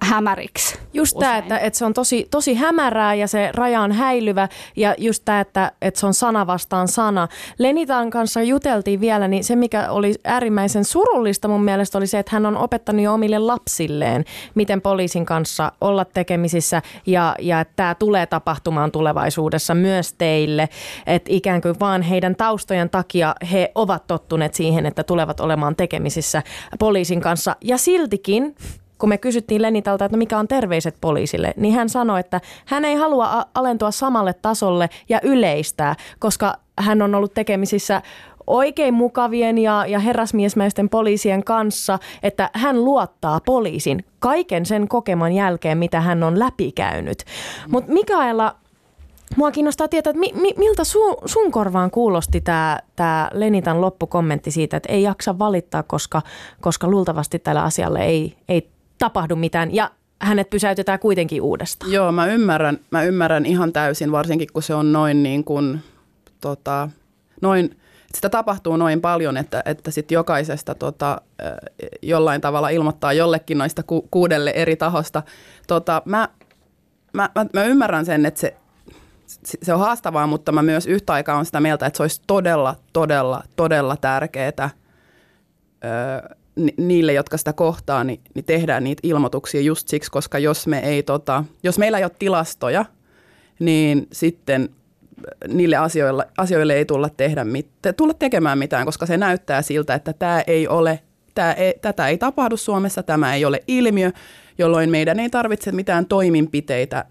hämäriksi. 0.00 0.78
Just 0.94 1.18
tämä, 1.18 1.38
että, 1.38 1.58
että 1.58 1.78
se 1.78 1.84
on 1.84 1.94
tosi, 1.94 2.28
tosi 2.30 2.54
hämärää 2.54 3.14
ja 3.14 3.28
se 3.28 3.50
raja 3.54 3.80
on 3.80 3.92
häilyvä 3.92 4.48
ja 4.76 4.94
just 4.98 5.22
tämä, 5.24 5.40
että, 5.40 5.72
että 5.82 6.00
se 6.00 6.06
on 6.06 6.14
sana 6.14 6.46
vastaan 6.46 6.88
sana. 6.88 7.28
Lenitan 7.58 8.10
kanssa 8.10 8.42
juteltiin 8.42 9.00
vielä, 9.00 9.28
niin 9.28 9.44
se 9.44 9.56
mikä 9.56 9.90
oli 9.90 10.14
äärimmäisen 10.24 10.84
surullista 10.84 11.48
mun 11.48 11.64
mielestä 11.64 11.98
oli 11.98 12.06
se, 12.06 12.18
että 12.18 12.36
hän 12.36 12.46
on 12.46 12.56
opettanut 12.56 13.02
jo 13.02 13.14
omille 13.14 13.38
lapsilleen, 13.38 14.24
miten 14.54 14.80
poliisin 14.80 15.26
kanssa 15.26 15.72
olla 15.80 16.04
tekemisissä 16.04 16.82
ja, 17.06 17.36
ja 17.38 17.60
että 17.60 17.72
tämä 17.76 17.94
tulee 17.94 18.26
tapahtumaan 18.26 18.92
tulevaisuudessa 18.92 19.74
myös 19.74 20.12
teille. 20.12 20.68
Että 21.06 21.30
ikään 21.32 21.62
kuin 21.62 21.80
vaan 21.80 22.02
heidän 22.02 22.36
taustojen 22.36 22.90
takia 22.90 23.34
he 23.52 23.72
ovat 23.74 24.06
tottuneet 24.06 24.54
siihen, 24.54 24.86
että 24.86 25.02
tulevat 25.02 25.40
olemaan 25.40 25.76
tekemisissä 25.76 26.42
poliisin 26.78 27.20
kanssa 27.20 27.31
kanssa. 27.32 27.56
Ja 27.60 27.78
siltikin, 27.78 28.54
kun 28.98 29.08
me 29.08 29.18
kysyttiin 29.18 29.62
Lenitalta, 29.62 30.04
että 30.04 30.16
no 30.16 30.18
mikä 30.18 30.38
on 30.38 30.48
terveiset 30.48 30.96
poliisille, 31.00 31.54
niin 31.56 31.74
hän 31.74 31.88
sanoi, 31.88 32.20
että 32.20 32.40
hän 32.66 32.84
ei 32.84 32.94
halua 32.94 33.46
alentua 33.54 33.90
samalle 33.90 34.32
tasolle 34.32 34.88
ja 35.08 35.20
yleistää, 35.22 35.96
koska 36.18 36.54
hän 36.78 37.02
on 37.02 37.14
ollut 37.14 37.34
tekemisissä 37.34 38.02
oikein 38.46 38.94
mukavien 38.94 39.58
ja, 39.58 39.86
ja 39.86 39.98
herrasmiesmäisten 39.98 40.88
poliisien 40.88 41.44
kanssa, 41.44 41.98
että 42.22 42.50
hän 42.54 42.84
luottaa 42.84 43.40
poliisin 43.46 44.04
kaiken 44.18 44.66
sen 44.66 44.88
kokeman 44.88 45.32
jälkeen, 45.32 45.78
mitä 45.78 46.00
hän 46.00 46.22
on 46.22 46.38
läpikäynyt. 46.38 47.24
Mutta 47.68 47.92
Mikaela, 47.92 48.56
Mua 49.36 49.50
kiinnostaa 49.50 49.88
tietää, 49.88 50.10
että 50.10 50.20
mi, 50.20 50.32
mi, 50.34 50.54
miltä 50.56 50.84
su, 50.84 51.16
sun 51.24 51.50
korvaan 51.50 51.90
kuulosti 51.90 52.40
tämä 52.40 52.78
tää 52.96 53.30
Lenitan 53.32 53.80
loppukommentti 53.80 54.50
siitä, 54.50 54.76
että 54.76 54.92
ei 54.92 55.02
jaksa 55.02 55.38
valittaa, 55.38 55.82
koska, 55.82 56.22
koska 56.60 56.88
luultavasti 56.88 57.38
tällä 57.38 57.62
asialle 57.62 58.04
ei, 58.04 58.36
ei 58.48 58.70
tapahdu 58.98 59.36
mitään 59.36 59.74
ja 59.74 59.90
hänet 60.20 60.50
pysäytetään 60.50 60.98
kuitenkin 60.98 61.42
uudestaan. 61.42 61.92
Joo, 61.92 62.12
mä 62.12 62.26
ymmärrän, 62.26 62.78
mä 62.90 63.02
ymmärrän 63.02 63.46
ihan 63.46 63.72
täysin, 63.72 64.12
varsinkin 64.12 64.48
kun 64.52 64.62
se 64.62 64.74
on 64.74 64.92
noin 64.92 65.22
niin 65.22 65.44
kuin, 65.44 65.80
tota, 66.40 66.88
noin, 67.42 67.76
sitä 68.14 68.28
tapahtuu 68.28 68.76
noin 68.76 69.00
paljon, 69.00 69.36
että, 69.36 69.62
että 69.64 69.90
sit 69.90 70.10
jokaisesta 70.10 70.74
tota, 70.74 71.20
jollain 72.02 72.40
tavalla 72.40 72.68
ilmoittaa 72.68 73.12
jollekin 73.12 73.58
noista 73.58 73.82
ku, 73.82 74.08
kuudelle 74.10 74.52
eri 74.54 74.76
tahosta. 74.76 75.22
Tota, 75.66 76.02
mä, 76.04 76.28
mä, 77.12 77.30
mä, 77.34 77.46
mä 77.52 77.64
ymmärrän 77.64 78.06
sen, 78.06 78.26
että 78.26 78.40
se 78.40 78.56
se 79.62 79.74
on 79.74 79.80
haastavaa, 79.80 80.26
mutta 80.26 80.52
mä 80.52 80.62
myös 80.62 80.86
yhtä 80.86 81.12
aikaa 81.12 81.36
on 81.36 81.46
sitä 81.46 81.60
mieltä, 81.60 81.86
että 81.86 81.96
se 81.96 82.02
olisi 82.02 82.22
todella, 82.26 82.76
todella, 82.92 83.42
todella 83.56 83.96
tärkeää 83.96 84.70
niille, 86.76 87.12
jotka 87.12 87.36
sitä 87.36 87.52
kohtaa, 87.52 88.04
niin, 88.04 88.20
niin 88.34 88.44
tehdään 88.44 88.84
niitä 88.84 89.00
ilmoituksia 89.02 89.60
just 89.60 89.88
siksi, 89.88 90.10
koska 90.10 90.38
jos, 90.38 90.66
me 90.66 90.78
ei, 90.78 91.02
tota, 91.02 91.44
jos 91.62 91.78
meillä 91.78 91.98
ei 91.98 92.04
ole 92.04 92.12
tilastoja, 92.18 92.84
niin 93.58 94.06
sitten 94.12 94.68
niille 95.48 95.76
asioille, 95.76 96.26
asioille 96.38 96.74
ei 96.74 96.84
tulla, 96.84 97.08
tehdä 97.08 97.44
mit, 97.44 97.68
tulla 97.96 98.14
tekemään 98.14 98.58
mitään, 98.58 98.86
koska 98.86 99.06
se 99.06 99.16
näyttää 99.16 99.62
siltä, 99.62 99.94
että 99.94 100.12
tämä 100.12 100.42
ei 100.46 100.68
ole, 100.68 101.00
tämä 101.34 101.52
ei, 101.52 101.74
tätä 101.82 102.08
ei 102.08 102.18
tapahdu 102.18 102.56
Suomessa, 102.56 103.02
tämä 103.02 103.34
ei 103.34 103.44
ole 103.44 103.62
ilmiö, 103.68 104.10
jolloin 104.58 104.90
meidän 104.90 105.20
ei 105.20 105.30
tarvitse 105.30 105.72
mitään 105.72 106.06
toimenpiteitä, 106.06 107.04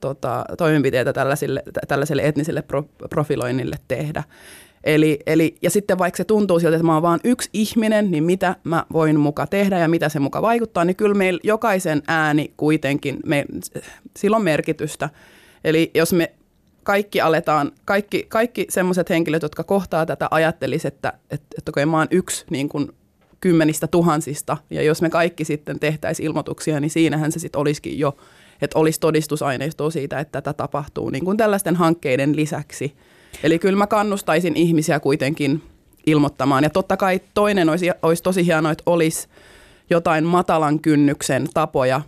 tota, 0.00 0.44
toimenpiteitä 0.58 1.12
tällaisille, 1.12 1.62
tällaiselle 1.88 2.22
etniselle 2.22 2.62
pro, 2.62 2.82
profiloinnille 3.10 3.76
tehdä. 3.88 4.22
Eli, 4.84 5.18
eli, 5.26 5.56
ja 5.62 5.70
sitten 5.70 5.98
vaikka 5.98 6.16
se 6.16 6.24
tuntuu 6.24 6.60
siltä, 6.60 6.76
että 6.76 6.86
mä 6.86 6.94
oon 6.94 7.02
vaan 7.02 7.20
yksi 7.24 7.50
ihminen, 7.52 8.10
niin 8.10 8.24
mitä 8.24 8.56
mä 8.64 8.84
voin 8.92 9.20
muka 9.20 9.46
tehdä 9.46 9.78
ja 9.78 9.88
mitä 9.88 10.08
se 10.08 10.18
muka 10.18 10.42
vaikuttaa, 10.42 10.84
niin 10.84 10.96
kyllä 10.96 11.14
meillä 11.14 11.40
jokaisen 11.42 12.02
ääni 12.06 12.52
kuitenkin, 12.56 13.16
me, 13.26 13.44
sillä 14.16 14.36
on 14.36 14.44
merkitystä. 14.44 15.10
Eli 15.64 15.90
jos 15.94 16.12
me 16.12 16.32
kaikki 16.82 17.20
aletaan, 17.20 17.72
kaikki, 17.84 18.26
kaikki 18.28 18.66
semmoiset 18.68 19.10
henkilöt, 19.10 19.42
jotka 19.42 19.64
kohtaa 19.64 20.06
tätä, 20.06 20.28
ajattelisivat, 20.30 20.94
että, 20.94 21.12
että, 21.30 21.46
että 21.58 21.86
mä 21.86 21.98
oon 21.98 22.08
yksi 22.10 22.44
niin 22.50 22.68
kuin 22.68 22.92
kymmenistä 23.40 23.86
tuhansista, 23.86 24.56
ja 24.70 24.82
jos 24.82 25.02
me 25.02 25.10
kaikki 25.10 25.44
sitten 25.44 25.80
tehtäisiin 25.80 26.26
ilmoituksia, 26.26 26.80
niin 26.80 26.90
siinähän 26.90 27.32
se 27.32 27.38
sitten 27.38 27.60
olisikin 27.60 27.98
jo, 27.98 28.16
että 28.60 28.78
olisi 28.78 29.00
todistusaineistoa 29.00 29.90
siitä, 29.90 30.20
että 30.20 30.42
tätä 30.42 30.52
tapahtuu 30.52 31.10
niin 31.10 31.24
kuin 31.24 31.36
tällaisten 31.36 31.76
hankkeiden 31.76 32.36
lisäksi. 32.36 32.96
Eli 33.42 33.58
kyllä 33.58 33.78
mä 33.78 33.86
kannustaisin 33.86 34.56
ihmisiä 34.56 35.00
kuitenkin 35.00 35.62
ilmoittamaan. 36.06 36.64
Ja 36.64 36.70
totta 36.70 36.96
kai 36.96 37.20
toinen 37.34 37.68
olisi, 37.68 37.90
olisi 38.02 38.22
tosi 38.22 38.46
hienoa, 38.46 38.72
että 38.72 38.82
olisi 38.86 39.28
jotain 39.90 40.24
matalan 40.24 40.80
kynnyksen 40.80 41.48
tapoja 41.54 42.00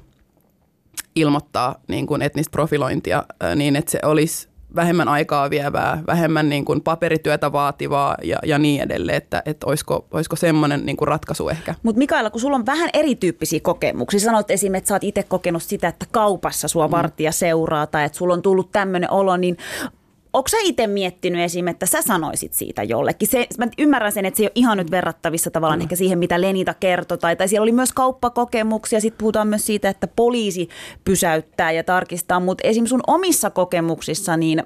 ilmoittaa 1.15 1.81
niin 1.89 2.07
kuin 2.07 2.23
etnistä 2.23 2.51
profilointia 2.51 3.25
niin, 3.57 3.77
että 3.77 3.91
se 3.91 3.99
olisi 4.05 4.49
vähemmän 4.75 5.09
aikaa 5.09 5.51
vievää, 5.51 6.03
vähemmän 6.07 6.49
niin 6.49 6.65
kuin 6.65 6.81
paperityötä 6.81 7.53
vaativaa 7.53 8.17
ja, 8.23 8.39
ja 8.45 8.59
niin 8.59 8.83
edelleen, 8.83 9.17
että, 9.17 9.43
että 9.47 9.67
olisiko, 9.67 10.07
olisiko 10.11 10.37
semmoinen 10.37 10.87
niin 10.87 10.97
kuin 10.97 11.09
ratkaisu 11.09 11.49
ehkä. 11.49 11.75
Mutta 11.83 11.99
Mikaela, 11.99 12.31
kun 12.31 12.41
sulla 12.41 12.57
on 12.57 12.67
vähän 12.67 12.91
erityyppisiä 12.93 13.61
kokemuksia, 13.63 14.21
sanoit 14.21 14.51
esimerkiksi, 14.51 14.79
että 14.79 14.89
sä 14.89 14.95
oot 14.95 15.05
itse 15.05 15.23
kokenut 15.23 15.63
sitä, 15.63 15.89
että 15.89 16.07
kaupassa 16.11 16.69
sua 16.69 16.89
mm. 16.89 16.93
vartija 16.93 17.33
seuraa 17.33 17.87
tai 17.87 18.05
että 18.05 18.19
sulla 18.19 18.35
on 18.35 18.43
tullut 18.43 18.73
tämmöinen 18.73 19.11
olo, 19.11 19.37
niin 19.37 19.57
Onko 20.33 20.49
sä 20.49 20.57
itse 20.63 20.87
miettinyt 20.87 21.43
esim. 21.43 21.69
että 21.69 21.87
sä 21.87 22.03
sanoisit 22.03 22.53
siitä 22.53 22.83
jollekin? 22.83 23.29
Se, 23.29 23.47
mä 23.59 23.67
ymmärrän 23.79 24.13
sen, 24.13 24.27
että 24.27 24.37
se 24.37 24.43
ei 24.43 24.47
ole 24.47 24.53
ihan 24.55 24.79
nyt 24.79 24.91
verrattavissa 24.91 25.51
tavallaan 25.51 25.81
mm. 25.81 25.83
ehkä 25.83 25.97
siihen, 25.97 26.19
mitä 26.19 26.41
Lenita 26.41 26.75
kertoi. 26.75 27.19
Tai, 27.19 27.37
tai 27.37 27.49
siellä 27.49 27.63
oli 27.63 27.73
myös 27.73 27.93
kauppakokemuksia. 27.93 29.01
Sitten 29.01 29.19
puhutaan 29.19 29.49
myös 29.49 29.67
siitä, 29.67 29.89
että 29.89 30.07
poliisi 30.07 30.69
pysäyttää 31.05 31.73
ja 31.73 31.85
tarkistaa. 31.85 32.41
Mutta 32.41 32.69
esim. 32.69 32.87
sun 32.87 33.01
omissa 33.07 33.51
kokemuksissa, 33.51 34.37
niin 34.37 34.63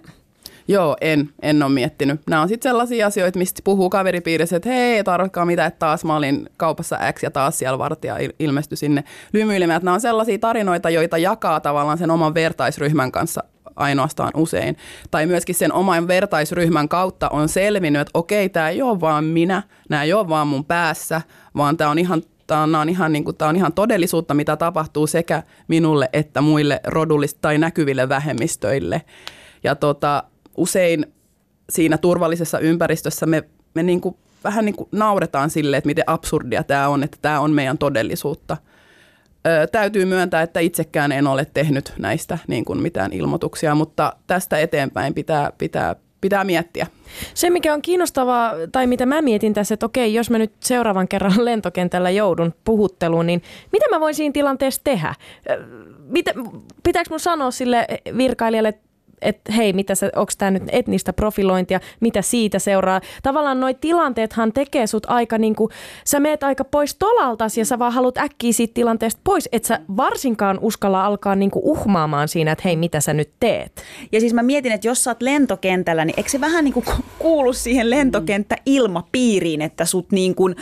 Joo, 0.68 0.96
en, 1.00 1.30
en 1.42 1.62
ole 1.62 1.72
miettinyt. 1.72 2.20
Nämä 2.26 2.42
on 2.42 2.48
sitten 2.48 2.70
sellaisia 2.70 3.06
asioita, 3.06 3.38
mistä 3.38 3.60
puhuu 3.64 3.90
kaveripiirissä, 3.90 4.56
että 4.56 4.68
hei, 4.68 4.96
ei 4.96 5.04
tarvitsekaan 5.04 5.46
mitään, 5.46 5.68
että 5.68 5.78
taas 5.78 6.04
mä 6.04 6.16
olin 6.16 6.48
kaupassa 6.56 6.98
X 7.12 7.22
ja 7.22 7.30
taas 7.30 7.58
siellä 7.58 7.78
vartija 7.78 8.16
ilmestyi 8.38 8.76
sinne 8.76 9.04
lymyilemään. 9.32 9.80
Nämä 9.82 9.94
on 9.94 10.00
sellaisia 10.00 10.38
tarinoita, 10.38 10.90
joita 10.90 11.18
jakaa 11.18 11.60
tavallaan 11.60 11.98
sen 11.98 12.10
oman 12.10 12.34
vertaisryhmän 12.34 13.12
kanssa 13.12 13.44
ainoastaan 13.76 14.30
usein. 14.34 14.76
Tai 15.10 15.26
myöskin 15.26 15.54
sen 15.54 15.72
oman 15.72 16.08
vertaisryhmän 16.08 16.88
kautta 16.88 17.28
on 17.28 17.48
selvinnyt, 17.48 18.00
että 18.00 18.10
okei, 18.14 18.48
tämä 18.48 18.68
ei 18.68 18.82
ole 18.82 19.00
vaan 19.00 19.24
minä, 19.24 19.62
nämä 19.88 20.02
ei 20.02 20.12
ole 20.12 20.28
vaan 20.28 20.46
mun 20.46 20.64
päässä, 20.64 21.20
vaan 21.56 21.76
tämä 21.76 21.90
on 21.90 21.98
ihan 21.98 22.22
Tämä 22.46 22.80
on, 22.80 22.88
ihan, 22.88 23.12
niin 23.12 23.24
kuin, 23.24 23.36
tämä 23.36 23.48
on 23.48 23.56
ihan 23.56 23.72
todellisuutta, 23.72 24.34
mitä 24.34 24.56
tapahtuu 24.56 25.06
sekä 25.06 25.42
minulle 25.68 26.08
että 26.12 26.40
muille 26.40 26.80
rodullista 26.84 27.38
tai 27.40 27.58
näkyville 27.58 28.08
vähemmistöille. 28.08 29.02
Ja 29.62 29.74
tota, 29.74 30.24
usein 30.56 31.06
siinä 31.70 31.98
turvallisessa 31.98 32.58
ympäristössä 32.58 33.26
me, 33.26 33.44
me 33.74 33.82
niin 33.82 34.00
kuin, 34.00 34.16
vähän 34.44 34.64
niin 34.64 34.76
kuin 34.76 34.88
nauretaan 34.92 35.50
sille, 35.50 35.76
että 35.76 35.86
miten 35.86 36.04
absurdia 36.06 36.64
tämä 36.64 36.88
on, 36.88 37.02
että 37.02 37.18
tämä 37.22 37.40
on 37.40 37.52
meidän 37.52 37.78
todellisuutta– 37.78 38.56
Ö, 39.46 39.66
täytyy 39.66 40.04
myöntää, 40.04 40.42
että 40.42 40.60
itsekään 40.60 41.12
en 41.12 41.26
ole 41.26 41.46
tehnyt 41.54 41.92
näistä 41.98 42.38
niin 42.48 42.64
kuin 42.64 42.82
mitään 42.82 43.12
ilmoituksia, 43.12 43.74
mutta 43.74 44.12
tästä 44.26 44.58
eteenpäin 44.58 45.14
pitää, 45.14 45.52
pitää, 45.58 45.96
pitää 46.20 46.44
miettiä. 46.44 46.86
Se, 47.34 47.50
mikä 47.50 47.74
on 47.74 47.82
kiinnostavaa, 47.82 48.54
tai 48.72 48.86
mitä 48.86 49.06
mä 49.06 49.22
mietin 49.22 49.54
tässä, 49.54 49.74
että 49.74 49.86
okei, 49.86 50.14
jos 50.14 50.30
mä 50.30 50.38
nyt 50.38 50.52
seuraavan 50.60 51.08
kerran 51.08 51.44
lentokentällä 51.44 52.10
joudun 52.10 52.54
puhutteluun, 52.64 53.26
niin 53.26 53.42
mitä 53.72 53.86
mä 53.90 54.00
voin 54.00 54.14
siinä 54.14 54.32
tilanteessa 54.32 54.80
tehdä? 54.84 55.14
Mitä, 55.98 56.32
pitääkö 56.82 57.10
mun 57.10 57.20
sanoa 57.20 57.50
sille 57.50 57.86
virkailijalle, 58.16 58.68
että 58.68 58.83
että 59.24 59.52
hei, 59.52 59.72
mitä 59.72 59.94
se, 59.94 60.10
onko 60.16 60.32
tämä 60.38 60.50
nyt 60.50 60.62
etnistä 60.72 61.12
profilointia, 61.12 61.80
mitä 62.00 62.22
siitä 62.22 62.58
seuraa. 62.58 63.00
Tavallaan 63.22 63.60
noi 63.60 63.74
tilanteethan 63.74 64.52
tekee 64.52 64.86
sut 64.86 65.06
aika 65.06 65.38
niin 65.38 65.56
kuin, 65.56 65.70
sä 66.04 66.20
meet 66.20 66.42
aika 66.42 66.64
pois 66.64 66.94
tolaltas 66.94 67.58
ja 67.58 67.64
sä 67.64 67.78
vaan 67.78 67.92
haluat 67.92 68.18
äkkiä 68.18 68.52
siitä 68.52 68.74
tilanteesta 68.74 69.20
pois, 69.24 69.48
että 69.52 69.68
sä 69.68 69.80
varsinkaan 69.96 70.58
uskalla 70.60 71.06
alkaa 71.06 71.36
niin 71.36 71.50
kuin 71.50 71.64
uhmaamaan 71.64 72.28
siinä, 72.28 72.52
että 72.52 72.62
hei, 72.64 72.76
mitä 72.76 73.00
sä 73.00 73.14
nyt 73.14 73.30
teet. 73.40 73.82
Ja 74.12 74.20
siis 74.20 74.34
mä 74.34 74.42
mietin, 74.42 74.72
että 74.72 74.88
jos 74.88 75.04
sä 75.04 75.10
oot 75.10 75.22
lentokentällä, 75.22 76.04
niin 76.04 76.14
eikö 76.16 76.30
se 76.30 76.40
vähän 76.40 76.64
niin 76.64 76.74
kuin 76.74 76.86
kuulu 77.18 77.52
siihen 77.52 77.90
lentokenttäilmapiiriin, 77.90 79.62
että 79.62 79.84
sut 79.84 80.12
niin 80.12 80.34
kuin, 80.34 80.56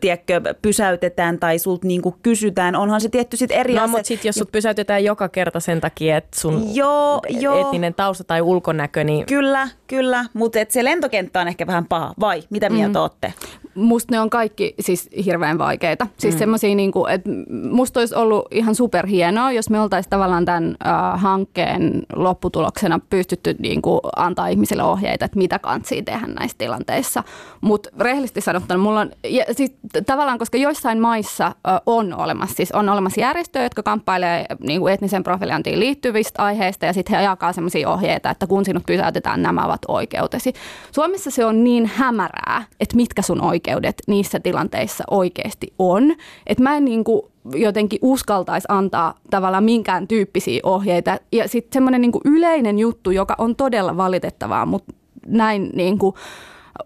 tiedätkö, 0.00 0.40
pysäytetään 0.62 1.38
tai 1.38 1.58
sut 1.58 1.84
niin 1.84 2.02
kuin 2.02 2.14
kysytään. 2.22 2.76
Onhan 2.76 3.00
se 3.00 3.08
tietty 3.08 3.36
sitten 3.36 3.58
eri 3.58 3.74
No, 3.74 3.86
mutta 3.86 4.06
sitten 4.06 4.28
jos 4.28 4.36
sut 4.36 4.52
pysäytetään 4.52 5.04
joka 5.04 5.28
kerta 5.28 5.60
sen 5.60 5.80
takia, 5.80 6.16
että 6.16 6.40
sun 6.40 6.74
joo, 6.74 7.20
joo. 7.28 7.70
Tausta 8.00 8.24
tai 8.24 8.40
ulkonäkö. 8.40 9.04
Niin... 9.04 9.26
Kyllä, 9.26 9.68
kyllä, 9.86 10.24
mutta 10.34 10.58
se 10.68 10.84
lentokenttä 10.84 11.40
on 11.40 11.48
ehkä 11.48 11.66
vähän 11.66 11.86
paha, 11.86 12.14
vai 12.20 12.42
mitä 12.50 12.70
mieltä 12.70 12.98
mm. 12.98 13.02
olette? 13.02 13.34
Musta 13.74 14.14
ne 14.14 14.20
on 14.20 14.30
kaikki 14.30 14.74
siis 14.80 15.10
hirveän 15.24 15.58
vaikeita. 15.58 16.06
Siis 16.18 16.34
mm. 16.34 16.38
semmoisia, 16.38 16.74
niin 16.74 16.92
kuin, 16.92 17.12
että 17.12 17.30
musta 17.70 18.00
olisi 18.00 18.14
ollut 18.14 18.44
ihan 18.50 18.74
superhienoa, 18.74 19.52
jos 19.52 19.70
me 19.70 19.80
oltaisiin 19.80 20.10
tavallaan 20.10 20.44
tämän 20.44 20.76
äh, 20.86 21.20
hankkeen 21.20 22.02
lopputuloksena 22.12 23.00
pystytty 23.10 23.56
niin 23.58 23.82
kuin, 23.82 24.00
antaa 24.16 24.48
ihmisille 24.48 24.82
ohjeita, 24.82 25.24
että 25.24 25.38
mitä 25.38 25.58
kantsii 25.58 26.02
tehdä 26.02 26.26
näissä 26.26 26.58
tilanteissa. 26.58 27.24
Mutta 27.60 27.90
rehellisesti 27.98 28.40
sanottuna 28.40 28.78
mulla 28.78 29.00
on, 29.00 29.10
ja 29.24 29.44
siis 29.52 29.72
tavallaan, 30.06 30.38
koska 30.38 30.58
joissain 30.58 31.00
maissa 31.00 31.46
äh, 31.46 31.80
on 31.86 32.14
olemassa, 32.14 32.56
siis 32.56 32.72
on 32.72 32.88
olemassa 32.88 33.20
järjestöjä, 33.20 33.64
jotka 33.64 33.82
kamppailee 33.82 34.46
niin 34.60 34.80
kuin 34.80 34.94
etnisen 34.94 35.22
profilointiin 35.22 35.80
liittyvistä 35.80 36.42
aiheista 36.44 36.86
ja 36.86 36.92
sitten 36.92 37.16
he 37.16 37.22
jakaa 37.22 37.52
semmoisia 37.52 37.90
ohjeita, 37.90 38.30
että 38.30 38.46
kun 38.46 38.64
sinut 38.64 38.86
pysäytetään, 38.86 39.42
nämä 39.42 39.64
ovat 39.64 39.80
oikeutesi. 39.88 40.52
Suomessa 40.92 41.30
se 41.30 41.44
on 41.44 41.64
niin 41.64 41.86
hämärää, 41.86 42.64
että 42.80 42.96
mitkä 42.96 43.22
sun 43.22 43.40
oikeudet 43.40 43.59
niissä 44.06 44.40
tilanteissa 44.40 45.04
oikeasti 45.10 45.72
on, 45.78 46.14
että 46.46 46.62
mä 46.62 46.76
en 46.76 46.84
niin 46.84 47.04
kuin 47.04 47.22
jotenkin 47.54 47.98
uskaltaisi 48.02 48.66
antaa 48.68 49.14
tavallaan 49.30 49.64
minkään 49.64 50.08
tyyppisiä 50.08 50.60
ohjeita. 50.62 51.18
Ja 51.32 51.48
sitten 51.48 51.72
semmoinen 51.72 52.00
niin 52.00 52.12
yleinen 52.24 52.78
juttu, 52.78 53.10
joka 53.10 53.34
on 53.38 53.56
todella 53.56 53.96
valitettavaa, 53.96 54.66
mutta 54.66 54.94
näin 55.26 55.70
niin 55.74 55.98
kuin, 55.98 56.14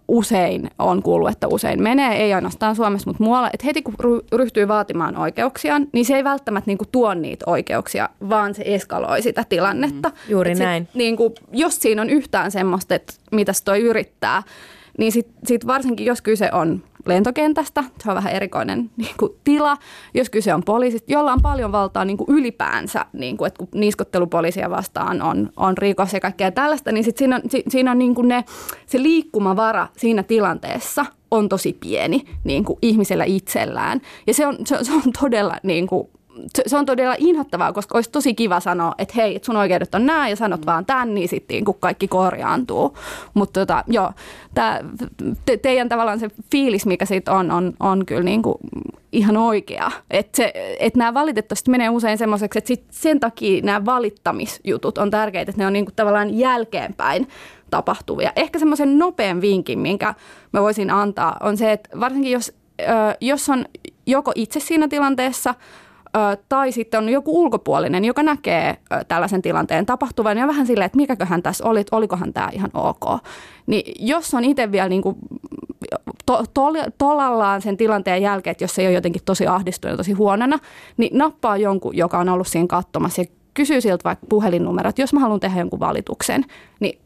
usein 0.09 0.71
on 0.79 1.03
kuullut, 1.03 1.31
että 1.31 1.49
usein 1.49 1.83
menee, 1.83 2.17
ei 2.17 2.35
ainoastaan 2.35 2.77
Suomessa, 2.77 3.11
mutta 3.11 3.25
muualla, 3.25 3.51
että 3.53 3.67
heti 3.67 3.83
kun 3.83 3.95
ryhtyy 4.33 4.69
vaatimaan 4.69 5.17
oikeuksiaan, 5.17 5.87
niin 5.93 6.05
se 6.05 6.17
ei 6.17 6.25
välttämättä 6.25 6.69
niin 6.69 6.79
kuin 6.79 6.89
tuo 6.93 7.15
niitä 7.15 7.45
oikeuksia, 7.49 8.09
vaan 8.29 8.55
se 8.55 8.63
eskaloi 8.67 9.23
sitä 9.23 9.45
tilannetta. 9.49 10.09
Mm, 10.09 10.15
juuri 10.29 10.55
sit, 10.55 10.65
näin. 10.65 10.89
Niin 10.95 11.17
kuin, 11.17 11.35
jos 11.53 11.77
siinä 11.77 12.03
on 12.03 12.11
yhtään 12.11 12.51
semmoista, 12.51 12.95
että 12.95 13.13
mitä 13.33 13.53
toi 13.65 13.81
yrittää, 13.81 14.43
niin 14.99 15.13
sitten 15.13 15.35
sit 15.47 15.67
varsinkin 15.67 16.07
jos 16.07 16.23
kyse 16.23 16.51
on 16.53 16.83
lentokentästä, 17.07 17.85
se 18.03 18.11
on 18.11 18.15
vähän 18.17 18.33
erikoinen 18.33 18.91
niin 18.97 19.15
kuin, 19.19 19.33
tila, 19.45 19.77
jos 20.15 20.31
kyse 20.31 20.55
on 20.55 20.63
poliisista, 20.63 21.13
jolla 21.13 21.33
on 21.33 21.43
paljon 21.43 21.73
valtaa 21.73 22.05
niin 22.05 22.17
kuin 22.17 22.31
ylipäänsä, 22.31 23.07
niin 23.13 23.37
kuin, 23.37 23.47
että 23.47 23.59
kun 23.59 23.69
niiskottelupoliisia 23.75 24.71
vastaan 24.71 25.23
on, 25.23 25.51
on 25.57 25.79
rikos 25.79 26.13
ja 26.13 26.21
kaikkea 26.21 26.53
tällaista, 26.53 26.93
niin 26.93 27.05
sit 27.05 27.17
siinä 27.17 27.37
on, 27.37 27.43
si, 27.51 27.63
siinä 27.69 27.91
on 27.91 27.99
niin 27.99 28.15
kuin 28.15 28.29
ne, 28.29 28.45
se 28.87 29.03
liikkumavara 29.03 29.89
siinä 29.97 30.23
tilanteessa 30.23 31.07
on 31.31 31.49
tosi 31.49 31.77
pieni 31.81 32.25
niin 32.45 32.65
kuin 32.65 32.79
ihmisellä 32.83 33.25
itsellään. 33.25 34.01
Ja 34.27 34.35
se 34.35 34.47
on, 34.47 34.57
se, 34.67 34.79
se 34.83 34.93
on 34.93 35.03
todella 35.21 35.57
niin 35.63 35.87
kuin, 35.87 36.09
se, 36.67 36.77
on 36.77 36.87
todella 36.87 37.15
inhottavaa, 37.19 37.73
koska 37.73 37.99
olisi 37.99 38.11
tosi 38.11 38.35
kiva 38.35 38.61
sanoa, 38.61 38.95
että 38.99 39.15
hei, 39.17 39.41
sun 39.43 39.57
oikeudet 39.57 39.95
on 39.95 40.07
nämä 40.07 40.29
ja 40.29 40.37
sanot 40.37 40.61
mm. 40.61 40.67
vaan 40.67 40.87
tämän, 40.87 41.15
niin 41.15 41.29
sitten 41.29 41.65
kun 41.65 41.77
kaikki 41.81 42.09
korjaantuu. 42.09 42.99
Mutta 43.35 43.61
tota, 43.61 43.85
joo, 43.87 44.13
tää, 44.55 44.81
te, 45.47 45.57
teidän 45.57 45.89
tavallaan 45.89 46.21
se 46.21 46.29
fiilis, 46.51 46.87
mikä 46.87 47.05
siitä 47.05 47.33
on, 47.33 47.51
on, 47.51 47.73
on 47.81 48.07
kyllä 48.07 48.23
niin 48.23 48.43
kuin 48.43 48.57
ihan 49.13 49.37
oikea. 49.37 49.91
Että 50.11 50.43
et 50.79 50.97
nämä 50.97 51.15
valitettavasti 51.15 51.71
menee 51.71 51.89
usein 51.89 52.19
semmoiseksi, 52.19 52.59
että 52.59 52.69
sit 52.69 52.85
sen 52.91 53.21
takia 53.21 53.63
nämä 53.63 53.85
valittamisjutut 53.85 54.99
on 54.99 55.11
tärkeitä, 55.11 55.51
että 55.51 55.63
ne 55.63 55.67
on 55.67 55.73
niin 55.73 55.85
kuin 55.85 55.95
tavallaan 55.95 56.39
jälkeenpäin 56.39 57.29
tapahtuvia. 57.71 58.33
Ehkä 58.37 58.59
semmoisen 58.59 58.99
nopean 58.99 59.41
vinkin, 59.41 59.79
minkä 59.79 60.15
mä 60.53 60.63
voisin 60.63 60.91
antaa, 60.91 61.37
on 61.41 61.57
se, 61.57 61.73
että 61.73 62.01
varsinkin 62.01 62.33
jos 62.33 62.53
ö, 62.81 62.85
jos 63.21 63.49
on 63.49 63.65
joko 64.07 64.33
itse 64.35 64.61
siinä 64.61 64.89
tilanteessa 64.89 65.55
tai 66.49 66.73
sitten 66.73 66.99
on 66.99 67.09
joku 67.09 67.43
ulkopuolinen, 67.43 68.05
joka 68.05 68.23
näkee 68.23 68.77
tällaisen 69.09 69.43
tilanteen 69.43 69.87
tapahtuvan 69.87 70.39
ja 70.39 70.47
vähän 70.47 70.67
silleen, 70.67 70.87
että 70.87 70.97
mikäköhän 70.97 71.43
tässä 71.43 71.65
oli, 71.65 71.85
olikohan 71.91 72.33
tämä 72.33 72.49
ihan 72.53 72.71
ok. 72.75 73.05
Niin 73.67 73.95
jos 73.99 74.35
on 74.35 74.45
itse 74.45 74.73
vielä 74.73 74.89
niin 74.89 75.03
kuin 75.03 75.17
to, 76.27 76.45
to, 76.55 76.73
tolallaan 76.99 77.63
sen 77.63 77.77
tilanteen 77.77 78.23
jälkeen, 78.23 78.53
että 78.53 78.65
jos 78.65 78.75
se 78.75 78.83
ei 78.83 78.89
ole 78.89 78.95
jotenkin 78.95 79.23
tosi 79.25 79.47
ahdistunut 79.47 79.97
tosi 79.97 80.13
huonona, 80.13 80.59
niin 80.97 81.19
nappaa 81.19 81.57
jonkun, 81.57 81.97
joka 81.97 82.19
on 82.19 82.29
ollut 82.29 82.47
siinä 82.47 82.67
katsomassa 82.67 83.21
ja 83.21 83.27
kysyy 83.55 83.81
siltä 83.81 84.05
vaikka 84.05 84.27
puhelinnumero, 84.29 84.89
että 84.89 85.03
jos 85.03 85.13
mä 85.13 85.21
haluan 85.21 85.41
tehdä 85.41 85.61
jonkun 85.61 85.81
valituksen, 85.81 86.45
niin 86.81 86.99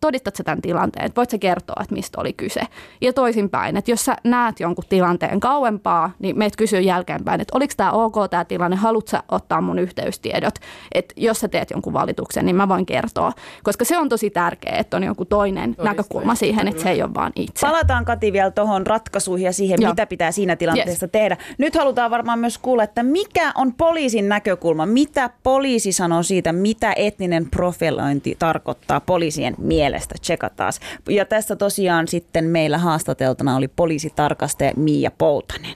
todistat 0.00 0.36
sä 0.36 0.44
tämän 0.44 0.62
tilanteen, 0.62 1.06
että 1.06 1.16
voit 1.16 1.30
sä 1.30 1.38
kertoa, 1.38 1.82
että 1.82 1.94
mistä 1.94 2.20
oli 2.20 2.32
kyse. 2.32 2.60
Ja 3.00 3.12
toisinpäin, 3.12 3.76
että 3.76 3.90
jos 3.90 4.04
sä 4.04 4.16
näet 4.24 4.60
jonkun 4.60 4.84
tilanteen 4.88 5.40
kauempaa, 5.40 6.10
niin 6.18 6.38
meitä 6.38 6.56
kysyy 6.56 6.80
jälkeenpäin, 6.80 7.40
että 7.40 7.56
oliko 7.56 7.74
tämä 7.76 7.90
ok 7.90 8.14
tämä 8.30 8.44
tilanne, 8.44 8.76
haluatko 8.76 9.10
sä 9.10 9.22
ottaa 9.28 9.60
mun 9.60 9.78
yhteystiedot, 9.78 10.54
että 10.92 11.14
jos 11.16 11.40
sä 11.40 11.48
teet 11.48 11.70
jonkun 11.70 11.92
valituksen, 11.92 12.46
niin 12.46 12.56
mä 12.56 12.68
voin 12.68 12.86
kertoa. 12.86 13.32
Koska 13.62 13.84
se 13.84 13.98
on 13.98 14.08
tosi 14.08 14.30
tärkeää, 14.30 14.78
että 14.78 14.96
on 14.96 15.04
joku 15.04 15.24
toinen 15.24 15.74
Todistaa. 15.74 15.84
näkökulma 15.84 16.34
siihen, 16.34 16.68
että 16.68 16.82
se 16.82 16.90
ei 16.90 17.02
ole 17.02 17.14
vaan 17.14 17.32
itse. 17.36 17.66
Palataan 17.66 18.04
Kati 18.04 18.32
vielä 18.32 18.50
tuohon 18.50 18.86
ratkaisuihin 18.86 19.44
ja 19.44 19.52
siihen, 19.52 19.78
Joo. 19.82 19.92
mitä 19.92 20.06
pitää 20.06 20.32
siinä 20.32 20.56
tilanteessa 20.56 21.06
yes. 21.06 21.12
tehdä. 21.12 21.36
Nyt 21.58 21.74
halutaan 21.74 22.10
varmaan 22.10 22.38
myös 22.38 22.58
kuulla, 22.58 22.82
että 22.82 23.02
mikä 23.02 23.52
on 23.54 23.74
poliisin 23.74 24.28
näkökulma, 24.28 24.86
mitä 24.86 25.30
poliisi 25.42 25.92
sanoo 25.92 26.22
siitä, 26.22 26.52
mitä 26.52 26.92
etninen 26.96 27.50
profilointi 27.50 28.36
tarkoittaa 28.38 29.00
poliisien 29.00 29.45
poliisien 29.54 29.68
mielestä. 29.68 30.14
Tsekataan. 30.20 30.72
Ja 31.08 31.24
tässä 31.24 31.56
tosiaan 31.56 32.08
sitten 32.08 32.44
meillä 32.44 32.78
haastateltuna 32.78 33.56
oli 33.56 33.68
poliisitarkastaja 33.68 34.72
Miia 34.76 35.10
Poutanen. 35.18 35.74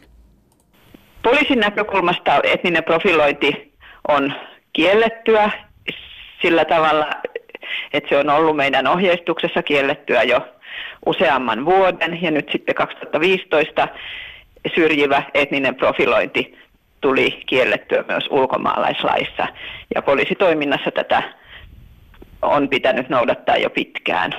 Poliisin 1.23 1.61
näkökulmasta 1.61 2.41
etninen 2.43 2.85
profilointi 2.85 3.73
on 4.09 4.33
kiellettyä 4.73 5.51
sillä 6.43 6.64
tavalla, 6.64 7.11
että 7.93 8.09
se 8.09 8.16
on 8.16 8.31
ollut 8.31 8.57
meidän 8.57 8.87
ohjeistuksessa 8.87 9.62
kiellettyä 9.62 10.23
jo 10.23 10.41
useamman 11.07 11.64
vuoden 11.64 12.23
ja 12.23 12.31
nyt 12.31 12.49
sitten 12.53 12.75
2015 12.75 13.89
syrjivä 14.75 15.23
etninen 15.35 15.75
profilointi 15.75 16.59
tuli 17.01 17.43
kiellettyä 17.47 18.05
myös 18.09 18.27
ulkomaalaislaissa 18.31 19.47
ja 19.95 20.03
poliisitoiminnassa 20.03 20.91
tätä 20.91 21.39
on 22.43 22.68
pitänyt 22.68 23.09
noudattaa 23.09 23.57
jo 23.57 23.70
pitkään. 23.70 24.34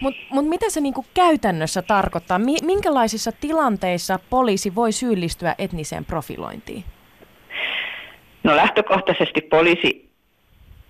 Mutta 0.00 0.20
mut 0.30 0.48
mitä 0.48 0.70
se 0.70 0.80
niinku 0.80 1.04
käytännössä 1.14 1.82
tarkoittaa? 1.82 2.40
Minkälaisissa 2.62 3.32
tilanteissa 3.32 4.18
poliisi 4.30 4.74
voi 4.74 4.92
syyllistyä 4.92 5.54
etniseen 5.58 6.04
profilointiin? 6.04 6.84
No 8.44 8.56
lähtökohtaisesti 8.56 9.40
poliisi, 9.40 10.10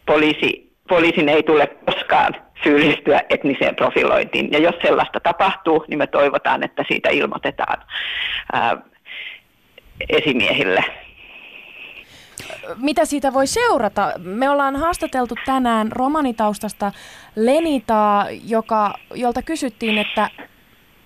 poliisi, 0.06 0.72
poliisin 0.88 1.28
ei 1.28 1.42
tule 1.42 1.66
koskaan 1.66 2.36
syyllistyä 2.62 3.20
etniseen 3.28 3.76
profilointiin. 3.76 4.52
Ja 4.52 4.58
jos 4.58 4.74
sellaista 4.82 5.20
tapahtuu, 5.20 5.84
niin 5.88 5.98
me 5.98 6.06
toivotaan, 6.06 6.62
että 6.62 6.84
siitä 6.88 7.10
ilmoitetaan 7.10 7.82
ää, 8.52 8.76
esimiehille 10.08 10.84
mitä 12.76 13.04
siitä 13.04 13.32
voi 13.32 13.46
seurata? 13.46 14.12
Me 14.18 14.50
ollaan 14.50 14.76
haastateltu 14.76 15.34
tänään 15.46 15.92
romanitaustasta 15.92 16.92
Lenitaa, 17.36 18.26
joka, 18.30 18.94
jolta 19.14 19.42
kysyttiin, 19.42 19.98
että 19.98 20.30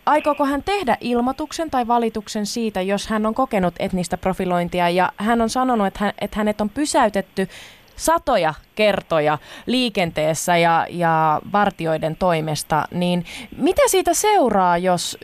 aikooko 0.07 0.45
hän 0.45 0.63
tehdä 0.63 0.97
ilmoituksen 1.01 1.71
tai 1.71 1.87
valituksen 1.87 2.47
siitä, 2.47 2.83
jos 2.83 3.09
hän 3.09 3.27
on 3.27 3.35
kokenut 3.35 3.75
etnistä 3.79 4.19
profilointia. 4.19 4.91
Ja 4.91 5.13
hän 5.17 5.41
on 5.41 5.51
sanonut, 5.51 5.87
että, 5.87 6.05
hän, 6.05 6.13
että 6.21 6.37
hänet 6.37 6.61
on 6.61 6.71
pysäytetty 6.71 7.49
satoja 7.97 8.55
kertoja 8.75 9.39
liikenteessä 9.67 10.57
ja, 10.57 10.87
ja 10.91 11.41
vartioiden 11.53 12.17
toimesta, 12.17 12.85
niin 12.91 13.25
mitä 13.57 13.83
siitä 13.87 14.15
seuraa, 14.15 14.79
jos, 14.79 15.19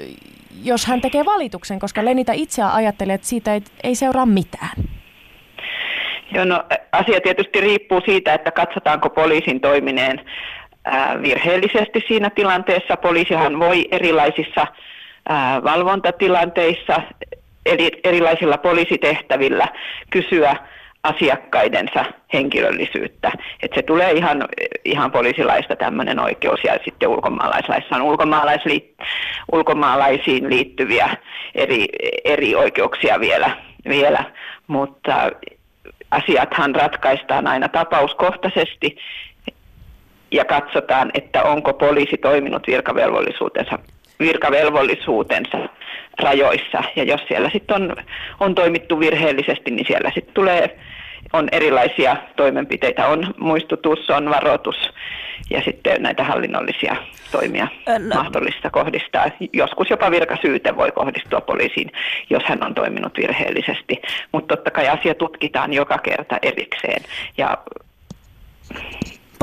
jos 0.63 0.87
hän 0.87 1.01
tekee 1.01 1.25
valituksen, 1.25 1.79
koska 1.79 2.05
Lenita 2.05 2.33
itse 2.33 2.63
ajattelee, 2.63 3.15
että 3.15 3.27
siitä 3.27 3.55
ei, 3.55 3.63
ei 3.83 3.95
seuraa 3.95 4.27
mitään? 4.27 5.04
Joo, 6.33 6.45
no, 6.45 6.65
asia 6.93 7.21
tietysti 7.21 7.61
riippuu 7.61 8.01
siitä, 8.05 8.35
että 8.35 8.51
katsotaanko 8.51 9.11
poliisin 9.11 9.61
toimineen 9.61 10.21
virheellisesti 11.23 12.05
siinä 12.09 12.31
tilanteessa. 12.31 12.97
Poliisihan 12.97 13.61
voi 13.61 13.89
erilaisissa 13.91 14.67
valvontatilanteissa, 15.65 17.03
eli 17.67 17.91
erilaisilla 18.05 18.59
poliisitehtävillä 18.59 19.69
kysyä 20.11 20.57
asiakkaidensa 21.03 22.05
henkilöllisyyttä. 22.33 23.33
Et 23.63 23.71
se 23.75 23.83
tulee 23.83 24.13
ihan, 24.13 24.49
ihan 24.85 25.13
poliisilaista 25.13 25.77
tämmöinen 25.77 26.19
oikeus 26.19 26.61
ja 26.65 26.79
sitten 26.85 27.09
ulkomaalaislaissa 27.09 27.97
on 27.97 28.03
ulkomaalaisliit, 28.03 28.97
ulkomaalaisiin 29.53 30.51
liittyviä 30.51 31.17
eri, 31.55 31.87
eri 32.25 32.55
oikeuksia 32.55 33.21
vielä, 33.21 33.51
vielä. 33.89 34.25
mutta 34.67 35.31
asiathan 36.15 36.75
ratkaistaan 36.75 37.47
aina 37.47 37.69
tapauskohtaisesti 37.69 38.97
ja 40.31 40.45
katsotaan, 40.45 41.11
että 41.15 41.43
onko 41.43 41.73
poliisi 41.73 42.17
toiminut 42.17 42.67
virkavelvollisuutensa, 42.67 43.79
virkavelvollisuutensa 44.21 45.59
rajoissa. 46.23 46.83
Ja 46.97 47.05
jos 47.05 47.21
siellä 47.29 47.51
sitten 47.51 47.77
on, 47.77 47.97
on 48.41 48.55
toimittu 48.55 49.01
virheellisesti, 49.01 49.71
niin 49.71 49.87
siellä 49.87 50.11
sitten 50.15 50.35
tulee 50.35 50.79
on 51.35 51.49
erilaisia 51.53 52.17
toimenpiteitä. 52.37 53.07
On 53.07 53.35
muistutus, 53.39 54.11
on 54.11 54.31
varoitus 54.31 54.77
ja 55.51 55.63
sitten 55.65 56.03
näitä 56.03 56.25
hallinnollisia 56.25 56.97
toimia 57.33 57.69
no. 57.87 58.15
mahdollista 58.15 58.71
kohdistaa. 58.71 59.31
Joskus 59.53 59.91
jopa 59.91 60.11
virkasyyte 60.11 60.77
voi 60.77 60.93
kohdistua 60.93 61.41
poliisiin, 61.41 61.93
jos 62.31 62.43
hän 62.47 62.67
on 62.67 62.75
toiminut 62.75 63.13
virheellisesti. 63.17 64.03
Mutta 64.33 64.57
totta 64.57 64.71
kai 64.71 64.89
asia 64.89 65.15
tutkitaan 65.15 65.73
joka 65.73 65.99
kerta 65.99 66.39
erikseen. 66.43 67.03
Ja 67.39 67.59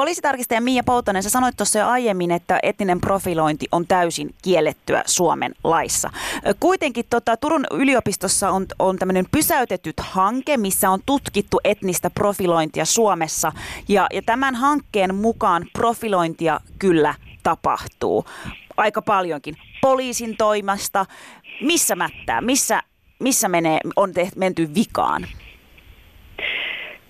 Poliisitarkistaja 0.02 0.62
Mia 0.62 0.84
Poutonen, 0.84 1.24
sä 1.24 1.30
sanoit 1.30 1.58
tuossa 1.58 1.80
jo 1.80 1.88
aiemmin, 1.88 2.32
että 2.32 2.60
etninen 2.64 3.02
profilointi 3.02 3.66
on 3.72 3.88
täysin 3.88 4.36
kiellettyä 4.42 5.04
Suomen 5.06 5.54
laissa. 5.64 6.10
Kuitenkin 6.60 7.06
tota, 7.10 7.38
Turun 7.38 7.66
yliopistossa 7.72 8.50
on, 8.50 8.66
on 8.80 8.98
tämmöinen 8.98 9.26
pysäytetyt 9.32 9.96
hanke, 10.00 10.58
missä 10.58 10.90
on 10.90 11.00
tutkittu 11.06 11.60
etnistä 11.64 12.10
profilointia 12.10 12.86
Suomessa. 12.86 13.52
Ja, 13.88 14.08
ja 14.14 14.22
tämän 14.22 14.56
hankkeen 14.56 15.16
mukaan 15.16 15.66
profilointia 15.74 16.60
kyllä 16.80 17.16
tapahtuu 17.44 18.26
aika 18.78 19.02
paljonkin. 19.02 19.56
Poliisin 19.82 20.38
toimasta, 20.38 21.06
missä 21.62 21.96
mättää, 21.96 22.42
missä, 22.42 22.82
missä 23.20 23.50
menee, 23.50 23.80
on 23.96 24.14
tehty, 24.14 24.40
menty 24.40 24.70
vikaan? 24.76 25.28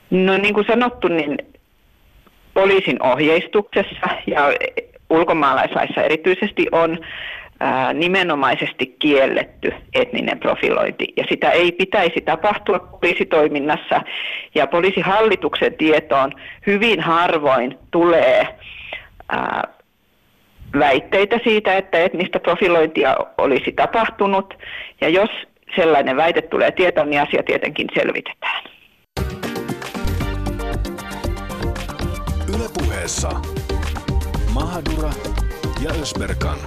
No 0.10 0.38
niin 0.38 0.54
kuin 0.54 0.66
sanottu, 0.68 1.08
niin 1.08 1.51
poliisin 2.62 3.03
ohjeistuksessa 3.03 4.07
ja 4.28 4.53
ulkomaalaislaissa 5.09 6.01
erityisesti 6.01 6.68
on 6.72 6.97
nimenomaisesti 7.93 8.95
kielletty 8.99 9.74
etninen 9.95 10.39
profilointi. 10.39 11.14
Ja 11.18 11.24
sitä 11.30 11.49
ei 11.51 11.72
pitäisi 11.72 12.22
tapahtua 12.22 12.80
poliisitoiminnassa. 12.80 14.01
Ja 14.55 14.68
poliisihallituksen 14.68 15.74
tietoon 15.74 16.32
hyvin 16.68 16.99
harvoin 16.99 17.78
tulee 17.91 18.47
ää, 19.30 19.64
väitteitä 20.80 21.39
siitä, 21.43 21.78
että 21.78 21.99
etnistä 21.99 22.39
profilointia 22.39 23.18
olisi 23.38 23.72
tapahtunut. 23.72 24.53
Ja 25.01 25.09
jos 25.09 25.30
sellainen 25.76 26.18
väite 26.18 26.41
tulee 26.41 26.72
tietoon, 26.72 27.09
niin 27.09 27.22
asia 27.22 27.43
tietenkin 27.43 27.88
selvitetään. 27.93 28.64
Ylepuheessa 33.02 33.41
Mahadura 34.54 35.12
ja 35.84 35.91
Ösberkan. 36.02 36.58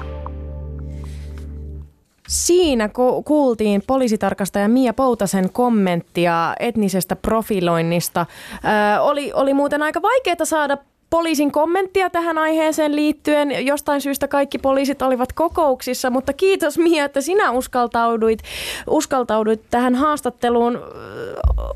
Siinä 2.29 2.89
ku- 2.89 3.23
kuultiin 3.23 3.83
poliisitarkastaja 3.87 4.69
Mia 4.69 4.93
Poutasen 4.93 5.51
kommenttia 5.53 6.55
etnisestä 6.61 7.17
profiloinnista. 7.17 8.27
Ö, 8.55 9.01
oli, 9.01 9.33
oli 9.33 9.55
muuten 9.55 9.83
aika 9.83 10.03
vaikeaa 10.03 10.45
saada 10.45 10.79
poliisin 11.11 11.53
kommenttia 11.53 12.11
tähän 12.11 12.39
aiheeseen 12.39 12.97
liittyen. 12.97 13.67
Jostain 13.67 14.01
syystä 14.01 14.29
kaikki 14.29 14.59
poliisit 14.59 15.03
olivat 15.03 15.33
kokouksissa, 15.33 16.11
mutta 16.11 16.33
kiitos 16.33 16.79
Mia, 16.79 17.05
että 17.05 17.21
sinä 17.21 17.51
uskaltauduit, 17.51 18.39
uskaltauduit 18.87 19.63
tähän 19.71 19.95
haastatteluun. 19.95 20.79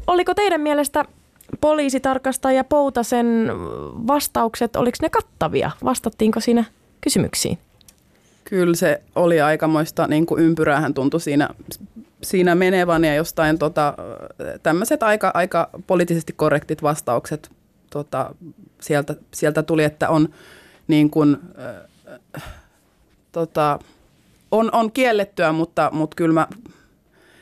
Oliko 0.06 0.34
teidän 0.34 0.60
mielestä 0.60 1.04
poliisitarkastaja 1.60 2.64
Poutasen 2.64 3.50
vastaukset, 4.06 4.76
oliko 4.76 4.96
ne 5.02 5.10
kattavia? 5.10 5.70
Vastattiinko 5.84 6.40
siinä 6.40 6.64
kysymyksiin? 7.00 7.58
Kyllä 8.44 8.76
se 8.76 9.02
oli 9.14 9.40
aikamoista 9.40 10.06
niin 10.06 10.26
kuin 10.26 10.42
ympyräähän 10.42 10.94
tuntui 10.94 11.20
siinä, 11.20 11.48
siinä 12.22 12.54
menevän 12.54 13.04
ja 13.04 13.14
jostain 13.14 13.58
tota, 13.58 13.94
tämmöiset 14.62 15.02
aika, 15.02 15.30
aika 15.34 15.70
poliittisesti 15.86 16.32
korrektit 16.32 16.82
vastaukset 16.82 17.50
tota, 17.90 18.34
sieltä, 18.80 19.14
sieltä 19.34 19.62
tuli, 19.62 19.84
että 19.84 20.08
on 20.08 20.28
niin 20.88 21.10
kuin, 21.10 21.36
äh, 22.36 22.42
tota, 23.32 23.78
on, 24.50 24.70
on 24.72 24.92
kiellettyä, 24.92 25.52
mutta, 25.52 25.90
mutta 25.92 26.14
kyllä 26.14 26.34
mä 26.34 26.46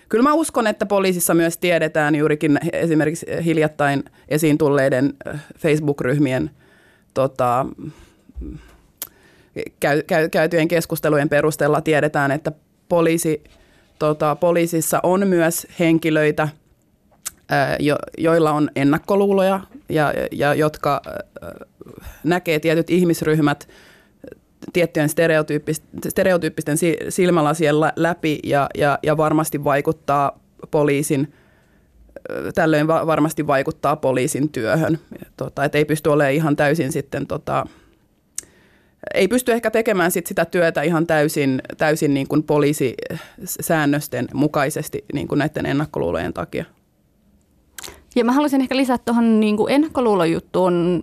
Kyllä 0.09 0.23
mä 0.23 0.35
uskon, 0.35 0.67
että 0.67 0.87
poliisissa 0.87 1.35
myös 1.35 1.59
tiedetään 1.59 2.15
juurikin 2.15 2.59
esimerkiksi 2.73 3.27
hiljattain 3.45 4.05
esiin 4.29 4.59
tulleiden 4.59 5.15
Facebook-ryhmien 5.59 6.51
tota, 7.15 7.67
käy, 9.81 10.03
käy, 10.03 10.29
käytyjen 10.29 10.69
keskustelujen 10.69 11.29
perusteella 11.29 11.81
tiedetään, 11.81 12.31
että 12.31 12.53
poliisi, 12.89 13.45
tota, 13.99 14.37
poliisissa 14.37 15.01
on 15.03 15.29
myös 15.29 15.67
henkilöitä, 15.79 16.49
jo, 17.79 17.97
joilla 18.19 18.53
on 18.53 18.71
ennakkoluuloja 18.77 19.61
ja, 19.89 20.13
ja 20.33 20.55
jotka 20.55 21.03
näkee 22.25 22.59
tietyt 22.59 22.91
ihmisryhmät 22.91 23.69
tiettyjen 24.73 25.09
stereotyyppisten, 25.09 25.89
stereotyyppisten 26.09 26.77
silmälasien 27.09 27.81
läpi 27.97 28.39
ja, 28.45 28.69
ja, 28.79 28.99
ja 29.03 29.17
varmasti 29.17 29.65
vaikuttaa 29.65 30.41
poliisin 30.71 31.33
tällöin 32.55 32.87
varmasti 32.87 33.47
vaikuttaa 33.47 33.97
poliisin 33.97 34.49
työhön. 34.49 34.99
Tota, 35.37 35.65
et 35.65 35.75
ei 35.75 35.85
pysty 35.85 36.09
olemaan 36.09 36.35
ihan 36.35 36.57
täysin 36.57 36.93
sitten, 36.93 37.27
tota, 37.27 37.67
ei 39.15 39.29
pysty 39.29 39.53
ehkä 39.53 39.71
tekemään 39.71 40.11
sit 40.11 40.27
sitä 40.27 40.45
työtä 40.45 40.83
ihan 40.83 41.07
täysin, 41.07 41.63
täysin 41.77 42.15
niin 42.15 42.29
kuin 42.29 42.43
poliisisäännösten 42.43 44.29
mukaisesti 44.35 45.05
niin 45.13 45.29
kuin 45.29 45.39
näiden 45.39 45.67
ennakkoluulojen 45.67 46.33
takia. 46.33 46.65
Ja 48.17 48.25
mä 48.25 48.33
haluaisin 48.33 48.61
ehkä 48.61 48.77
lisätä 48.77 49.05
tuohon 49.05 49.41
niin 49.41 49.57
ennakkoluulojuttuun 49.69 51.03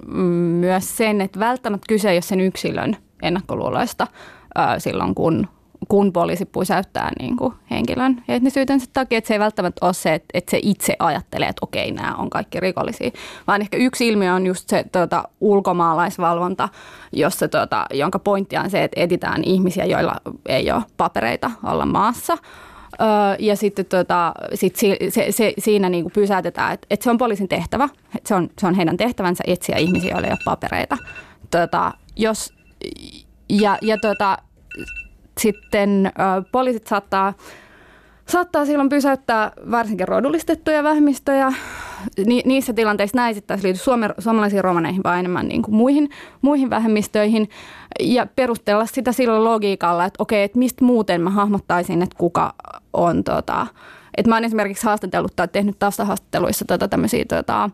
myös 0.59 0.97
sen, 0.97 1.22
että 1.22 1.39
välttämättä 1.39 1.86
kyse 1.89 2.09
ei 2.09 2.16
ole 2.16 2.22
sen 2.22 2.39
yksilön 2.39 2.97
ennakkoluuloista 3.24 4.07
ää, 4.55 4.80
silloin, 4.80 5.15
kun, 5.15 5.47
kun 5.88 6.13
poliisi 6.13 6.45
pysäyttää 6.45 7.11
niin 7.19 7.38
kuin 7.38 7.53
henkilön 7.71 8.24
etnisyytensä 8.28 8.86
takia. 8.93 9.17
Että 9.17 9.28
se 9.28 9.34
ei 9.34 9.39
välttämättä 9.39 9.86
ole 9.86 9.93
se, 9.93 10.13
että, 10.13 10.28
että 10.34 10.51
se 10.51 10.59
itse 10.63 10.95
ajattelee, 10.99 11.47
että 11.47 11.65
okei, 11.65 11.91
nämä 11.91 12.15
on 12.15 12.30
kaikki 12.30 12.59
rikollisia. 12.59 13.11
Vaan 13.47 13.61
ehkä 13.61 13.78
yksi 13.78 14.07
ilmiö 14.07 14.34
on 14.34 14.47
just 14.47 14.69
se 14.69 14.86
tuota, 14.91 15.24
ulkomaalaisvalvonta, 15.41 16.69
jossa, 17.11 17.47
tuota, 17.47 17.86
jonka 17.93 18.19
pointti 18.19 18.57
on 18.57 18.69
se, 18.69 18.84
että 18.84 19.01
editään 19.01 19.43
ihmisiä, 19.43 19.86
joilla 19.86 20.15
ei 20.45 20.71
ole 20.71 20.84
papereita 20.97 21.51
olla 21.63 21.86
maassa– 21.86 22.38
ja 23.39 23.55
sitten 23.55 23.86
tota, 23.86 24.34
sit 24.53 24.76
se, 24.76 24.97
se, 25.09 25.32
se, 25.32 25.53
siinä 25.59 25.89
niinku 25.89 26.09
pysäytetään, 26.09 26.74
että, 26.74 26.88
että 26.89 27.03
se 27.03 27.09
on 27.09 27.17
poliisin 27.17 27.47
tehtävä, 27.47 27.89
se 28.26 28.36
on, 28.36 28.49
se 28.59 28.67
on 28.67 28.76
heidän 28.76 28.97
tehtävänsä 28.97 29.43
etsiä 29.47 29.78
ihmisiä, 29.78 30.11
joilla 30.11 30.28
ei 30.28 30.34
ole 30.34 30.39
papereita. 30.45 30.97
Tota, 31.51 31.91
jos, 32.15 32.53
ja 33.49 33.77
ja 33.81 33.97
tota, 33.97 34.38
sitten 35.39 36.05
ö, 36.05 36.11
poliisit 36.51 36.88
saattaa, 36.88 37.34
saattaa 38.27 38.65
silloin 38.65 38.89
pysäyttää 38.89 39.51
varsinkin 39.71 40.07
rodullistettuja 40.07 40.84
vähemmistöjä. 40.84 41.53
Ni, 42.25 42.41
niissä 42.45 42.73
tilanteissa 42.73 43.17
näin 43.17 43.36
sitten 43.36 43.59
liity 43.63 43.79
suome, 43.79 44.09
suomalaisiin 44.19 44.63
romaneihin 44.63 45.03
vaan 45.03 45.19
enemmän 45.19 45.47
niin 45.47 45.61
kuin 45.61 45.75
muihin, 45.75 46.09
muihin 46.41 46.69
vähemmistöihin. 46.69 47.49
Ja 47.99 48.27
perustella 48.36 48.86
sitä 48.86 49.11
sillä 49.11 49.43
logiikalla, 49.43 50.05
että 50.05 50.23
okei, 50.23 50.43
että 50.43 50.59
mistä 50.59 50.86
muuten 50.86 51.21
mä 51.21 51.29
hahmottaisin, 51.29 52.01
että 52.01 52.17
kuka 52.17 52.53
on 52.93 53.23
tota, 53.23 53.67
että 54.17 54.29
mä 54.29 54.36
oon 54.36 54.45
esimerkiksi 54.45 54.86
haastatellut 54.86 55.36
tai 55.36 55.47
tehnyt 55.47 55.79
taustahaastatteluissa 55.79 56.65
tota 56.65 56.88
tämmöisiä 56.88 57.25
tota, 57.25 57.69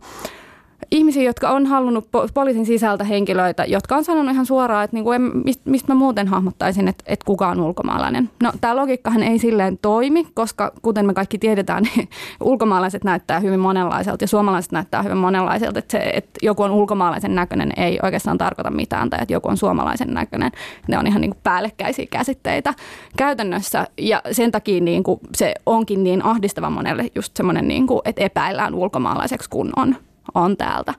ihmisiä, 0.91 1.23
jotka 1.23 1.49
on 1.49 1.65
halunnut 1.65 2.07
poliisin 2.33 2.65
sisältä 2.65 3.03
henkilöitä, 3.03 3.65
jotka 3.65 3.95
on 3.95 4.03
sanonut 4.03 4.33
ihan 4.33 4.45
suoraan, 4.45 4.83
että 4.83 4.97
niinku, 4.97 5.09
mistä 5.43 5.69
mist 5.69 5.87
mä 5.87 5.95
muuten 5.95 6.27
hahmottaisin, 6.27 6.87
että, 6.87 7.03
että 7.07 7.25
kuka 7.25 7.47
on 7.47 7.59
ulkomaalainen. 7.59 8.29
No 8.43 8.51
tämä 8.61 8.75
logiikkahan 8.75 9.23
ei 9.23 9.39
silleen 9.39 9.77
toimi, 9.81 10.27
koska 10.33 10.71
kuten 10.81 11.05
me 11.05 11.13
kaikki 11.13 11.37
tiedetään, 11.37 11.83
niin 11.95 12.09
ulkomaalaiset 12.43 13.03
näyttää 13.03 13.39
hyvin 13.39 13.59
monenlaiselta 13.59 14.23
ja 14.23 14.27
suomalaiset 14.27 14.71
näyttää 14.71 15.03
hyvin 15.03 15.17
monenlaiselta. 15.17 15.79
Että 15.79 15.91
se, 15.91 16.11
että 16.13 16.39
joku 16.41 16.63
on 16.63 16.71
ulkomaalaisen 16.71 17.35
näköinen 17.35 17.73
ei 17.77 17.99
oikeastaan 18.03 18.37
tarkoita 18.37 18.71
mitään 18.71 19.09
tai 19.09 19.19
että 19.21 19.33
joku 19.33 19.49
on 19.49 19.57
suomalaisen 19.57 20.13
näköinen. 20.13 20.51
Ne 20.87 20.97
on 20.97 21.07
ihan 21.07 21.21
niinku 21.21 21.37
päällekkäisiä 21.43 22.05
käsitteitä 22.11 22.73
käytännössä 23.17 23.87
ja 23.97 24.21
sen 24.31 24.51
takia 24.51 24.81
niinku 24.81 25.19
se 25.35 25.53
onkin 25.65 26.03
niin 26.03 26.25
ahdistava 26.25 26.69
monelle 26.69 27.05
just 27.15 27.37
semmoinen, 27.37 27.67
niinku, 27.67 28.01
että 28.05 28.21
epäillään 28.21 28.75
ulkomaalaiseksi 28.75 29.49
kun 29.49 29.69
on 29.75 29.95
on 30.35 30.57
täältä. 30.57 30.93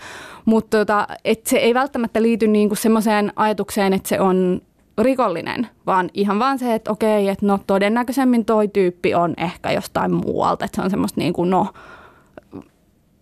Mutta 0.44 0.78
tota, 0.78 1.06
se 1.46 1.56
ei 1.56 1.74
välttämättä 1.74 2.22
liity 2.22 2.46
niinku 2.46 2.74
semmoiseen 2.74 3.32
ajatukseen, 3.36 3.92
että 3.92 4.08
se 4.08 4.20
on 4.20 4.60
rikollinen, 4.98 5.68
vaan 5.86 6.10
ihan 6.14 6.38
vaan 6.38 6.58
se, 6.58 6.74
että 6.74 6.90
okei, 6.90 7.28
että 7.28 7.46
no 7.46 7.58
todennäköisemmin 7.66 8.44
toi 8.44 8.68
tyyppi 8.68 9.14
on 9.14 9.34
ehkä 9.36 9.72
jostain 9.72 10.12
muualta, 10.12 10.64
että 10.64 10.76
se 10.76 10.82
on 10.82 10.90
semmoista 10.90 11.20
niin 11.20 11.32
kuin 11.32 11.50
no, 11.50 11.66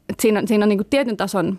että 0.08 0.22
siinä 0.22 0.42
siinä 0.46 0.64
on 0.64 0.68
niin 0.68 0.78
kuin 0.78 0.86
tietyn 0.90 1.16
tason 1.16 1.58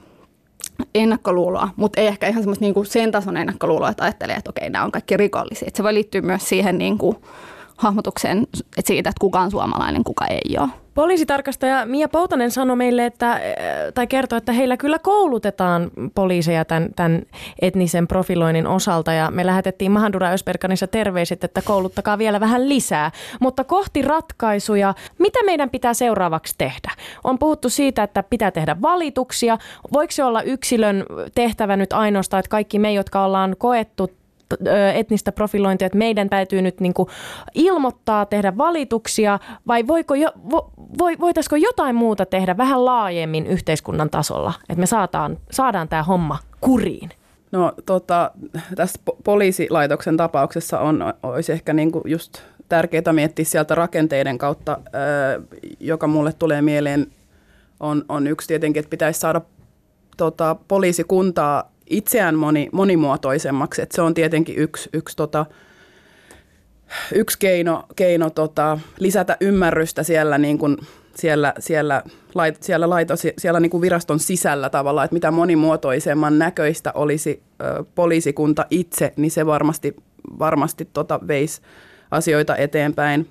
ennakkoluuloa, 0.96 1.70
mutta 1.76 2.02
ei 2.02 2.08
ehkä 2.08 2.28
ihan 2.28 2.44
semmoista 2.44 2.66
niin 2.66 2.74
kuin 2.74 2.86
sen 2.86 3.12
tason 3.12 3.38
ennakkoluuloa, 3.38 3.90
että 3.90 4.04
ajattelee, 4.04 4.36
että 4.36 4.50
okei, 4.50 4.70
nämä 4.70 4.86
on 4.86 4.92
kaikki 4.92 5.18
rikollisia. 5.18 5.68
Että 5.68 5.78
se 5.78 5.84
voi 5.84 5.94
liittyä 5.94 6.22
myös 6.22 6.50
siihen 6.50 6.78
niin 6.78 6.98
kuin 6.98 7.18
hahmotukseen 7.78 8.48
että 8.78 8.88
siitä, 8.88 9.10
että 9.10 9.20
kuka 9.20 9.40
on 9.40 9.52
suomalainen, 9.52 10.04
kuka 10.04 10.26
ei 10.26 10.58
ole. 10.60 10.70
Poliisitarkastaja 11.00 11.86
Mia 11.86 12.10
Poutanen 12.10 12.52
sanoi 12.52 12.76
meille, 12.76 13.06
että, 13.06 13.32
äh, 13.32 13.40
tai 13.94 14.08
kertoi, 14.08 14.38
että 14.38 14.52
heillä 14.52 14.78
kyllä 14.78 15.00
koulutetaan 15.00 15.92
poliiseja 16.16 16.66
tämän, 16.66 16.90
tämän 16.96 17.22
etnisen 17.62 18.08
profiloinnin 18.08 18.68
osalta 18.68 19.14
ja 19.14 19.32
me 19.32 19.46
lähetettiin 19.46 19.92
Mahandura 19.92 20.30
Ösperkanissa 20.30 20.88
terveiset, 20.88 21.44
että 21.44 21.62
kouluttakaa 21.62 22.18
vielä 22.18 22.40
vähän 22.40 22.70
lisää. 22.70 23.12
Mutta 23.40 23.64
kohti 23.64 24.02
ratkaisuja, 24.02 24.94
mitä 25.20 25.44
meidän 25.44 25.70
pitää 25.70 25.94
seuraavaksi 25.94 26.56
tehdä? 26.58 26.92
On 27.24 27.40
puhuttu 27.40 27.70
siitä, 27.70 28.04
että 28.04 28.24
pitää 28.24 28.52
tehdä 28.52 28.76
valituksia. 28.82 29.58
Voiko 29.94 30.12
se 30.12 30.24
olla 30.24 30.42
yksilön 30.42 31.06
tehtävä 31.36 31.78
nyt 31.78 31.94
ainoastaan, 31.94 32.40
että 32.40 32.50
kaikki 32.50 32.80
me, 32.80 32.94
jotka 32.94 33.26
ollaan 33.26 33.56
koettu 33.58 34.19
etnistä 34.96 35.32
profilointia, 35.32 35.86
että 35.86 35.98
meidän 35.98 36.30
täytyy 36.30 36.62
nyt 36.62 36.80
niin 36.80 36.94
kuin 36.94 37.10
ilmoittaa, 37.54 38.26
tehdä 38.26 38.58
valituksia, 38.58 39.40
vai 39.68 39.88
voiko 39.88 40.16
jo, 40.16 40.32
vo, 40.52 40.72
voitaisiko 41.20 41.56
jotain 41.56 41.96
muuta 41.96 42.26
tehdä 42.26 42.58
vähän 42.58 42.86
laajemmin 42.86 43.48
yhteiskunnan 43.48 44.10
tasolla, 44.10 44.54
että 44.70 44.80
me 44.80 44.86
saadaan, 44.86 45.38
saadaan 45.52 45.90
tämä 45.90 46.04
homma 46.04 46.38
kuriin? 46.62 47.10
No 47.52 47.74
tota, 47.86 48.32
tässä 48.76 49.02
poliisilaitoksen 49.24 50.18
tapauksessa 50.18 50.80
on, 50.80 51.14
olisi 51.24 51.52
ehkä 51.52 51.74
niin 51.74 51.92
kuin 51.92 52.04
just 52.06 52.42
tärkeää 52.70 53.14
miettiä 53.14 53.46
sieltä 53.46 53.76
rakenteiden 53.76 54.38
kautta, 54.38 54.78
joka 55.80 56.08
mulle 56.08 56.34
tulee 56.34 56.62
mieleen, 56.62 57.08
on, 57.80 58.06
on 58.10 58.28
yksi 58.28 58.48
tietenkin, 58.48 58.80
että 58.80 58.90
pitäisi 58.90 59.20
saada 59.20 59.42
tota, 60.18 60.56
poliisikuntaa 60.68 61.72
itseään 61.90 62.36
moni, 62.36 62.70
monimuotoisemmaksi. 62.72 63.82
Et 63.82 63.92
se 63.92 64.02
on 64.02 64.14
tietenkin 64.14 64.58
yksi, 64.58 64.90
yksi, 64.94 65.16
tota, 65.16 65.46
yksi 67.14 67.40
keino, 67.40 67.84
keino 67.96 68.30
tota, 68.30 68.80
lisätä 69.00 69.38
ymmärrystä 69.42 70.04
siellä, 70.04 70.38
niin 70.38 70.58
kuin, 70.58 70.78
siellä, 71.16 71.54
siellä, 71.60 72.04
lait, 72.36 72.64
siellä, 72.64 72.90
laitos, 72.90 73.28
siellä 73.38 73.60
niin 73.60 73.70
kuin 73.70 73.82
viraston 73.82 74.20
sisällä 74.20 74.70
tavallaan, 74.70 75.06
että 75.06 75.14
mitä 75.14 75.32
monimuotoisemman 75.32 76.40
näköistä 76.40 76.92
olisi 76.96 77.44
ö, 77.62 77.84
poliisikunta 77.96 78.66
itse, 78.70 79.14
niin 79.16 79.32
se 79.32 79.46
varmasti, 79.46 79.96
varmasti 80.40 80.90
tota, 80.94 81.20
veisi 81.28 81.62
asioita 82.12 82.56
eteenpäin. 82.56 83.30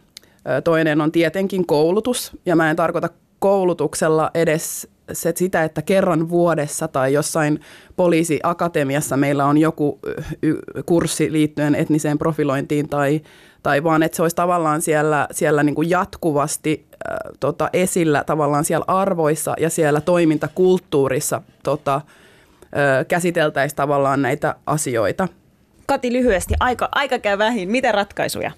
Ö, 0.49 0.61
toinen 0.61 1.01
on 1.01 1.13
tietenkin 1.13 1.67
koulutus, 1.67 2.33
ja 2.47 2.57
mä 2.57 2.71
en 2.71 2.77
tarkoita 2.77 3.09
koulutuksella 3.39 4.31
edes 4.35 4.89
se, 5.13 5.33
sitä, 5.37 5.65
että 5.65 5.83
kerran 5.83 6.29
vuodessa 6.29 6.89
tai 6.89 7.13
jossain 7.13 7.61
poliisiakatemiassa 7.97 9.17
meillä 9.17 9.45
on 9.45 9.59
joku 9.59 9.99
kurssi 10.87 11.33
liittyen 11.33 11.75
etniseen 11.75 12.19
profilointiin 12.19 12.89
tai, 12.89 13.21
tai 13.63 13.85
vaan, 13.85 14.03
että 14.03 14.17
se 14.17 14.23
olisi 14.23 14.37
tavallaan 14.37 14.83
siellä, 14.83 15.29
siellä 15.31 15.63
niin 15.63 15.75
kuin 15.75 15.91
jatkuvasti 15.91 16.87
äh, 16.93 17.17
tota, 17.41 17.71
esillä 17.73 18.25
tavallaan 18.25 18.65
siellä 18.65 18.85
arvoissa 18.89 19.55
ja 19.61 19.71
siellä 19.71 20.01
toimintakulttuurissa 20.01 21.43
tota, 21.63 21.95
äh, 21.95 23.07
käsiteltäisiin 23.09 23.77
tavallaan 23.77 24.23
näitä 24.23 24.55
asioita. 24.67 25.29
Kati 25.87 26.13
lyhyesti, 26.13 26.55
aika, 26.61 26.89
aika 26.93 27.19
käy 27.19 27.39
vähin. 27.39 27.71
Mitä 27.71 27.93
ratkaisuja? 27.93 28.51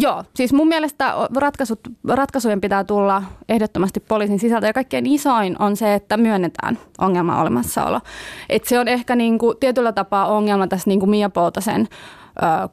Joo, 0.00 0.24
siis 0.34 0.52
mun 0.52 0.68
mielestä 0.68 1.14
ratkaisut, 1.36 1.80
ratkaisujen 2.08 2.60
pitää 2.60 2.84
tulla 2.84 3.22
ehdottomasti 3.48 4.00
poliisin 4.00 4.38
sisältä 4.38 4.66
ja 4.66 4.72
kaikkein 4.72 5.06
isoin 5.06 5.56
on 5.62 5.76
se, 5.76 5.94
että 5.94 6.16
myönnetään 6.16 6.78
ongelman 6.98 7.40
olemassaolo. 7.40 8.00
Et 8.48 8.64
se 8.64 8.80
on 8.80 8.88
ehkä 8.88 9.16
niinku 9.16 9.54
tietyllä 9.54 9.92
tapaa 9.92 10.26
ongelma 10.26 10.66
tässä 10.66 10.90
niinku 10.90 11.06
Mia 11.06 11.30
Poutasen 11.30 11.88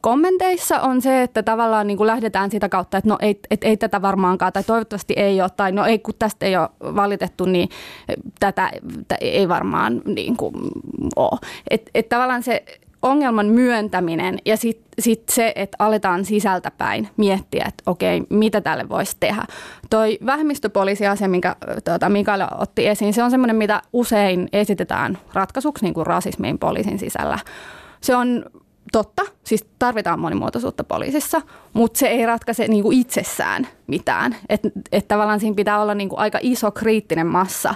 kommenteissa 0.00 0.80
on 0.80 1.02
se, 1.02 1.22
että 1.22 1.42
tavallaan 1.42 1.86
niin 1.86 1.96
kuin 1.96 2.06
lähdetään 2.06 2.50
sitä 2.50 2.68
kautta, 2.68 2.98
että 2.98 3.10
no 3.10 3.18
ei, 3.20 3.40
et, 3.50 3.64
ei 3.64 3.76
tätä 3.76 4.02
varmaankaan 4.02 4.52
tai 4.52 4.62
toivottavasti 4.64 5.14
ei 5.16 5.40
ole 5.40 5.50
tai 5.56 5.72
no 5.72 5.84
ei 5.84 5.98
kun 5.98 6.14
tästä 6.18 6.46
ei 6.46 6.56
ole 6.56 6.68
valitettu, 6.80 7.44
niin 7.44 7.68
tätä, 8.40 8.70
ei 9.20 9.48
varmaan 9.48 10.02
niin 10.04 10.36
kuin 10.36 10.54
ole. 11.16 11.38
Että 11.70 11.90
et 11.94 12.08
tavallaan 12.08 12.42
se 12.42 12.64
ongelman 13.02 13.46
myöntäminen 13.46 14.38
ja 14.44 14.56
sitten 14.56 14.86
sit 14.98 15.22
se, 15.28 15.52
että 15.56 15.76
aletaan 15.78 16.24
sisältäpäin 16.24 17.08
miettiä, 17.16 17.64
että 17.68 17.82
okei, 17.86 18.22
mitä 18.30 18.60
tälle 18.60 18.88
voisi 18.88 19.16
tehdä. 19.20 19.44
Toi 19.90 20.18
vähemmistöpoliisiasia, 20.26 21.28
minkä 21.28 21.56
tuota, 21.84 22.08
Mikael 22.08 22.40
otti 22.58 22.86
esiin, 22.86 23.12
se 23.12 23.22
on 23.22 23.30
semmoinen, 23.30 23.56
mitä 23.56 23.82
usein 23.92 24.48
esitetään 24.52 25.18
ratkaisuksi 25.32 25.84
niin 25.84 25.94
kuin 25.94 26.06
rasismiin 26.06 26.58
poliisin 26.58 26.98
sisällä. 26.98 27.38
Se 28.00 28.16
on 28.16 28.44
totta, 28.96 29.22
siis 29.44 29.66
tarvitaan 29.78 30.20
monimuotoisuutta 30.20 30.84
poliisissa, 30.84 31.42
mutta 31.72 31.98
se 31.98 32.06
ei 32.06 32.26
ratkaise 32.26 32.68
niin 32.68 32.82
kuin 32.82 32.98
itsessään 32.98 33.68
mitään. 33.86 34.36
Että 34.48 34.68
et 34.92 35.08
tavallaan 35.08 35.40
siinä 35.40 35.54
pitää 35.54 35.80
olla 35.80 35.94
niin 35.94 36.08
kuin 36.08 36.18
aika 36.18 36.38
iso 36.42 36.70
kriittinen 36.70 37.26
massa 37.26 37.74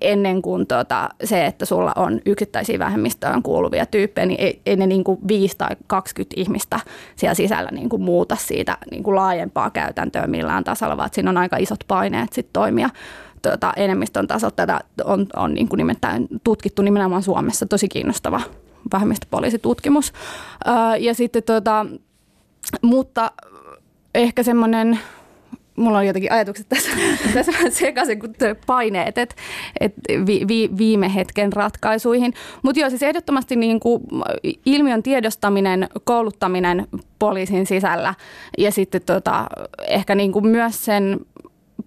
ennen 0.00 0.42
kuin 0.42 0.66
tota, 0.66 1.08
se, 1.24 1.46
että 1.46 1.66
sulla 1.66 1.92
on 1.96 2.20
yksittäisiä 2.26 2.78
vähemmistöön 2.78 3.42
kuuluvia 3.42 3.86
tyyppejä, 3.86 4.26
niin 4.26 4.40
ei, 4.40 4.60
ei 4.66 4.76
ne 4.76 4.86
niin 4.86 5.04
kuin 5.04 5.18
5 5.28 5.56
tai 5.58 5.76
20 5.86 6.40
ihmistä 6.40 6.80
siellä 7.16 7.34
sisällä 7.34 7.70
niin 7.72 7.88
kuin 7.88 8.02
muuta 8.02 8.36
siitä 8.36 8.78
niin 8.90 9.02
kuin 9.02 9.16
laajempaa 9.16 9.70
käytäntöä 9.70 10.26
millään 10.26 10.64
tasolla, 10.64 10.96
vaan 10.96 11.10
siinä 11.12 11.30
on 11.30 11.38
aika 11.38 11.56
isot 11.56 11.84
paineet 11.88 12.32
sit 12.32 12.48
toimia 12.52 12.90
tuota, 13.42 13.72
enemmistön 13.76 14.26
tasolla. 14.26 14.54
Tätä 14.56 14.80
on, 15.04 15.26
on 15.36 15.54
niin 15.54 15.68
kuin 15.68 15.78
nimittäin 15.78 16.28
tutkittu 16.44 16.82
nimenomaan 16.82 17.22
Suomessa, 17.22 17.66
tosi 17.66 17.88
kiinnostava 17.88 18.40
vähemmistöpoliisitutkimus. 18.92 20.12
Ja 20.98 21.14
sitten 21.14 21.42
tota, 21.42 21.86
mutta 22.82 23.30
ehkä 24.14 24.42
semmoinen 24.42 24.98
mulla 25.76 25.98
on 25.98 26.06
jotenkin 26.06 26.32
ajatukset 26.32 26.68
tässä, 26.68 26.90
tässä 27.34 27.52
vähän 27.52 27.72
sekaisin 27.72 28.20
kuin 28.20 28.34
paineet, 28.66 29.18
että 29.18 29.34
et 29.80 29.94
vi, 30.26 30.44
vi, 30.48 30.70
viime 30.78 31.14
hetken 31.14 31.52
ratkaisuihin. 31.52 32.34
Mutta 32.62 32.80
joo, 32.80 32.90
siis 32.90 33.02
ehdottomasti 33.02 33.56
niin 33.56 33.80
kuin 33.80 34.02
ilmiön 34.66 35.02
tiedostaminen, 35.02 35.88
kouluttaminen 36.04 36.86
poliisin 37.18 37.66
sisällä 37.66 38.14
ja 38.58 38.72
sitten 38.72 39.00
tota, 39.06 39.46
ehkä 39.88 40.14
niin 40.14 40.32
kuin 40.32 40.46
myös 40.46 40.84
sen 40.84 41.20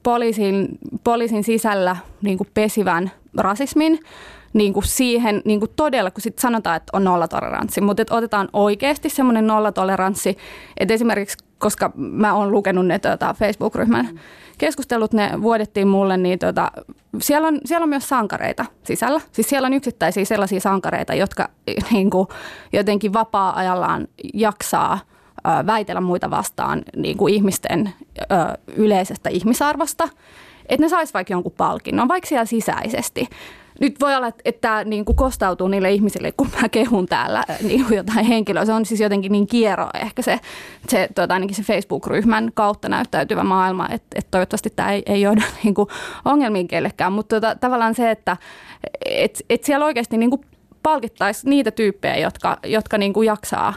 poliisin, 0.04 0.68
poliisin 1.04 1.43
sisällä 1.43 1.95
niin 2.22 2.38
kuin 2.38 2.47
pesivän 2.54 3.12
rasismin 3.38 4.00
niin 4.54 4.74
kuin 4.74 4.88
siihen 4.88 5.41
niin 5.45 5.60
kuin 5.60 5.72
todella, 5.76 6.12
kun 6.12 6.22
sitten 6.22 6.41
sanotaan, 6.41 6.78
että 6.78 6.97
on 6.97 7.04
nollatoleranssi, 7.04 7.82
mutta 7.82 8.02
että 8.02 8.16
otetaan 8.16 8.50
oikeasti 8.54 9.10
semmoinen 9.10 9.47
nollatoleranssi, 9.47 10.38
että 10.78 10.93
esimerkiksi, 10.93 11.38
koska 11.58 11.91
mä 11.95 12.34
oon 12.34 12.52
lukenut 12.52 12.86
ne 12.86 13.00
tuota, 13.00 13.36
Facebook-ryhmän 13.39 14.20
keskustelut, 14.58 15.14
ne 15.14 15.41
vuodettiin 15.41 15.88
mulle, 15.88 16.18
niin 16.18 16.39
tuota, 16.39 16.72
siellä, 17.22 17.47
on, 17.47 17.60
siellä 17.66 17.84
on 17.84 17.89
myös 17.89 18.10
sankareita 18.10 18.66
sisällä. 18.84 19.22
Siis 19.32 19.50
siellä 19.50 19.66
on 19.66 19.74
yksittäisiä 19.74 20.26
sellaisia 20.26 20.60
sankareita, 20.60 21.14
jotka 21.14 21.50
niin 21.91 22.10
kuin, 22.10 22.28
jotenkin 22.74 23.14
vapaa-ajallaan 23.14 24.08
jaksaa 24.34 25.00
väitellä 25.66 26.02
muita 26.02 26.30
vastaan 26.30 26.82
niin 26.95 27.18
kuin 27.18 27.34
ihmisten 27.34 27.93
ö, 28.22 28.26
yleisestä 28.76 29.30
ihmisarvosta, 29.30 30.10
että 30.70 30.86
ne 30.86 30.89
sais 30.89 31.14
vaikka 31.14 31.34
jonkun 31.34 31.54
palkinnon, 31.58 32.08
vaikka 32.08 32.28
siellä 32.28 32.45
sisäisesti 32.45 33.30
nyt 33.80 33.96
voi 34.00 34.16
olla, 34.16 34.28
että, 34.28 34.62
tämä 34.62 34.84
niin 34.84 35.06
kuin 35.06 35.16
kostautuu 35.16 35.68
niille 35.68 35.92
ihmisille, 35.92 36.32
kun 36.32 36.50
mä 36.62 36.70
kehun 36.70 37.06
täällä 37.06 37.44
äh, 37.50 37.62
niin 37.62 37.86
kuin 37.86 37.98
jotain 37.98 38.26
henkilöä. 38.26 38.66
Se 38.66 38.74
on 38.74 38.86
siis 38.86 39.00
jotenkin 39.00 39.32
niin 39.32 39.48
kiero 39.48 39.90
ehkä 39.94 40.22
se, 40.22 40.40
se 40.88 41.10
tuota, 41.16 41.34
ainakin 41.34 41.56
se 41.56 41.64
Facebook-ryhmän 41.64 42.52
kautta 42.54 42.90
näyttäytyvä 42.90 43.44
maailma, 43.44 43.90
että, 43.92 44.08
että 44.16 44.32
toivottavasti 44.32 44.70
tämä 44.70 44.92
ei, 44.92 45.04
ei 45.06 45.22
johda 45.22 45.42
niin 45.64 45.74
kuin 45.74 45.90
ongelmiin 46.26 46.68
kellekään. 46.68 47.14
Mutta 47.14 47.40
tuota, 47.40 47.60
tavallaan 47.60 47.96
se, 47.96 48.12
että 48.12 48.38
et, 49.06 49.46
et 49.50 49.64
siellä 49.64 49.86
oikeasti 49.86 50.18
niin 50.18 50.30
kuin 50.30 50.42
palkittaisiin 50.84 51.50
niitä 51.50 51.72
tyyppejä, 51.72 52.18
jotka, 52.18 52.58
jotka 52.66 52.98
niin 52.98 53.14
kuin 53.14 53.26
jaksaa 53.26 53.74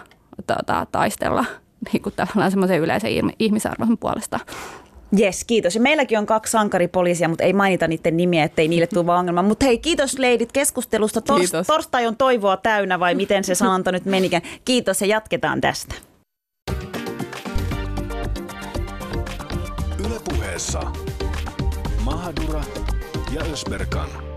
tuota, 0.46 0.86
taistella 0.92 1.44
niin 1.92 2.02
kuin 2.02 2.14
tavallaan 2.16 2.50
semmoisen 2.50 2.80
yleisen 2.80 3.32
ihmisarvon 3.38 3.98
puolesta. 3.98 4.40
Yes, 5.20 5.44
kiitos. 5.44 5.74
Ja 5.74 5.80
meilläkin 5.80 6.18
on 6.18 6.26
kaksi 6.26 6.50
sankaripoliisia, 6.50 7.28
mutta 7.28 7.44
ei 7.44 7.52
mainita 7.52 7.88
niiden 7.88 8.16
nimiä, 8.16 8.44
ettei 8.44 8.68
niille 8.68 8.86
tule 8.86 9.06
vaan 9.06 9.18
ongelma. 9.18 9.42
Mutta 9.42 9.66
hei, 9.66 9.78
kiitos 9.78 10.18
leidit 10.18 10.52
keskustelusta. 10.52 11.20
Tors- 11.20 11.38
kiitos. 11.38 11.66
Torstai 11.66 12.06
on 12.06 12.16
toivoa 12.16 12.56
täynnä 12.56 13.00
vai 13.00 13.14
miten 13.14 13.44
se 13.44 13.54
sanonta 13.64 13.92
nyt 13.92 14.04
menikään. 14.04 14.42
Kiitos 14.64 15.00
ja 15.00 15.06
jatketaan 15.06 15.60
tästä. 15.60 15.94
Ylepuheessa 20.06 20.82
Mahadura 22.04 22.64
ja 23.34 23.42
Ösberkan. 23.52 24.31